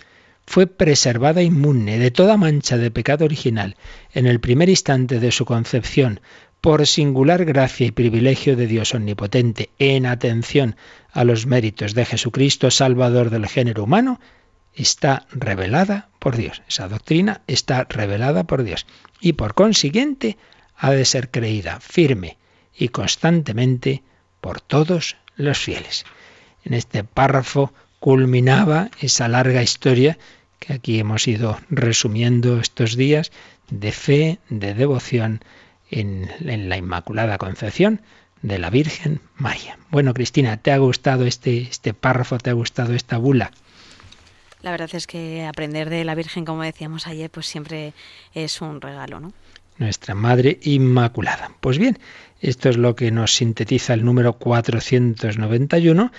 fue 0.45 0.67
preservada 0.67 1.41
inmune 1.41 1.99
de 1.99 2.11
toda 2.11 2.38
mancha 2.38 2.77
de 2.77 2.91
pecado 2.91 3.25
original 3.25 3.75
en 4.13 4.25
el 4.25 4.39
primer 4.39 4.69
instante 4.69 5.19
de 5.19 5.32
su 5.32 5.45
concepción 5.45 6.21
por 6.61 6.88
singular 6.88 7.45
gracia 7.45 7.88
y 7.88 7.91
privilegio 7.91 8.55
de 8.55 8.67
Dios 8.67 8.93
omnipotente 8.93 9.69
en 9.80 10.05
atención 10.05 10.75
a 11.11 11.23
los 11.23 11.45
méritos 11.45 11.93
de 11.93 12.05
Jesucristo, 12.05 12.71
Salvador 12.71 13.30
del 13.30 13.47
género 13.47 13.84
humano, 13.84 14.19
está 14.73 15.25
revelada 15.32 16.09
por 16.19 16.36
Dios. 16.36 16.61
Esa 16.67 16.88
doctrina 16.88 17.41
está 17.47 17.86
revelada 17.86 18.45
por 18.45 18.63
Dios 18.63 18.86
y 19.19 19.34
por 19.34 19.53
consiguiente 19.53 20.38
ha 20.75 20.91
de 20.91 21.05
ser 21.05 21.32
creída 21.32 21.80
firme 21.80 22.38
y 22.73 22.89
constantemente 22.89 24.03
por 24.41 24.61
todos 24.61 25.17
los 25.35 25.57
fieles. 25.57 26.05
En 26.63 26.73
este 26.73 27.03
párrafo 27.03 27.73
culminaba 27.99 28.89
esa 29.01 29.27
larga 29.27 29.61
historia 29.61 30.17
que 30.59 30.73
aquí 30.73 30.99
hemos 30.99 31.27
ido 31.27 31.59
resumiendo 31.69 32.59
estos 32.59 32.95
días 32.95 33.31
de 33.69 33.91
fe, 33.91 34.39
de 34.49 34.73
devoción 34.73 35.41
en, 35.91 36.29
la 36.39 36.77
Inmaculada 36.77 37.37
Concepción 37.37 38.01
de 38.41 38.59
la 38.59 38.69
Virgen 38.69 39.21
María. 39.35 39.77
Bueno, 39.89 40.13
Cristina, 40.13 40.57
¿te 40.57 40.71
ha 40.71 40.77
gustado 40.77 41.25
este, 41.25 41.61
este 41.61 41.93
párrafo? 41.93 42.37
¿Te 42.37 42.49
ha 42.49 42.53
gustado 42.53 42.93
esta 42.93 43.17
bula? 43.17 43.51
La 44.61 44.71
verdad 44.71 44.89
es 44.93 45.07
que 45.07 45.45
aprender 45.45 45.89
de 45.89 46.03
la 46.03 46.15
Virgen, 46.15 46.45
como 46.45 46.63
decíamos 46.63 47.07
ayer, 47.07 47.29
pues 47.29 47.47
siempre 47.47 47.93
es 48.33 48.61
un 48.61 48.81
regalo, 48.81 49.19
¿no? 49.19 49.33
Nuestra 49.80 50.13
Madre 50.13 50.59
Inmaculada. 50.61 51.51
Pues 51.61 51.80
bien, 51.80 51.97
esto 52.41 52.69
es 52.69 52.77
lo 52.77 52.95
que 52.95 53.09
nos 53.11 53.34
sintetiza 53.34 53.95
el 53.95 54.05
número 54.05 54.34
491. 54.34 56.11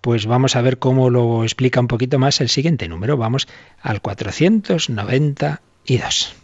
Pues 0.00 0.26
vamos 0.26 0.56
a 0.56 0.62
ver 0.62 0.78
cómo 0.78 1.10
lo 1.10 1.44
explica 1.44 1.78
un 1.78 1.88
poquito 1.88 2.18
más 2.18 2.40
el 2.40 2.48
siguiente 2.48 2.88
número. 2.88 3.16
Vamos 3.16 3.46
al 3.80 4.00
492. 4.00 6.34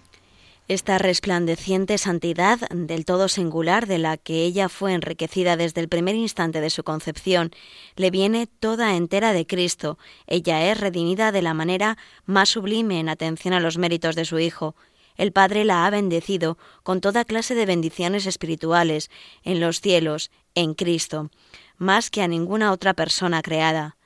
Esta 0.69 0.99
resplandeciente 0.99 1.97
santidad 1.97 2.59
del 2.69 3.07
todo 3.07 3.29
singular 3.29 3.87
de 3.87 3.97
la 3.97 4.19
que 4.19 4.45
ella 4.45 4.69
fue 4.69 4.93
enriquecida 4.93 5.57
desde 5.57 5.81
el 5.81 5.89
primer 5.89 6.15
instante 6.15 6.61
de 6.61 6.69
su 6.69 6.85
concepción, 6.85 7.53
le 7.97 8.11
viene 8.11 8.47
toda 8.47 8.95
entera 8.95 9.33
de 9.33 9.47
Cristo. 9.47 9.97
Ella 10.27 10.71
es 10.71 10.79
redimida 10.79 11.33
de 11.33 11.41
la 11.41 11.55
manera 11.55 11.97
más 12.27 12.51
sublime 12.51 13.01
en 13.01 13.09
atención 13.09 13.55
a 13.55 13.61
los 13.61 13.79
méritos 13.79 14.15
de 14.15 14.27
su 14.27 14.39
Hijo. 14.39 14.77
El 15.19 15.33
Padre 15.33 15.65
la 15.65 15.85
ha 15.85 15.91
bendecido 15.91 16.57
con 16.83 17.03
toda 17.03 17.27
clase 17.27 17.55
de 17.55 17.67
bendiciones 17.67 18.25
espirituales 18.25 19.11
en 19.43 19.61
los 19.61 19.81
cielos, 19.81 20.31
en 20.55 20.75
Cristo, 20.75 21.31
más 21.77 22.09
que 22.09 22.23
a 22.23 22.29
ninguna 22.29 22.73
otra 22.73 22.95
persona 22.95 23.43
creada. 23.43 23.97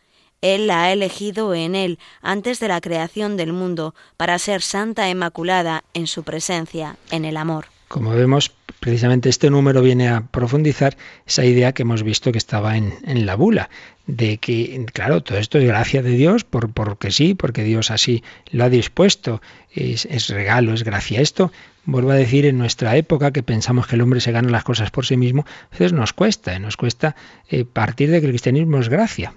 Él 0.40 0.66
la 0.66 0.84
ha 0.84 0.92
elegido 0.92 1.54
en 1.54 1.76
Él 1.76 1.98
antes 2.20 2.58
de 2.58 2.68
la 2.68 2.80
creación 2.80 3.36
del 3.36 3.52
mundo 3.52 3.94
para 4.16 4.38
ser 4.38 4.62
santa 4.62 5.06
e 5.06 5.10
inmaculada 5.10 5.84
en 5.94 6.08
su 6.08 6.24
presencia, 6.24 6.96
en 7.10 7.24
el 7.24 7.36
amor. 7.36 7.66
Como 7.86 8.10
vemos, 8.10 8.50
precisamente 8.83 9.28
este 9.28 9.49
número 9.49 9.80
viene 9.80 10.09
a 10.09 10.26
profundizar 10.26 10.97
esa 11.24 11.45
idea 11.45 11.72
que 11.72 11.83
hemos 11.83 12.03
visto 12.03 12.33
que 12.33 12.39
estaba 12.39 12.76
en, 12.76 12.93
la 13.24 13.37
bula, 13.37 13.70
de 14.09 14.39
que, 14.39 14.85
claro, 14.93 15.22
todo 15.22 15.39
esto 15.39 15.59
es 15.59 15.64
gracia 15.64 16.03
de 16.03 16.11
Dios, 16.11 16.43
por, 16.43 16.72
porque 16.72 17.12
sí, 17.12 17.35
porque 17.35 17.62
Dios 17.62 17.93
así 17.93 18.24
lo 18.51 18.64
ha 18.64 18.68
dispuesto, 18.68 19.41
es, 19.70 20.28
regalo, 20.30 20.74
es 20.74 20.83
gracia. 20.83 21.20
Esto, 21.20 21.53
vuelvo 21.85 22.11
a 22.11 22.16
decir, 22.16 22.45
en 22.45 22.59
nuestra 22.59 22.97
época 22.97 23.30
que 23.30 23.45
pensamos 23.45 23.87
que 23.87 23.95
el 23.95 24.01
hombre 24.01 24.20
se 24.20 24.33
gana 24.33 24.51
las 24.51 24.64
cosas 24.64 24.91
por 24.91 25.07
sí 25.07 25.16
mismo, 25.16 25.47
a 25.47 25.70
veces 25.70 25.93
nos 25.93 26.12
cuesta, 26.12 26.59
nos 26.59 26.76
cuesta 26.76 27.14
eh, 27.49 27.64
partir 27.64 28.11
de 28.11 28.18
que 28.18 28.26
el 28.26 28.33
cristianismo 28.33 28.80
es 28.80 28.89
gracia. 28.89 29.33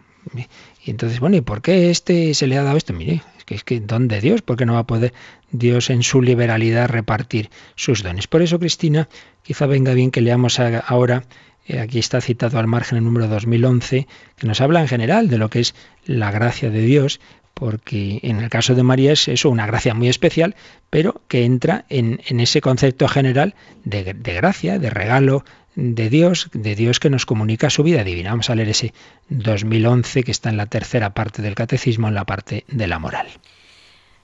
Y 0.84 0.92
entonces, 0.92 1.20
bueno, 1.20 1.38
¿y 1.38 1.42
por 1.42 1.62
qué 1.62 1.90
este 1.92 2.34
se 2.34 2.48
le 2.48 2.58
ha 2.58 2.64
dado 2.64 2.78
esto? 2.78 2.94
Mire, 2.94 3.22
es 3.38 3.44
que 3.44 3.56
es 3.56 3.64
que 3.64 3.80
don 3.80 4.08
de 4.08 4.22
Dios, 4.22 4.42
porque 4.42 4.66
no 4.66 4.74
va 4.74 4.80
a 4.80 4.88
poder 4.88 5.14
Dios 5.52 5.90
en 5.90 6.04
su 6.04 6.22
liberalidad 6.22 6.90
repartir 6.90 7.50
sus 7.76 8.04
dones. 8.04 8.28
Por 8.28 8.42
eso, 8.42 8.60
Cristina, 8.60 9.08
quizá 9.44 9.66
venga 9.66 9.94
bien 9.94 10.12
que 10.12 10.22
leamos 10.22 10.60
ahora, 10.60 11.24
eh, 11.68 11.80
aquí 11.80 12.00
está 12.00 12.22
citado 12.22 12.60
al 12.60 12.68
margen 12.68 12.98
el 12.98 13.04
número 13.04 13.28
2011, 13.28 14.08
que 14.38 14.48
nos 14.48 14.62
habla 14.62 14.82
en 14.82 14.88
general 14.88 15.30
de 15.30 15.38
lo 15.38 15.50
que 15.50 15.60
es 15.60 15.76
la 16.06 16.32
gracia 16.32 16.70
de 16.70 16.82
Dios, 16.82 17.20
porque 17.54 18.20
en 18.24 18.40
el 18.42 18.50
caso 18.50 18.76
de 18.76 18.84
María 18.84 19.14
es 19.14 19.28
eso, 19.30 19.50
una 19.50 19.66
gracia 19.66 19.94
muy 19.94 20.10
especial, 20.10 20.56
pero 20.90 21.22
que 21.28 21.46
entra 21.46 21.86
en, 21.90 22.20
ese 22.28 22.60
concepto 22.60 23.08
general 23.08 23.56
de, 23.86 24.14
de 24.14 24.34
gracia, 24.34 24.78
de 24.78 24.90
regalo, 24.90 25.46
de 25.76 26.10
Dios, 26.10 26.50
de 26.54 26.76
Dios 26.76 27.00
que 27.00 27.10
nos 27.10 27.26
comunica 27.26 27.70
su 27.70 27.84
vida 27.84 28.04
divina. 28.04 28.32
Vamos 28.32 28.50
a 28.50 28.56
leer 28.56 28.70
ese 28.70 28.94
2011 29.30 30.24
que 30.24 30.32
está 30.32 30.50
en 30.50 30.58
la 30.58 30.68
tercera 30.68 31.14
parte 31.14 31.42
del 31.42 31.56
catecismo, 31.56 32.08
en 32.08 32.16
la 32.16 32.26
parte 32.26 32.66
de 32.68 32.88
la 32.88 33.00
moral. 33.00 33.28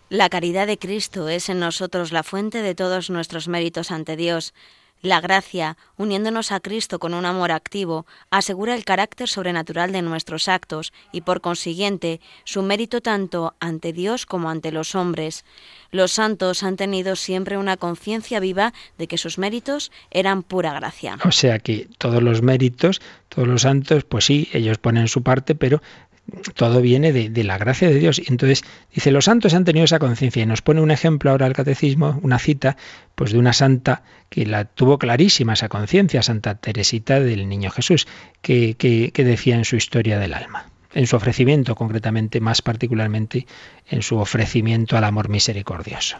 La 0.10 0.30
caridad 0.30 0.68
de 0.68 0.78
Cristo 0.78 1.30
es 1.30 1.48
en 1.48 1.60
nosotros 1.60 2.12
la 2.12 2.24
fuente 2.24 2.62
de 2.62 2.76
todos 2.76 3.10
nuestros 3.10 3.48
méritos 3.48 3.92
ante 3.92 4.18
Dios. 4.18 4.54
La 5.02 5.20
gracia, 5.20 5.78
uniéndonos 5.98 6.52
a 6.52 6.60
Cristo 6.60 7.00
con 7.00 7.16
un 7.16 7.26
amor 7.26 7.52
activo, 7.52 8.06
asegura 8.30 8.76
el 8.76 8.86
carácter 8.86 9.28
sobrenatural 9.28 9.92
de 9.92 10.04
nuestros 10.04 10.48
actos 10.48 10.94
y, 11.12 11.22
por 11.22 11.42
consiguiente, 11.42 12.22
su 12.44 12.62
mérito 12.62 13.02
tanto 13.02 13.56
ante 13.60 13.94
Dios 13.94 14.28
como 14.28 14.52
ante 14.52 14.72
los 14.72 14.94
hombres. 14.94 15.44
Los 15.90 16.12
santos 16.12 16.62
han 16.62 16.76
tenido 16.76 17.16
siempre 17.16 17.58
una 17.58 17.78
conciencia 17.78 18.40
viva 18.40 18.74
de 19.00 19.08
que 19.08 19.18
sus 19.18 19.40
méritos 19.40 19.92
eran 20.12 20.44
pura 20.44 20.74
gracia. 20.74 21.18
O 21.26 21.32
sea 21.32 21.58
que 21.58 21.88
todos 21.98 22.22
los 22.22 22.44
méritos, 22.44 23.02
todos 23.30 23.48
los 23.48 23.64
santos, 23.64 24.04
pues 24.04 24.26
sí, 24.26 24.50
ellos 24.54 24.78
ponen 24.78 25.08
su 25.08 25.24
parte, 25.24 25.56
pero 25.56 25.82
todo 26.56 26.82
viene 26.82 27.12
de, 27.12 27.44
la 27.44 27.58
gracia 27.58 27.90
de 27.90 28.00
Dios. 28.00 28.22
Entonces 28.28 28.64
dice, 28.94 29.12
los 29.12 29.26
santos 29.26 29.54
han 29.54 29.66
tenido 29.66 29.86
esa 29.86 30.00
conciencia 30.00 30.44
y 30.44 30.46
nos 30.46 30.62
pone 30.62 30.82
un 30.82 30.92
ejemplo 30.92 31.32
ahora 31.32 31.48
el 31.48 31.54
catecismo, 31.54 32.20
una 32.24 32.40
cita, 32.40 32.78
pues 33.16 33.32
de 33.32 33.40
una 33.40 33.54
santa 33.54 34.04
que 34.30 34.46
la 34.46 34.66
tuvo 34.66 34.98
clarísima 34.98 35.54
esa 35.54 35.70
conciencia, 35.70 36.24
Santa 36.24 36.56
Teresita 36.56 37.20
del 37.20 37.50
Niño 37.50 37.72
Jesús, 37.72 38.08
que, 38.42 38.76
que, 38.76 39.12
que 39.12 39.24
decía 39.24 39.56
en 39.56 39.66
su 39.66 39.76
historia 39.76 40.20
del 40.20 40.34
alma 40.34 40.68
en 40.94 41.08
su 41.08 41.16
ofrecimiento, 41.16 41.74
concretamente, 41.76 42.42
más 42.42 42.62
particularmente 42.62 43.48
en 43.88 44.02
su 44.02 44.18
ofrecimiento 44.18 44.98
al 44.98 45.06
amor 45.06 45.30
misericordioso. 45.30 46.18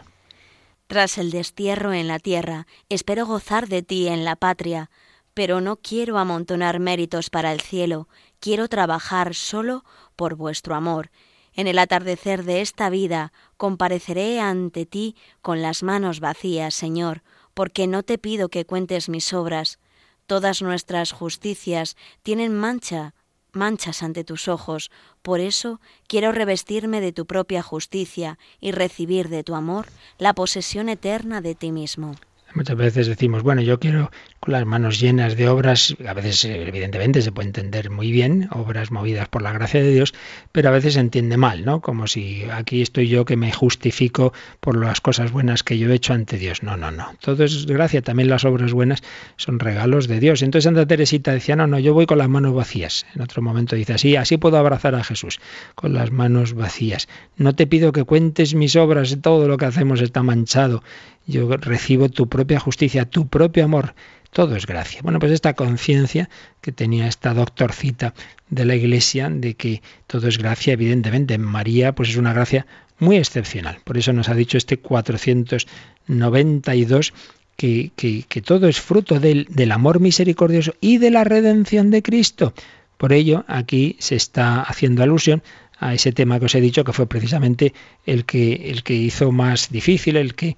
Tras 0.86 1.18
el 1.18 1.30
destierro 1.30 1.92
en 1.92 2.08
la 2.08 2.18
tierra, 2.18 2.66
espero 2.88 3.26
gozar 3.26 3.68
de 3.68 3.82
ti 3.82 4.08
en 4.08 4.24
la 4.24 4.36
patria, 4.36 4.90
pero 5.34 5.60
no 5.60 5.76
quiero 5.76 6.18
amontonar 6.18 6.80
méritos 6.80 7.30
para 7.30 7.52
el 7.52 7.60
cielo, 7.60 8.08
quiero 8.40 8.68
trabajar 8.68 9.34
solo 9.34 9.84
por 10.16 10.34
vuestro 10.34 10.74
amor. 10.74 11.10
En 11.54 11.66
el 11.66 11.78
atardecer 11.78 12.44
de 12.44 12.60
esta 12.60 12.88
vida 12.88 13.32
compareceré 13.56 14.40
ante 14.40 14.86
ti 14.86 15.16
con 15.42 15.60
las 15.60 15.82
manos 15.82 16.20
vacías, 16.20 16.74
Señor, 16.74 17.22
porque 17.54 17.86
no 17.86 18.02
te 18.02 18.18
pido 18.18 18.48
que 18.48 18.64
cuentes 18.64 19.08
mis 19.08 19.32
obras. 19.32 19.78
Todas 20.26 20.62
nuestras 20.62 21.12
justicias 21.12 21.96
tienen 22.22 22.56
mancha, 22.56 23.14
manchas 23.52 24.02
ante 24.02 24.24
tus 24.24 24.48
ojos, 24.48 24.90
por 25.20 25.40
eso 25.40 25.80
quiero 26.06 26.32
revestirme 26.32 27.00
de 27.00 27.12
tu 27.12 27.26
propia 27.26 27.62
justicia 27.62 28.38
y 28.60 28.72
recibir 28.72 29.28
de 29.28 29.44
tu 29.44 29.54
amor 29.54 29.86
la 30.18 30.32
posesión 30.32 30.88
eterna 30.88 31.42
de 31.42 31.54
ti 31.54 31.70
mismo. 31.70 32.14
Muchas 32.54 32.76
veces 32.76 33.06
decimos, 33.06 33.42
bueno, 33.42 33.62
yo 33.62 33.78
quiero 33.78 34.10
con 34.42 34.54
las 34.54 34.66
manos 34.66 34.98
llenas 34.98 35.36
de 35.36 35.48
obras, 35.48 35.94
a 36.04 36.14
veces 36.14 36.44
evidentemente 36.46 37.22
se 37.22 37.30
puede 37.30 37.46
entender 37.46 37.90
muy 37.90 38.10
bien, 38.10 38.48
obras 38.50 38.90
movidas 38.90 39.28
por 39.28 39.40
la 39.40 39.52
gracia 39.52 39.80
de 39.80 39.92
Dios, 39.92 40.14
pero 40.50 40.68
a 40.68 40.72
veces 40.72 40.94
se 40.94 41.00
entiende 41.00 41.36
mal, 41.36 41.64
¿no? 41.64 41.80
Como 41.80 42.08
si 42.08 42.42
aquí 42.52 42.82
estoy 42.82 43.06
yo 43.06 43.24
que 43.24 43.36
me 43.36 43.52
justifico 43.52 44.32
por 44.58 44.76
las 44.76 45.00
cosas 45.00 45.30
buenas 45.30 45.62
que 45.62 45.78
yo 45.78 45.92
he 45.92 45.94
hecho 45.94 46.12
ante 46.12 46.38
Dios. 46.38 46.64
No, 46.64 46.76
no, 46.76 46.90
no. 46.90 47.14
Todo 47.20 47.44
es 47.44 47.66
gracia, 47.66 48.02
también 48.02 48.28
las 48.28 48.44
obras 48.44 48.72
buenas 48.72 49.04
son 49.36 49.60
regalos 49.60 50.08
de 50.08 50.18
Dios. 50.18 50.42
Entonces 50.42 50.64
Santa 50.64 50.86
Teresita 50.86 51.32
decía, 51.32 51.54
no, 51.54 51.68
no, 51.68 51.78
yo 51.78 51.94
voy 51.94 52.06
con 52.06 52.18
las 52.18 52.28
manos 52.28 52.52
vacías. 52.52 53.06
En 53.14 53.22
otro 53.22 53.42
momento 53.42 53.76
dice 53.76 53.92
así, 53.92 54.16
así 54.16 54.38
puedo 54.38 54.56
abrazar 54.56 54.96
a 54.96 55.04
Jesús, 55.04 55.38
con 55.76 55.94
las 55.94 56.10
manos 56.10 56.54
vacías. 56.54 57.06
No 57.36 57.54
te 57.54 57.68
pido 57.68 57.92
que 57.92 58.02
cuentes 58.02 58.56
mis 58.56 58.74
obras, 58.74 59.16
todo 59.22 59.46
lo 59.46 59.56
que 59.56 59.66
hacemos 59.66 60.00
está 60.00 60.24
manchado. 60.24 60.82
Yo 61.28 61.48
recibo 61.58 62.08
tu 62.08 62.28
propia 62.28 62.58
justicia, 62.58 63.04
tu 63.04 63.28
propio 63.28 63.66
amor 63.66 63.94
todo 64.32 64.56
es 64.56 64.66
gracia. 64.66 65.00
Bueno, 65.02 65.18
pues 65.18 65.32
esta 65.32 65.54
conciencia 65.54 66.28
que 66.60 66.72
tenía 66.72 67.06
esta 67.06 67.32
doctorcita 67.34 68.14
de 68.48 68.64
la 68.64 68.74
Iglesia 68.74 69.28
de 69.30 69.54
que 69.54 69.82
todo 70.06 70.26
es 70.26 70.38
gracia, 70.38 70.72
evidentemente, 70.72 71.34
en 71.34 71.42
María 71.42 71.94
pues 71.94 72.08
es 72.08 72.16
una 72.16 72.32
gracia 72.32 72.66
muy 72.98 73.18
excepcional. 73.18 73.78
Por 73.84 73.98
eso 73.98 74.12
nos 74.12 74.28
ha 74.28 74.34
dicho 74.34 74.56
este 74.56 74.78
492 74.78 77.12
que, 77.56 77.92
que, 77.94 78.22
que 78.22 78.42
todo 78.42 78.68
es 78.68 78.80
fruto 78.80 79.20
del, 79.20 79.46
del 79.50 79.70
amor 79.70 80.00
misericordioso 80.00 80.74
y 80.80 80.98
de 80.98 81.10
la 81.10 81.24
redención 81.24 81.90
de 81.90 82.02
Cristo. 82.02 82.54
Por 82.96 83.12
ello, 83.12 83.44
aquí 83.48 83.96
se 83.98 84.14
está 84.14 84.62
haciendo 84.62 85.02
alusión 85.02 85.42
a 85.82 85.94
ese 85.94 86.12
tema 86.12 86.38
que 86.38 86.46
os 86.46 86.54
he 86.54 86.60
dicho, 86.60 86.84
que 86.84 86.92
fue 86.92 87.06
precisamente 87.06 87.74
el 88.06 88.24
que, 88.24 88.70
el 88.70 88.82
que 88.84 88.94
hizo 88.94 89.32
más 89.32 89.68
difícil, 89.70 90.16
el 90.16 90.34
que 90.34 90.56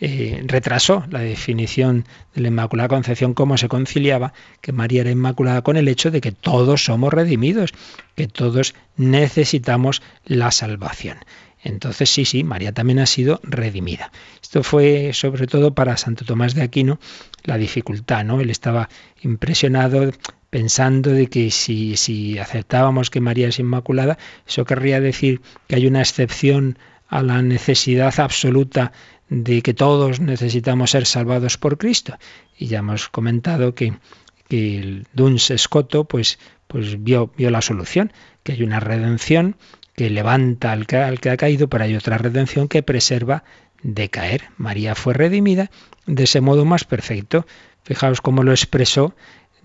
eh, 0.00 0.42
retrasó 0.46 1.04
la 1.10 1.20
definición 1.20 2.04
de 2.34 2.42
la 2.42 2.48
Inmaculada 2.48 2.88
Concepción, 2.88 3.32
cómo 3.32 3.56
se 3.56 3.68
conciliaba 3.68 4.34
que 4.60 4.72
María 4.72 5.00
era 5.00 5.10
inmaculada 5.10 5.62
con 5.62 5.78
el 5.78 5.88
hecho 5.88 6.10
de 6.10 6.20
que 6.20 6.30
todos 6.32 6.84
somos 6.84 7.12
redimidos, 7.12 7.72
que 8.14 8.28
todos 8.28 8.74
necesitamos 8.96 10.02
la 10.26 10.50
salvación. 10.50 11.18
Entonces 11.64 12.10
sí, 12.10 12.26
sí, 12.26 12.44
María 12.44 12.72
también 12.72 12.98
ha 12.98 13.06
sido 13.06 13.40
redimida. 13.42 14.12
Esto 14.42 14.62
fue 14.62 15.12
sobre 15.14 15.46
todo 15.46 15.74
para 15.74 15.96
Santo 15.96 16.24
Tomás 16.26 16.54
de 16.54 16.62
Aquino 16.62 17.00
la 17.44 17.56
dificultad, 17.56 18.24
¿no? 18.24 18.40
Él 18.40 18.50
estaba 18.50 18.88
impresionado 19.22 20.12
pensando 20.50 21.10
de 21.10 21.26
que 21.28 21.50
si, 21.50 21.96
si 21.96 22.38
aceptábamos 22.38 23.10
que 23.10 23.20
María 23.20 23.48
es 23.48 23.58
inmaculada, 23.58 24.18
eso 24.46 24.64
querría 24.64 25.00
decir 25.00 25.40
que 25.66 25.76
hay 25.76 25.86
una 25.86 26.00
excepción 26.00 26.78
a 27.08 27.22
la 27.22 27.42
necesidad 27.42 28.18
absoluta 28.18 28.92
de 29.28 29.62
que 29.62 29.74
todos 29.74 30.20
necesitamos 30.20 30.92
ser 30.92 31.06
salvados 31.06 31.58
por 31.58 31.78
Cristo. 31.78 32.18
Y 32.56 32.66
ya 32.66 32.78
hemos 32.78 33.08
comentado 33.08 33.74
que, 33.74 33.94
que 34.48 34.78
el 34.78 35.06
Duns 35.12 35.50
Escoto 35.50 36.04
pues, 36.04 36.38
pues 36.66 37.02
vio, 37.02 37.32
vio 37.36 37.50
la 37.50 37.62
solución, 37.62 38.12
que 38.42 38.52
hay 38.52 38.62
una 38.62 38.80
redención 38.80 39.56
que 39.94 40.10
levanta 40.10 40.72
al 40.72 40.86
que, 40.86 40.96
al 40.96 41.20
que 41.20 41.30
ha 41.30 41.36
caído, 41.36 41.68
pero 41.68 41.84
hay 41.84 41.96
otra 41.96 42.18
redención 42.18 42.68
que 42.68 42.82
preserva 42.82 43.44
de 43.82 44.08
caer. 44.10 44.44
María 44.56 44.94
fue 44.94 45.14
redimida 45.14 45.70
de 46.06 46.24
ese 46.24 46.40
modo 46.40 46.64
más 46.64 46.84
perfecto, 46.84 47.46
Fijaos 47.86 48.20
cómo 48.20 48.42
lo 48.42 48.50
expresó, 48.50 49.14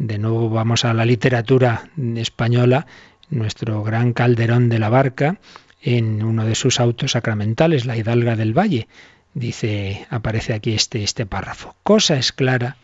de 0.02 0.18
nuevo 0.18 0.50
vamos 0.50 0.84
a 0.84 0.96
la 0.96 1.06
literatura 1.06 1.92
española, 2.16 2.88
nuestro 3.30 3.84
gran 3.84 4.14
Calderón 4.14 4.68
de 4.68 4.80
la 4.80 4.90
Barca, 4.90 5.40
en 5.80 6.24
uno 6.24 6.44
de 6.46 6.56
sus 6.56 6.80
autos 6.80 7.12
sacramentales, 7.12 7.86
La 7.86 7.96
Hidalga 7.96 8.36
del 8.36 8.58
Valle. 8.58 8.88
Dice, 9.36 10.08
aparece 10.10 10.54
aquí 10.54 10.74
este, 10.74 11.04
este 11.04 11.28
párrafo. 11.28 11.76
Cosa 11.84 12.18
es 12.18 12.32
clara, 12.32 12.78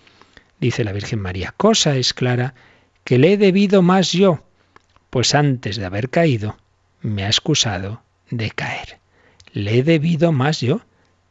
dice 0.60 0.84
la 0.84 0.92
Virgen 0.92 1.20
María, 1.20 1.56
cosa 1.58 1.96
es 1.96 2.14
clara 2.14 2.54
que 3.04 3.18
le 3.18 3.34
he 3.34 3.38
debido 3.38 3.82
más 3.82 4.12
yo, 4.12 4.44
pues 5.10 5.34
antes 5.34 5.76
de 5.78 5.86
haber 5.86 6.10
caído 6.10 6.58
me 7.02 7.24
ha 7.24 7.28
excusado 7.28 8.04
de 8.30 8.52
caer. 8.52 9.00
Le 9.54 9.80
he 9.80 9.84
debido 9.84 10.32
más 10.32 10.62
yo, 10.62 10.82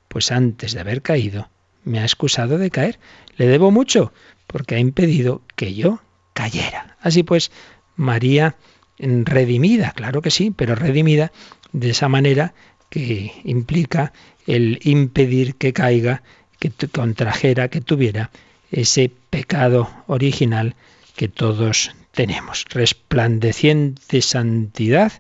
pues 0.08 0.32
antes 0.32 0.72
de 0.72 0.80
haber 0.80 1.02
caído 1.02 1.48
me 1.84 2.00
ha 2.00 2.02
excusado 2.02 2.58
de 2.58 2.70
caer. 2.70 2.98
Le 3.36 3.46
debo 3.46 3.70
mucho, 3.70 4.12
porque 4.46 4.76
ha 4.76 4.78
impedido 4.78 5.42
que 5.54 5.74
yo 5.74 6.00
cayera. 6.32 6.96
Así 7.00 7.22
pues, 7.22 7.50
María 7.96 8.56
redimida, 8.98 9.92
claro 9.92 10.22
que 10.22 10.30
sí, 10.30 10.52
pero 10.54 10.74
redimida 10.74 11.32
de 11.72 11.90
esa 11.90 12.08
manera 12.08 12.54
que 12.88 13.32
implica 13.44 14.12
el 14.46 14.80
impedir 14.82 15.56
que 15.56 15.72
caiga, 15.72 16.22
que 16.58 16.70
contrajera, 16.88 17.68
que 17.68 17.80
tuviera 17.80 18.30
ese 18.70 19.10
pecado 19.30 19.90
original 20.06 20.74
que 21.16 21.28
todos 21.28 21.94
tenemos. 22.12 22.64
Resplandeciente 22.70 24.22
santidad 24.22 25.12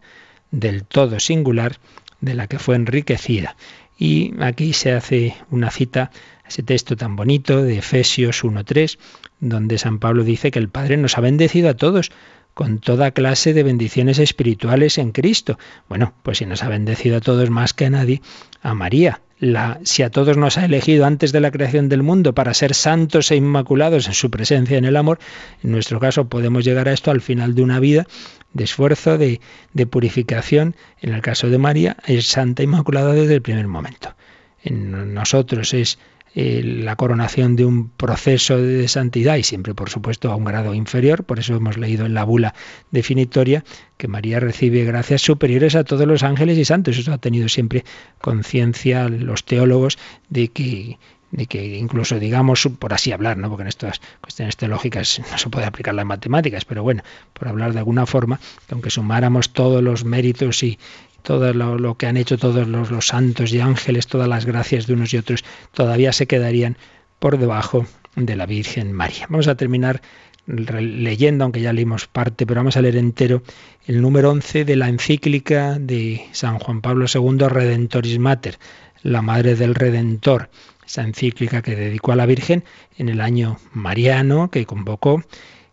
del 0.50 0.84
todo 0.84 1.20
singular 1.20 1.76
de 2.20 2.34
la 2.34 2.46
que 2.46 2.58
fue 2.58 2.76
enriquecida. 2.76 3.56
Y 3.98 4.34
aquí 4.40 4.72
se 4.72 4.92
hace 4.92 5.34
una 5.50 5.70
cita 5.70 6.10
ese 6.48 6.62
texto 6.62 6.96
tan 6.96 7.16
bonito 7.16 7.62
de 7.62 7.78
Efesios 7.78 8.44
1.3, 8.44 8.98
donde 9.40 9.78
San 9.78 9.98
Pablo 9.98 10.24
dice 10.24 10.50
que 10.50 10.58
el 10.58 10.68
Padre 10.68 10.96
nos 10.96 11.18
ha 11.18 11.20
bendecido 11.20 11.68
a 11.68 11.74
todos 11.74 12.10
con 12.54 12.78
toda 12.78 13.10
clase 13.10 13.52
de 13.52 13.62
bendiciones 13.62 14.18
espirituales 14.18 14.96
en 14.96 15.12
Cristo. 15.12 15.58
Bueno, 15.90 16.14
pues 16.22 16.38
si 16.38 16.46
nos 16.46 16.62
ha 16.62 16.68
bendecido 16.68 17.18
a 17.18 17.20
todos 17.20 17.50
más 17.50 17.74
que 17.74 17.84
a 17.84 17.90
nadie, 17.90 18.22
a 18.62 18.72
María. 18.72 19.20
La, 19.38 19.78
si 19.82 20.02
a 20.02 20.08
todos 20.08 20.38
nos 20.38 20.56
ha 20.56 20.64
elegido 20.64 21.04
antes 21.04 21.32
de 21.32 21.40
la 21.40 21.50
creación 21.50 21.90
del 21.90 22.02
mundo 22.02 22.34
para 22.34 22.54
ser 22.54 22.72
santos 22.72 23.30
e 23.30 23.36
inmaculados 23.36 24.06
en 24.06 24.14
su 24.14 24.30
presencia 24.30 24.78
en 24.78 24.86
el 24.86 24.96
amor, 24.96 25.18
en 25.62 25.72
nuestro 25.72 26.00
caso 26.00 26.30
podemos 26.30 26.64
llegar 26.64 26.88
a 26.88 26.94
esto 26.94 27.10
al 27.10 27.20
final 27.20 27.54
de 27.54 27.62
una 27.62 27.78
vida 27.78 28.06
de 28.54 28.64
esfuerzo, 28.64 29.18
de, 29.18 29.42
de 29.74 29.86
purificación. 29.86 30.76
En 31.02 31.12
el 31.12 31.20
caso 31.20 31.50
de 31.50 31.58
María, 31.58 31.98
es 32.06 32.26
santa 32.26 32.62
e 32.62 32.64
inmaculada 32.64 33.12
desde 33.12 33.34
el 33.34 33.42
primer 33.42 33.68
momento. 33.68 34.14
En 34.62 35.12
nosotros 35.12 35.74
es 35.74 35.98
eh, 36.38 36.62
la 36.62 36.96
coronación 36.96 37.56
de 37.56 37.64
un 37.64 37.88
proceso 37.88 38.58
de 38.58 38.88
santidad 38.88 39.36
y 39.36 39.42
siempre, 39.42 39.74
por 39.74 39.88
supuesto, 39.88 40.30
a 40.30 40.36
un 40.36 40.44
grado 40.44 40.74
inferior. 40.74 41.24
Por 41.24 41.38
eso 41.38 41.56
hemos 41.56 41.78
leído 41.78 42.04
en 42.04 42.12
la 42.12 42.24
bula 42.24 42.54
definitoria 42.90 43.64
que 43.96 44.06
María 44.06 44.38
recibe 44.38 44.84
gracias 44.84 45.22
superiores 45.22 45.74
a 45.76 45.84
todos 45.84 46.06
los 46.06 46.22
ángeles 46.22 46.58
y 46.58 46.66
santos. 46.66 46.98
Eso 46.98 47.10
ha 47.14 47.16
tenido 47.16 47.48
siempre 47.48 47.86
conciencia 48.20 49.08
los 49.08 49.44
teólogos 49.44 49.96
de 50.28 50.48
que 50.48 50.98
de 51.30 51.46
que 51.46 51.76
incluso 51.76 52.18
digamos, 52.18 52.68
por 52.78 52.94
así 52.94 53.12
hablar, 53.12 53.36
¿no? 53.36 53.48
porque 53.48 53.62
en 53.62 53.68
estas 53.68 54.00
cuestiones 54.20 54.56
teológicas 54.56 55.20
no 55.30 55.38
se 55.38 55.50
puede 55.50 55.66
aplicar 55.66 55.94
las 55.94 56.06
matemáticas, 56.06 56.64
pero 56.64 56.82
bueno, 56.82 57.02
por 57.32 57.48
hablar 57.48 57.72
de 57.72 57.78
alguna 57.78 58.06
forma, 58.06 58.38
que 58.66 58.74
aunque 58.74 58.90
sumáramos 58.90 59.52
todos 59.52 59.82
los 59.82 60.04
méritos 60.04 60.62
y, 60.62 60.78
todo 61.26 61.52
lo, 61.52 61.96
que 61.96 62.06
han 62.06 62.16
hecho 62.16 62.38
todos 62.38 62.68
los, 62.68 63.08
santos 63.08 63.52
y 63.52 63.58
ángeles, 63.58 64.06
todas 64.06 64.28
las 64.28 64.46
gracias 64.46 64.86
de 64.86 64.92
unos 64.92 65.12
y 65.12 65.16
otros, 65.16 65.44
todavía 65.74 66.12
se 66.12 66.28
quedarían 66.28 66.76
por 67.18 67.36
debajo 67.36 67.84
de 68.14 68.36
la 68.36 68.46
Virgen 68.46 68.92
María. 68.92 69.26
Vamos 69.28 69.48
a 69.48 69.56
terminar 69.56 70.02
leyendo, 70.46 71.42
aunque 71.42 71.60
ya 71.60 71.72
leímos 71.72 72.06
parte, 72.06 72.46
pero 72.46 72.60
vamos 72.60 72.76
a 72.76 72.80
leer 72.80 72.96
entero 72.96 73.42
el 73.88 74.02
número 74.02 74.30
11 74.30 74.64
de 74.64 74.76
la 74.76 74.88
encíclica 74.88 75.80
de 75.80 76.24
San 76.30 76.60
Juan 76.60 76.80
Pablo 76.80 77.06
II, 77.12 77.48
Redentoris 77.48 78.20
Mater, 78.20 78.60
la 79.02 79.20
Madre 79.20 79.56
del 79.56 79.74
Redentor, 79.74 80.48
esa 80.86 81.02
encíclica 81.02 81.60
que 81.60 81.74
dedicó 81.74 82.12
a 82.12 82.16
la 82.16 82.26
Virgen 82.26 82.62
en 82.98 83.08
el 83.08 83.20
año 83.20 83.58
mariano 83.72 84.48
que 84.52 84.64
convocó 84.64 85.24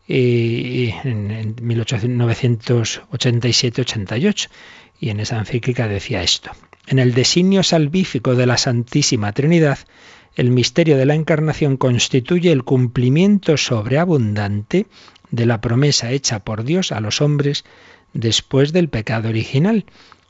eh, 0.07 0.95
en, 1.03 1.29
en 1.29 1.55
1987-88 1.57 4.49
y 5.03 5.09
en 5.09 5.19
esa 5.19 5.37
encíclica 5.37 5.89
decía 5.89 6.23
esto. 6.23 6.51
En 6.87 6.97
el 6.97 7.13
designio 7.13 7.61
salvífico 7.61 8.35
de 8.35 8.45
la 8.45 8.55
Santísima 8.55 9.33
Trinidad, 9.33 9.79
el 10.35 10.49
misterio 10.49 10.95
de 10.95 11.05
la 11.05 11.13
Encarnación 11.13 11.75
constituye 11.75 12.53
el 12.53 12.63
cumplimiento 12.63 13.57
sobreabundante 13.57 14.87
de 15.29 15.45
la 15.45 15.59
promesa 15.59 16.11
hecha 16.11 16.39
por 16.39 16.63
Dios 16.63 16.93
a 16.93 17.01
los 17.01 17.19
hombres 17.19 17.65
después 18.13 18.71
del 18.71 18.87
pecado 18.87 19.27
original, 19.27 19.83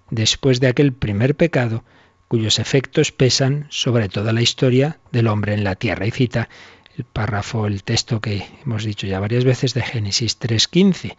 después 0.10 0.60
de 0.60 0.70
aquel 0.70 0.92
primer 0.92 1.36
pecado 1.36 1.84
cuyos 2.28 2.58
efectos 2.58 3.12
pesan 3.12 3.68
sobre 3.70 4.10
toda 4.10 4.34
la 4.34 4.42
historia 4.42 4.98
del 5.12 5.28
hombre 5.28 5.54
en 5.54 5.64
la 5.64 5.76
tierra. 5.76 6.08
Y 6.08 6.12
cita 6.12 6.50
el 6.98 7.04
párrafo, 7.04 7.68
el 7.68 7.84
texto 7.84 8.22
que 8.22 8.44
hemos 8.66 8.86
dicho 8.86 9.06
ya 9.06 9.20
varias 9.20 9.44
veces 9.44 9.76
de 9.76 9.84
Génesis 9.84 10.40
3.15, 10.40 11.16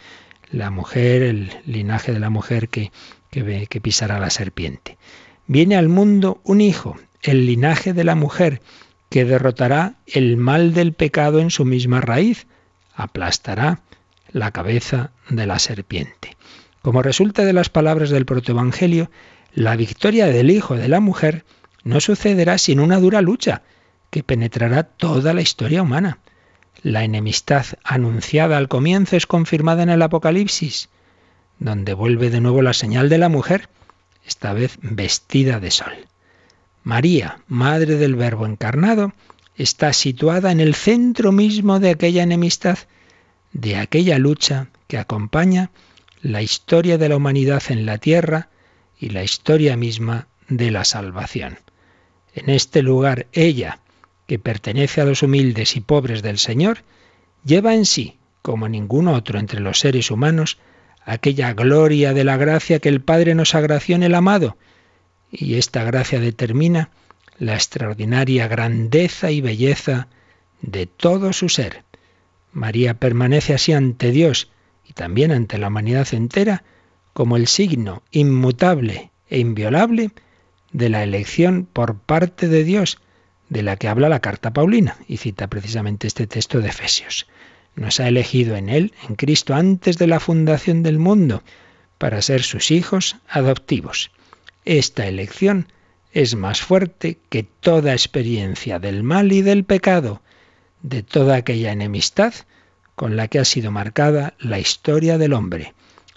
la 0.51 0.71
mujer, 0.71 1.23
el 1.23 1.53
linaje 1.67 2.13
de 2.13 2.19
la 2.19 2.31
mujer 2.31 2.69
que 2.69 2.91
que, 3.43 3.81
pisará 3.81 4.21
la 4.21 4.31
serpiente. 4.31 4.97
Viene 5.47 5.77
al 5.77 5.89
mundo 5.89 6.41
un 6.45 6.61
hijo, 6.61 6.97
el 7.23 7.47
linaje 7.47 7.93
de 7.93 8.05
la 8.05 8.15
mujer, 8.15 8.61
que 9.11 9.25
derrotará 9.25 9.95
el 10.07 10.37
mal 10.37 10.75
del 10.75 10.93
pecado 10.93 11.41
en 11.41 11.51
su 11.51 11.65
misma 11.65 12.01
raíz, 12.01 12.47
aplastará 12.95 13.81
la 14.31 14.51
cabeza 14.53 15.11
de 15.29 15.47
la 15.47 15.59
serpiente. 15.59 16.37
Como 16.83 17.03
resulta 17.03 17.45
de 17.45 17.53
las 17.53 17.71
palabras 17.71 18.11
del 18.11 18.27
protoevangelio, 18.27 19.11
la 19.53 19.77
victoria 19.77 20.27
del 20.27 20.51
hijo 20.51 20.77
de 20.77 20.89
la 20.89 21.01
mujer 21.01 21.45
no 21.83 22.01
sucederá 22.01 22.59
sin 22.59 22.81
una 22.81 22.99
dura 22.99 23.21
lucha 23.21 23.63
que 24.11 24.23
penetrará 24.23 24.85
toda 24.85 25.35
la 25.35 25.43
historia 25.43 25.83
humana. 25.83 26.19
La 26.83 27.05
enemistad 27.05 27.67
anunciada 27.85 28.59
al 28.59 28.69
comienzo 28.69 29.17
es 29.17 29.27
confirmada 29.27 29.83
en 29.83 29.91
el 29.91 30.03
Apocalipsis 30.03 30.89
donde 31.59 31.95
vuelve 31.95 32.31
de 32.31 32.41
nuevo 32.41 32.63
la 32.63 32.73
señal 32.73 33.09
de 33.09 33.19
la 33.19 33.29
mujer, 33.29 33.69
esta 34.27 34.53
vez 34.53 34.79
vestida 34.81 35.61
de 35.61 35.71
sol. 35.71 35.93
María, 36.83 37.39
Madre 37.49 37.97
del 37.97 38.15
Verbo 38.15 38.47
encarnado, 38.47 39.13
está 39.57 39.93
situada 39.93 40.53
en 40.53 40.61
el 40.61 40.75
centro 40.75 41.33
mismo 41.33 41.81
de 41.81 41.91
aquella 41.91 42.23
enemistad, 42.23 42.79
de 43.53 43.77
aquella 43.77 44.19
lucha 44.19 44.69
que 44.87 44.99
acompaña 44.99 45.71
la 46.23 46.43
historia 46.43 46.99
de 46.99 47.09
la 47.09 47.17
humanidad 47.17 47.63
en 47.69 47.87
la 47.87 47.99
tierra 47.99 48.49
y 48.99 49.11
la 49.11 49.23
historia 49.23 49.77
misma 49.77 50.27
de 50.49 50.71
la 50.71 50.85
salvación. 50.85 51.59
En 52.35 52.51
este 52.51 52.83
lugar 52.83 53.27
ella, 53.33 53.81
que 54.27 54.39
pertenece 54.39 55.01
a 55.01 55.05
los 55.05 55.23
humildes 55.23 55.77
y 55.77 55.81
pobres 55.81 56.23
del 56.23 56.39
Señor, 56.39 56.79
lleva 57.45 57.75
en 57.75 57.85
sí, 57.85 58.19
como 58.43 58.69
ningún 58.69 59.09
otro 59.09 59.39
entre 59.39 59.61
los 59.61 59.79
seres 59.79 60.11
humanos, 60.11 60.59
aquella 61.05 61.53
gloria 61.53 62.13
de 62.13 62.25
la 62.25 62.37
gracia 62.37 62.79
que 62.79 62.89
el 62.89 63.01
Padre 63.01 63.35
nos 63.35 63.55
agració 63.55 63.97
en 63.97 64.03
el 64.03 64.15
amado. 64.15 64.57
Y 65.31 65.57
esta 65.57 65.85
gracia 65.85 66.21
determina 66.21 66.91
la 67.39 67.55
extraordinaria 67.55 68.49
grandeza 68.49 69.31
y 69.31 69.41
belleza 69.41 70.09
de 70.63 70.87
todo 70.87 71.33
su 71.33 71.49
ser. 71.49 71.83
María 72.53 72.95
permanece 72.95 73.55
así 73.55 73.73
ante 73.73 74.13
Dios 74.13 74.51
y 74.89 74.93
también 74.93 75.33
ante 75.33 75.59
la 75.59 75.69
humanidad 75.69 76.07
entera 76.13 76.63
como 77.13 77.37
el 77.37 77.47
signo 77.49 78.03
inmutable 78.11 79.11
e 79.29 79.39
inviolable 79.39 80.11
de 80.73 80.89
la 80.89 81.03
elección 81.03 81.67
por 81.71 81.99
parte 81.99 82.49
de 82.49 82.65
Dios, 82.65 82.99
de 83.49 83.63
la 83.63 83.77
que 83.77 83.89
habla 83.89 84.09
la 84.09 84.21
carta 84.21 84.53
Paulina, 84.53 84.97
y 85.07 85.19
cita 85.19 85.47
precisamente 85.47 86.07
este 86.07 86.27
texto 86.27 86.61
de 86.61 86.69
Efesios. 86.69 87.27
Nos 87.77 88.01
ha 88.01 88.09
elegido 88.09 88.57
en 88.57 88.69
Él, 88.69 88.93
en 89.09 89.17
Cristo, 89.17 89.55
antes 89.55 89.99
de 89.99 90.07
la 90.07 90.21
fundación 90.21 90.83
del 90.83 90.99
mundo, 90.99 91.43
para 91.99 92.23
ser 92.23 92.43
sus 92.43 92.71
hijos 92.71 93.17
adoptivos. 93.29 94.11
Esta 94.65 95.07
elección 95.07 95.69
es 96.13 96.37
más 96.37 96.61
fuerte 96.61 97.19
que 97.29 97.43
toda 97.43 97.93
experiencia 97.93 98.79
del 98.79 99.03
mal 99.03 99.33
y 99.33 99.43
del 99.43 99.65
pecado, 99.65 100.23
de 100.83 101.03
toda 101.03 101.37
aquella 101.37 101.73
enemistad 101.73 102.35
con 102.95 103.17
la 103.17 103.29
que 103.29 103.39
ha 103.39 103.45
sido 103.45 103.71
marcada 103.71 104.35
la 104.39 104.59
historia 104.59 105.19
del 105.19 105.33
hombre. 105.33 105.75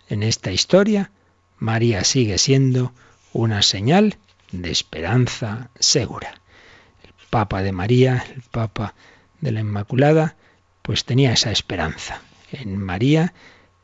En 0.10 0.24
esta 0.24 0.52
historia, 0.52 1.12
María 1.58 2.04
sigue 2.04 2.38
siendo 2.38 2.94
una 3.34 3.62
señal 3.62 4.18
de 4.52 4.72
esperanza 4.72 5.70
segura. 5.80 6.42
El 7.04 7.12
Papa 7.30 7.62
de 7.62 7.72
María, 7.72 8.24
el 8.36 8.44
Papa 8.44 8.94
de 9.42 9.52
la 9.52 9.62
Inmaculada, 9.62 10.36
pues 10.88 11.04
tenía 11.04 11.34
esa 11.34 11.52
esperanza 11.52 12.22
en 12.54 12.78
María 12.78 13.34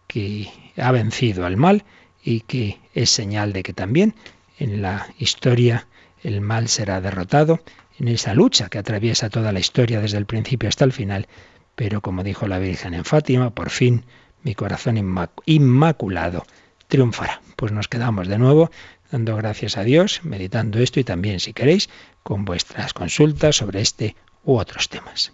que 0.08 0.49
ha 0.78 0.89
vencido 0.93 1.45
al 1.45 1.58
mal 1.58 1.84
y 2.24 2.39
que 2.41 2.80
es 2.93 3.10
señal 3.10 3.51
de 3.51 3.62
que 3.62 3.74
también 3.74 4.16
en 4.58 4.82
la 4.82 5.08
historia 5.20 5.86
el 6.24 6.39
mal 6.39 6.70
será 6.70 7.01
derrotado, 7.01 7.60
en 7.99 8.08
esa 8.08 8.34
lucha 8.34 8.70
que 8.70 8.78
atraviesa 8.78 9.30
toda 9.30 9.51
la 9.51 9.60
historia 9.60 9.99
desde 9.99 10.18
el 10.18 10.26
principio 10.26 10.70
hasta 10.70 10.86
el 10.86 10.93
final, 10.93 11.28
pero 11.76 11.99
como 11.99 12.24
dijo 12.24 12.47
la 12.47 12.58
Virgen 12.58 12.93
en 12.93 13.04
Fátima, 13.04 13.49
por 13.49 13.70
fin 13.70 14.06
mi 14.41 14.56
corazón 14.56 14.97
inmaculado 15.45 16.45
triunfará. 16.88 17.41
Pues 17.58 17.74
nos 17.74 17.89
quedamos 17.89 18.30
de 18.30 18.38
nuevo 18.38 18.72
dando 19.12 19.36
gracias 19.36 19.76
a 19.76 19.84
Dios, 19.84 20.22
meditando 20.24 20.80
esto 20.80 21.01
y 21.01 21.04
también, 21.04 21.41
si 21.41 21.51
queréis, 21.51 21.89
con 22.24 22.45
vuestras 22.45 22.93
consultas 22.93 23.58
sobre 23.58 23.82
este 23.82 24.16
u 24.45 24.56
otros 24.56 24.88
temas. 24.88 25.34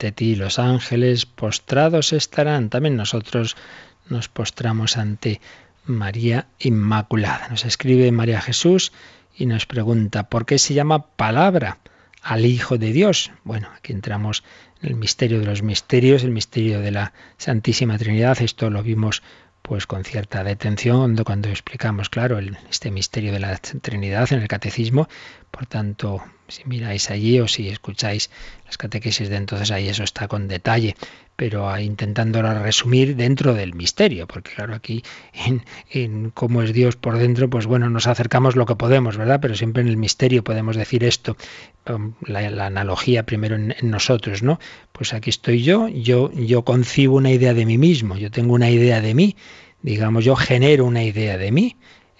Ante 0.00 0.12
ti 0.12 0.34
los 0.34 0.58
ángeles 0.58 1.26
postrados 1.26 2.14
estarán. 2.14 2.70
También 2.70 2.96
nosotros 2.96 3.54
nos 4.08 4.30
postramos 4.30 4.96
ante 4.96 5.42
María 5.84 6.46
Inmaculada. 6.58 7.48
Nos 7.50 7.66
escribe 7.66 8.10
María 8.10 8.40
Jesús 8.40 8.92
y 9.36 9.44
nos 9.44 9.66
pregunta, 9.66 10.30
¿por 10.30 10.46
qué 10.46 10.58
se 10.58 10.72
llama 10.72 11.04
palabra 11.04 11.80
al 12.22 12.46
Hijo 12.46 12.78
de 12.78 12.94
Dios? 12.94 13.30
Bueno, 13.44 13.68
aquí 13.76 13.92
entramos 13.92 14.42
en 14.80 14.88
el 14.88 14.96
misterio 14.96 15.38
de 15.38 15.44
los 15.44 15.62
misterios, 15.62 16.24
el 16.24 16.30
misterio 16.30 16.80
de 16.80 16.92
la 16.92 17.12
Santísima 17.36 17.98
Trinidad. 17.98 18.40
Esto 18.40 18.70
lo 18.70 18.82
vimos 18.82 19.22
pues 19.62 19.86
con 19.86 20.04
cierta 20.04 20.42
detención 20.42 21.16
cuando 21.24 21.48
explicamos, 21.48 22.08
claro, 22.08 22.38
este 22.70 22.90
misterio 22.90 23.32
de 23.32 23.40
la 23.40 23.56
Trinidad 23.56 24.32
en 24.32 24.40
el 24.40 24.48
Catecismo. 24.48 25.08
Por 25.50 25.66
tanto, 25.66 26.22
si 26.48 26.64
miráis 26.64 27.10
allí 27.10 27.40
o 27.40 27.48
si 27.48 27.68
escucháis 27.68 28.30
las 28.66 28.78
catequesis 28.78 29.28
de 29.28 29.36
entonces 29.36 29.70
ahí 29.70 29.88
eso 29.88 30.04
está 30.04 30.28
con 30.28 30.48
detalle, 30.48 30.96
pero 31.40 31.74
intentándolo 31.78 32.52
resumir 32.62 33.16
dentro 33.16 33.54
del 33.54 33.72
misterio, 33.72 34.26
porque 34.26 34.50
claro, 34.50 34.74
aquí 34.74 35.02
en, 35.90 36.32
cómo 36.32 36.62
es 36.62 36.74
Dios 36.74 36.96
por 36.96 37.16
dentro, 37.16 37.48
pues 37.48 37.64
bueno, 37.64 37.88
nos 37.88 38.06
acercamos 38.06 38.56
lo 38.56 38.66
que 38.66 38.76
podemos, 38.76 39.16
¿verdad? 39.16 39.40
Pero 39.40 39.54
siempre 39.54 39.80
en 39.80 39.88
el 39.88 39.96
misterio 39.96 40.44
podemos 40.44 40.76
decir 40.76 41.02
esto, 41.02 41.38
um, 41.88 42.12
la, 42.26 42.66
analogía 42.66 43.24
primero 43.24 43.56
en, 43.56 43.74
en, 43.80 43.90
nosotros, 43.90 44.42
¿no? 44.42 44.60
Pues 44.92 45.14
aquí 45.14 45.30
estoy 45.30 45.62
yo, 45.62 45.88
yo, 45.88 46.30
yo 46.32 46.62
concibo 46.62 47.16
una 47.16 47.30
idea 47.30 47.54
de 47.54 47.64
mí 47.64 47.78
mismo, 47.78 48.18
yo 48.18 48.30
tengo 48.30 48.52
una 48.52 48.68
idea 48.68 49.00
de 49.00 49.14
mí, 49.14 49.34
digamos, 49.80 50.26
yo 50.26 50.36
genero 50.36 50.84
una 50.84 51.04
idea 51.04 51.38
de 51.38 51.52
mí, 51.52 51.74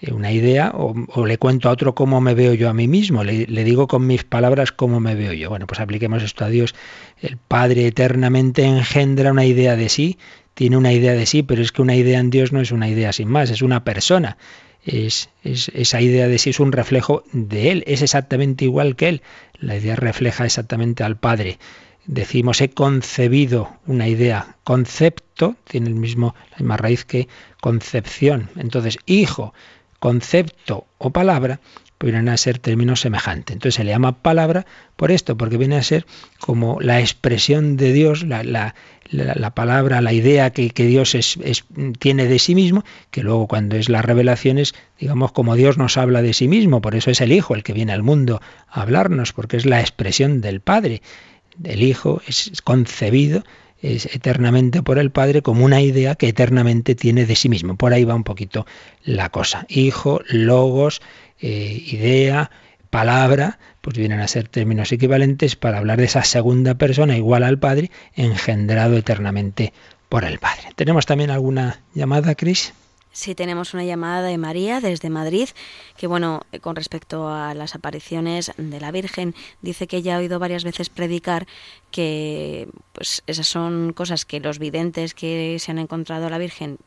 una 0.09 0.31
idea 0.31 0.71
o, 0.73 1.25
le 1.25 1.37
cuento 1.37 1.69
a 1.69 1.71
otro 1.71 1.93
cómo 1.93 2.21
me 2.21 2.33
veo 2.33 2.53
yo 2.53 2.69
a 2.69 2.73
mí 2.73 2.87
mismo, 2.87 3.23
le, 3.23 3.45
digo 3.63 3.87
con 3.87 4.07
mis 4.07 4.23
palabras 4.23 4.71
cómo 4.71 4.99
me 4.99 5.13
veo 5.13 5.33
yo. 5.33 5.49
Bueno, 5.49 5.67
pues 5.67 5.79
apliquemos 5.79 6.23
esto 6.23 6.43
a 6.43 6.49
Dios. 6.49 6.73
El 7.21 7.37
Padre 7.37 7.85
eternamente 7.85 8.63
engendra 8.63 9.31
una 9.31 9.45
idea 9.45 9.75
de 9.75 9.89
sí, 9.89 10.17
tiene 10.55 10.77
una 10.77 10.91
idea 10.91 11.13
de 11.13 11.25
sí, 11.25 11.43
pero 11.43 11.61
es 11.61 11.71
que 11.71 11.83
una 11.83 11.95
idea 11.95 12.19
en 12.19 12.31
Dios 12.31 12.51
no 12.51 12.61
es 12.61 12.71
una 12.71 12.89
idea 12.89 13.13
sin 13.13 13.27
más, 13.27 13.51
es 13.51 13.61
una 13.61 13.83
persona. 13.83 14.37
Es, 14.83 15.29
es, 15.43 15.69
esa 15.75 16.01
idea 16.01 16.27
de 16.27 16.39
sí 16.39 16.49
es 16.49 16.59
un 16.59 16.71
reflejo 16.71 17.23
de 17.31 17.71
Él, 17.71 17.83
es 17.85 18.01
exactamente 18.01 18.65
igual 18.65 18.95
que 18.95 19.09
Él. 19.09 19.21
La 19.59 19.75
idea 19.75 19.95
refleja 19.95 20.45
exactamente 20.45 21.03
al 21.03 21.17
Padre. 21.17 21.59
Decimos 22.07 22.59
he 22.61 22.71
concebido 22.71 23.77
una 23.85 24.07
idea. 24.07 24.57
Concepto 24.63 25.55
tiene 25.65 25.89
el 25.89 25.95
mismo, 25.95 26.33
la 26.49 26.57
misma 26.57 26.77
raíz 26.77 27.05
que 27.05 27.27
concepción. 27.61 28.49
Entonces, 28.55 28.97
hijo 29.05 29.53
concepto 30.01 30.87
o 30.97 31.11
palabra, 31.11 31.59
pues 31.99 32.11
vienen 32.11 32.29
a 32.29 32.37
ser 32.37 32.57
términos 32.57 33.01
semejantes. 33.01 33.53
Entonces 33.53 33.75
se 33.75 33.83
le 33.83 33.91
llama 33.91 34.23
palabra 34.23 34.65
por 34.95 35.11
esto, 35.11 35.37
porque 35.37 35.57
viene 35.57 35.77
a 35.77 35.83
ser 35.83 36.07
como 36.39 36.81
la 36.81 36.99
expresión 36.99 37.77
de 37.77 37.93
Dios, 37.93 38.23
la, 38.23 38.43
la, 38.43 38.73
la, 39.11 39.49
palabra, 39.51 40.01
la 40.01 40.11
idea 40.11 40.49
que, 40.49 40.71
que 40.71 40.87
Dios 40.87 41.13
es, 41.13 41.37
tiene 41.99 42.25
de 42.25 42.39
sí 42.39 42.55
mismo, 42.55 42.83
que 43.11 43.21
luego 43.21 43.47
cuando 43.47 43.75
es 43.75 43.89
la 43.89 44.01
revelación 44.01 44.57
es, 44.57 44.73
digamos, 44.99 45.33
como 45.33 45.55
Dios 45.55 45.77
nos 45.77 45.97
habla 45.97 46.23
de 46.23 46.33
sí 46.33 46.47
mismo, 46.47 46.81
por 46.81 46.95
eso 46.95 47.11
es 47.11 47.21
el 47.21 47.31
Hijo 47.31 47.53
el 47.53 47.61
que 47.61 47.73
viene 47.73 47.93
al 47.93 48.01
mundo 48.01 48.41
a 48.69 48.81
hablarnos, 48.81 49.33
porque 49.33 49.57
es 49.57 49.67
la 49.67 49.81
expresión 49.81 50.41
del 50.41 50.61
Padre. 50.61 51.03
El 51.63 51.83
Hijo 51.83 52.23
es 52.25 52.51
concebido 52.63 53.43
es 53.81 54.05
eternamente 54.07 54.83
por 54.83 54.99
el 54.99 55.11
Padre 55.11 55.41
como 55.41 55.65
una 55.65 55.81
idea 55.81 56.15
que 56.15 56.27
eternamente 56.29 56.95
tiene 56.95 57.25
de 57.25 57.35
sí 57.35 57.49
mismo. 57.49 57.75
Por 57.75 57.93
ahí 57.93 58.03
va 58.03 58.15
un 58.15 58.23
poquito 58.23 58.65
la 59.03 59.29
cosa. 59.29 59.65
Hijo, 59.69 60.21
logos, 60.27 61.01
eh, 61.39 61.83
idea, 61.87 62.51
palabra, 62.89 63.57
pues 63.81 63.97
vienen 63.97 64.19
a 64.19 64.27
ser 64.27 64.47
términos 64.47 64.91
equivalentes 64.91 65.55
para 65.55 65.79
hablar 65.79 65.97
de 65.97 66.05
esa 66.05 66.23
segunda 66.23 66.75
persona 66.75 67.17
igual 67.17 67.43
al 67.43 67.57
Padre, 67.57 67.89
engendrado 68.15 68.97
eternamente 68.97 69.73
por 70.09 70.23
el 70.25 70.39
Padre. 70.39 70.69
¿Tenemos 70.75 71.05
también 71.05 71.31
alguna 71.31 71.81
llamada, 71.93 72.35
Cris? 72.35 72.73
Sí, 73.13 73.35
tenemos 73.35 73.73
una 73.73 73.83
llamada 73.83 74.21
de 74.21 74.37
María 74.37 74.79
desde 74.79 75.09
Madrid, 75.09 75.49
que 75.97 76.07
bueno, 76.07 76.41
con 76.61 76.77
respecto 76.77 77.27
a 77.27 77.53
las 77.53 77.75
apariciones 77.75 78.53
de 78.55 78.79
la 78.79 78.91
Virgen, 78.91 79.35
dice 79.61 79.85
que 79.85 79.97
ella 79.97 80.15
ha 80.15 80.19
oído 80.19 80.39
varias 80.39 80.63
veces 80.63 80.89
predicar 80.89 81.45
que 81.91 82.69
pues 82.93 83.21
esas 83.27 83.47
son 83.47 83.91
cosas 83.91 84.23
que 84.23 84.39
los 84.39 84.59
videntes 84.59 85.13
que 85.13 85.57
se 85.59 85.71
han 85.71 85.77
encontrado 85.77 86.27
a 86.27 86.29
la 86.29 86.37
Virgen 86.37 86.77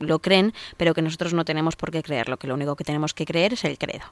lo 0.00 0.18
creen, 0.18 0.52
pero 0.76 0.92
que 0.92 1.00
nosotros 1.00 1.32
no 1.32 1.46
tenemos 1.46 1.76
por 1.76 1.90
qué 1.90 2.02
creerlo, 2.02 2.36
que 2.36 2.46
lo 2.46 2.54
único 2.54 2.76
que 2.76 2.84
tenemos 2.84 3.14
que 3.14 3.24
creer 3.24 3.54
es 3.54 3.64
el 3.64 3.78
credo. 3.78 4.04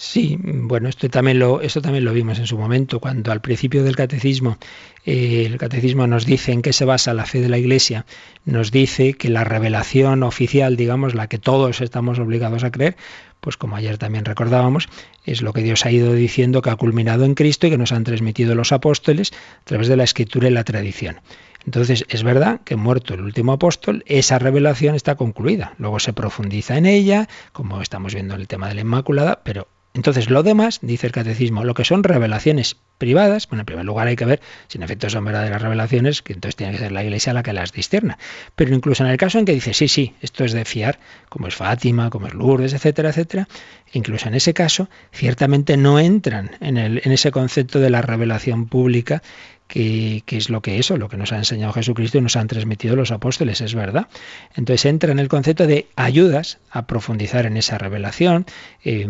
Sí, 0.00 0.38
bueno, 0.40 0.88
esto 0.88 1.08
también 1.10 1.40
lo, 1.40 1.60
esto 1.60 1.82
también 1.82 2.04
lo 2.04 2.12
vimos 2.12 2.38
en 2.38 2.46
su 2.46 2.56
momento, 2.56 3.00
cuando 3.00 3.32
al 3.32 3.40
principio 3.40 3.82
del 3.82 3.96
catecismo, 3.96 4.56
eh, 5.04 5.42
el 5.44 5.58
catecismo 5.58 6.06
nos 6.06 6.24
dice 6.24 6.52
en 6.52 6.62
qué 6.62 6.72
se 6.72 6.84
basa 6.84 7.14
la 7.14 7.26
fe 7.26 7.40
de 7.40 7.48
la 7.48 7.58
Iglesia, 7.58 8.06
nos 8.44 8.70
dice 8.70 9.14
que 9.14 9.28
la 9.28 9.42
revelación 9.42 10.22
oficial, 10.22 10.76
digamos, 10.76 11.16
la 11.16 11.26
que 11.26 11.38
todos 11.38 11.80
estamos 11.80 12.20
obligados 12.20 12.62
a 12.62 12.70
creer, 12.70 12.96
pues 13.40 13.56
como 13.56 13.74
ayer 13.74 13.98
también 13.98 14.24
recordábamos, 14.24 14.88
es 15.24 15.42
lo 15.42 15.52
que 15.52 15.64
Dios 15.64 15.84
ha 15.84 15.90
ido 15.90 16.12
diciendo 16.12 16.62
que 16.62 16.70
ha 16.70 16.76
culminado 16.76 17.24
en 17.24 17.34
Cristo 17.34 17.66
y 17.66 17.70
que 17.70 17.78
nos 17.78 17.90
han 17.90 18.04
transmitido 18.04 18.54
los 18.54 18.70
apóstoles 18.70 19.32
a 19.62 19.64
través 19.64 19.88
de 19.88 19.96
la 19.96 20.04
escritura 20.04 20.46
y 20.46 20.52
la 20.52 20.62
tradición. 20.62 21.20
Entonces, 21.64 22.04
es 22.08 22.22
verdad 22.22 22.60
que 22.64 22.76
muerto 22.76 23.14
el 23.14 23.22
último 23.22 23.50
apóstol, 23.50 24.04
esa 24.06 24.38
revelación 24.38 24.94
está 24.94 25.16
concluida. 25.16 25.74
Luego 25.78 25.98
se 25.98 26.12
profundiza 26.12 26.78
en 26.78 26.86
ella, 26.86 27.28
como 27.52 27.82
estamos 27.82 28.14
viendo 28.14 28.34
en 28.34 28.42
el 28.42 28.46
tema 28.46 28.68
de 28.68 28.74
la 28.74 28.82
Inmaculada, 28.82 29.40
pero 29.42 29.66
entonces, 29.98 30.30
lo 30.30 30.44
demás, 30.44 30.78
dice 30.80 31.08
el 31.08 31.12
catecismo, 31.12 31.64
lo 31.64 31.74
que 31.74 31.84
son 31.84 32.04
revelaciones 32.04 32.76
privadas, 32.98 33.48
bueno, 33.48 33.62
en 33.62 33.66
primer 33.66 33.84
lugar 33.84 34.06
hay 34.06 34.14
que 34.14 34.26
ver 34.26 34.40
si 34.68 34.78
en 34.78 34.84
efecto 34.84 35.10
son 35.10 35.24
verdaderas 35.24 35.60
revelaciones, 35.60 36.22
que 36.22 36.34
entonces 36.34 36.54
tiene 36.54 36.72
que 36.74 36.78
ser 36.78 36.92
la 36.92 37.02
Iglesia 37.02 37.32
la 37.32 37.42
que 37.42 37.52
las 37.52 37.72
discerna. 37.72 38.16
Pero 38.54 38.72
incluso 38.76 39.02
en 39.02 39.10
el 39.10 39.16
caso 39.16 39.40
en 39.40 39.44
que 39.44 39.52
dice, 39.52 39.74
sí, 39.74 39.88
sí, 39.88 40.14
esto 40.20 40.44
es 40.44 40.52
de 40.52 40.64
fiar, 40.64 41.00
como 41.28 41.48
es 41.48 41.56
Fátima, 41.56 42.10
como 42.10 42.28
es 42.28 42.34
Lourdes, 42.34 42.74
etcétera, 42.74 43.08
etcétera, 43.08 43.48
incluso 43.92 44.28
en 44.28 44.36
ese 44.36 44.54
caso, 44.54 44.88
ciertamente 45.10 45.76
no 45.76 45.98
entran 45.98 46.52
en, 46.60 46.76
el, 46.76 47.02
en 47.04 47.10
ese 47.10 47.32
concepto 47.32 47.80
de 47.80 47.90
la 47.90 48.00
revelación 48.00 48.68
pública 48.68 49.20
que, 49.68 50.24
es 50.26 50.48
lo 50.48 50.62
que 50.62 50.78
eso, 50.78 50.96
lo 50.96 51.08
que 51.08 51.18
nos 51.18 51.32
ha 51.32 51.36
enseñado 51.36 51.74
Jesucristo 51.74 52.18
y 52.18 52.22
nos 52.22 52.36
han 52.36 52.48
transmitido 52.48 52.96
los 52.96 53.12
apóstoles, 53.12 53.60
es 53.60 53.74
verdad. 53.74 54.08
Entonces 54.56 54.86
entra 54.86 55.12
en 55.12 55.18
el 55.18 55.28
concepto 55.28 55.66
de 55.66 55.86
ayudas 55.94 56.58
a 56.70 56.86
profundizar 56.86 57.44
en 57.44 57.56
esa 57.58 57.76
revelación, 57.76 58.46
eh, 58.82 59.06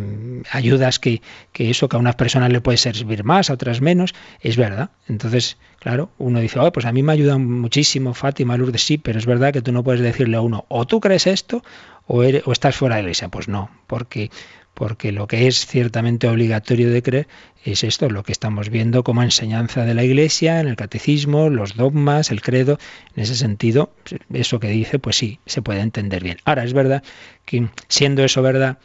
ayudas 0.51 0.99
que, 0.99 1.23
que, 1.53 1.71
eso 1.71 1.89
que 1.89 1.97
a 1.97 2.01
unas 2.01 2.17
personas 2.17 2.53
le 2.53 2.61
puede 2.61 2.77
servir 2.77 3.23
más, 3.23 3.51
a 3.51 3.55
otras 3.55 3.81
menos, 3.81 4.15
es 4.41 4.57
verdad. 4.57 4.91
Entonces, 5.09 5.59
claro, 5.79 6.11
uno 6.19 6.41
dice, 6.41 6.59
oh, 6.59 6.73
pues 6.73 6.87
a 6.87 6.93
mí 6.93 7.05
me 7.05 7.13
ayuda 7.13 7.39
muchísimo 7.39 8.13
Fátima, 8.13 8.57
Lourdes, 8.57 8.85
sí, 8.85 8.99
pero 8.99 9.19
es 9.19 9.27
verdad 9.27 9.53
que 9.53 9.63
tú 9.63 9.71
no 9.71 9.85
puedes 9.85 10.01
decirle 10.01 10.37
a 10.37 10.41
uno, 10.41 10.65
o 10.69 10.87
tú 10.87 10.99
crees 10.99 11.29
esto, 11.29 11.63
o, 12.09 12.25
eres, 12.25 12.43
estás 12.51 12.75
fuera 12.75 12.97
de 12.97 13.03
iglesia. 13.03 13.29
Pues 13.29 13.47
no, 13.47 13.71
porque 13.87 14.31
porque 14.79 15.11
lo 15.11 15.27
que 15.27 15.49
es 15.49 15.67
ciertamente 15.67 16.29
obligatorio 16.29 16.89
de 16.89 17.03
creer 17.03 17.27
es 17.65 17.83
esto, 17.83 18.09
lo 18.09 18.23
que 18.23 18.31
estamos 18.31 18.71
viendo 18.71 19.03
como 19.03 19.25
enseñanza 19.25 19.85
de 19.85 19.93
la 19.93 20.05
Iglesia, 20.05 20.61
en 20.61 20.69
el 20.69 20.77
catecismo, 20.77 21.51
los 21.51 21.75
dogmas, 21.75 22.31
el 22.31 22.41
credo. 22.43 22.79
En 23.17 23.25
ese 23.25 23.35
sentido, 23.35 23.93
eso 24.33 24.61
que 24.61 24.69
dice, 24.69 25.01
pues 25.01 25.17
sí, 25.17 25.41
se 25.47 25.63
puede 25.63 25.81
entender 25.81 26.23
bien. 26.23 26.39
Ahora, 26.45 26.63
es 26.63 26.75
verdad 26.75 27.03
que 27.45 27.67
siendo 27.89 28.23
eso 28.23 28.41
verdad, 28.41 28.79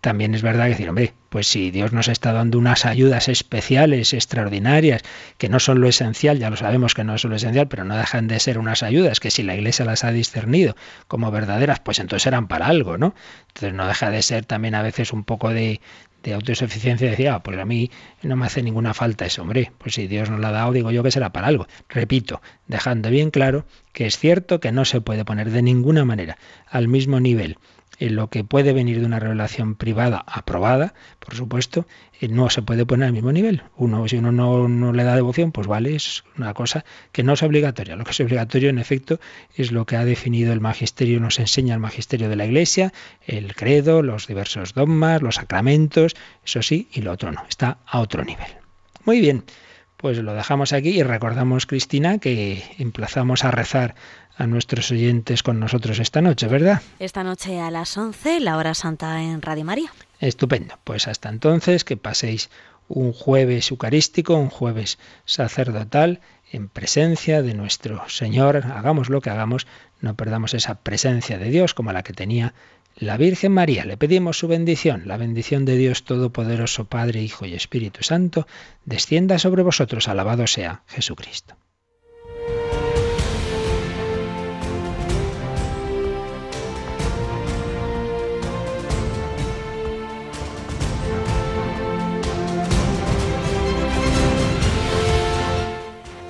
también 0.00 0.34
es 0.34 0.42
verdad 0.42 0.64
que 0.64 0.70
decir, 0.70 0.88
hombre, 0.88 1.14
pues 1.36 1.48
si 1.48 1.70
Dios 1.70 1.92
nos 1.92 2.08
está 2.08 2.32
dando 2.32 2.58
unas 2.58 2.86
ayudas 2.86 3.28
especiales, 3.28 4.14
extraordinarias, 4.14 5.02
que 5.36 5.50
no 5.50 5.60
son 5.60 5.82
lo 5.82 5.86
esencial, 5.86 6.38
ya 6.38 6.48
lo 6.48 6.56
sabemos 6.56 6.94
que 6.94 7.04
no 7.04 7.14
es 7.14 7.24
lo 7.24 7.36
esencial, 7.36 7.68
pero 7.68 7.84
no 7.84 7.94
dejan 7.94 8.26
de 8.26 8.40
ser 8.40 8.58
unas 8.58 8.82
ayudas 8.82 9.20
que 9.20 9.30
si 9.30 9.42
la 9.42 9.54
Iglesia 9.54 9.84
las 9.84 10.02
ha 10.02 10.12
discernido 10.12 10.76
como 11.08 11.30
verdaderas, 11.30 11.78
pues 11.80 11.98
entonces 11.98 12.26
eran 12.26 12.48
para 12.48 12.68
algo, 12.68 12.96
¿no? 12.96 13.14
Entonces 13.48 13.74
no 13.74 13.86
deja 13.86 14.08
de 14.08 14.22
ser 14.22 14.46
también 14.46 14.74
a 14.74 14.80
veces 14.80 15.12
un 15.12 15.24
poco 15.24 15.50
de, 15.50 15.82
de 16.22 16.32
autosuficiencia 16.32 17.10
decía, 17.10 17.34
ah, 17.34 17.42
pues 17.42 17.58
a 17.58 17.66
mí 17.66 17.90
no 18.22 18.34
me 18.34 18.46
hace 18.46 18.62
ninguna 18.62 18.94
falta 18.94 19.26
eso, 19.26 19.42
hombre, 19.42 19.72
pues 19.76 19.94
si 19.96 20.06
Dios 20.06 20.30
nos 20.30 20.40
la 20.40 20.48
ha 20.48 20.52
dado, 20.52 20.72
digo 20.72 20.90
yo 20.90 21.02
que 21.02 21.10
será 21.10 21.34
para 21.34 21.48
algo. 21.48 21.66
Repito, 21.90 22.40
dejando 22.66 23.10
bien 23.10 23.30
claro 23.30 23.66
que 23.92 24.06
es 24.06 24.16
cierto 24.16 24.58
que 24.58 24.72
no 24.72 24.86
se 24.86 25.02
puede 25.02 25.26
poner 25.26 25.50
de 25.50 25.60
ninguna 25.60 26.06
manera 26.06 26.38
al 26.66 26.88
mismo 26.88 27.20
nivel 27.20 27.58
lo 27.98 28.28
que 28.28 28.44
puede 28.44 28.72
venir 28.72 29.00
de 29.00 29.06
una 29.06 29.18
revelación 29.18 29.74
privada 29.74 30.22
aprobada, 30.26 30.94
por 31.18 31.34
supuesto, 31.34 31.86
eh, 32.20 32.28
no 32.28 32.50
se 32.50 32.62
puede 32.62 32.84
poner 32.84 33.06
al 33.06 33.12
mismo 33.12 33.32
nivel. 33.32 33.62
Uno, 33.76 34.06
si 34.08 34.16
uno 34.16 34.32
no, 34.32 34.92
le 34.92 35.04
da 35.04 35.14
devoción, 35.14 35.52
pues 35.52 35.66
vale, 35.66 35.94
es 35.94 36.24
una 36.36 36.52
cosa 36.54 36.84
que 37.12 37.22
no 37.22 37.32
es 37.34 37.42
obligatoria. 37.42 37.96
Lo 37.96 38.04
que 38.04 38.10
es 38.10 38.20
obligatorio, 38.20 38.70
en 38.70 38.78
efecto, 38.78 39.18
es 39.54 39.72
lo 39.72 39.86
que 39.86 39.96
ha 39.96 40.04
definido 40.04 40.52
el 40.52 40.60
magisterio, 40.60 41.20
nos 41.20 41.38
enseña 41.38 41.74
el 41.74 41.80
magisterio 41.80 42.28
de 42.28 42.36
la 42.36 42.44
Iglesia, 42.44 42.92
el 43.26 43.54
credo, 43.54 44.02
los 44.02 44.26
diversos 44.26 44.74
dogmas, 44.74 45.22
los 45.22 45.36
sacramentos, 45.36 46.14
eso 46.44 46.62
sí, 46.62 46.88
y 46.92 47.02
lo 47.02 47.12
otro 47.12 47.32
no, 47.32 47.44
está 47.48 47.78
a 47.86 48.00
otro 48.00 48.24
nivel. 48.24 48.48
Muy 49.04 49.20
bien, 49.20 49.44
pues 49.96 50.18
lo 50.18 50.34
dejamos 50.34 50.72
aquí 50.72 50.90
y 50.90 51.02
recordamos, 51.02 51.66
Cristina, 51.66 52.18
que 52.18 52.62
emplazamos 52.78 53.44
a 53.44 53.50
rezar 53.50 53.94
a 54.36 54.46
nuestros 54.46 54.90
oyentes 54.90 55.42
con 55.42 55.58
nosotros 55.58 55.98
esta 55.98 56.20
noche, 56.20 56.46
¿verdad? 56.46 56.82
Esta 56.98 57.24
noche 57.24 57.60
a 57.60 57.70
las 57.70 57.96
11, 57.96 58.40
la 58.40 58.56
hora 58.56 58.74
santa 58.74 59.22
en 59.22 59.42
Radio 59.42 59.64
María. 59.64 59.92
Estupendo. 60.20 60.78
Pues 60.84 61.08
hasta 61.08 61.28
entonces, 61.28 61.84
que 61.84 61.96
paséis 61.96 62.50
un 62.88 63.12
jueves 63.12 63.70
eucarístico, 63.70 64.34
un 64.34 64.50
jueves 64.50 64.98
sacerdotal, 65.24 66.20
en 66.52 66.68
presencia 66.68 67.42
de 67.42 67.54
nuestro 67.54 68.08
Señor. 68.08 68.58
Hagamos 68.58 69.08
lo 69.08 69.20
que 69.20 69.30
hagamos, 69.30 69.66
no 70.00 70.14
perdamos 70.14 70.54
esa 70.54 70.76
presencia 70.76 71.38
de 71.38 71.50
Dios 71.50 71.74
como 71.74 71.92
la 71.92 72.02
que 72.02 72.12
tenía 72.12 72.54
la 72.94 73.16
Virgen 73.16 73.52
María. 73.52 73.84
Le 73.84 73.96
pedimos 73.96 74.38
su 74.38 74.48
bendición, 74.48 75.02
la 75.06 75.16
bendición 75.16 75.64
de 75.64 75.76
Dios 75.76 76.04
Todopoderoso, 76.04 76.84
Padre, 76.84 77.22
Hijo 77.22 77.46
y 77.46 77.54
Espíritu 77.54 78.02
Santo, 78.02 78.46
descienda 78.84 79.38
sobre 79.38 79.62
vosotros. 79.62 80.08
Alabado 80.08 80.46
sea 80.46 80.82
Jesucristo. 80.86 81.56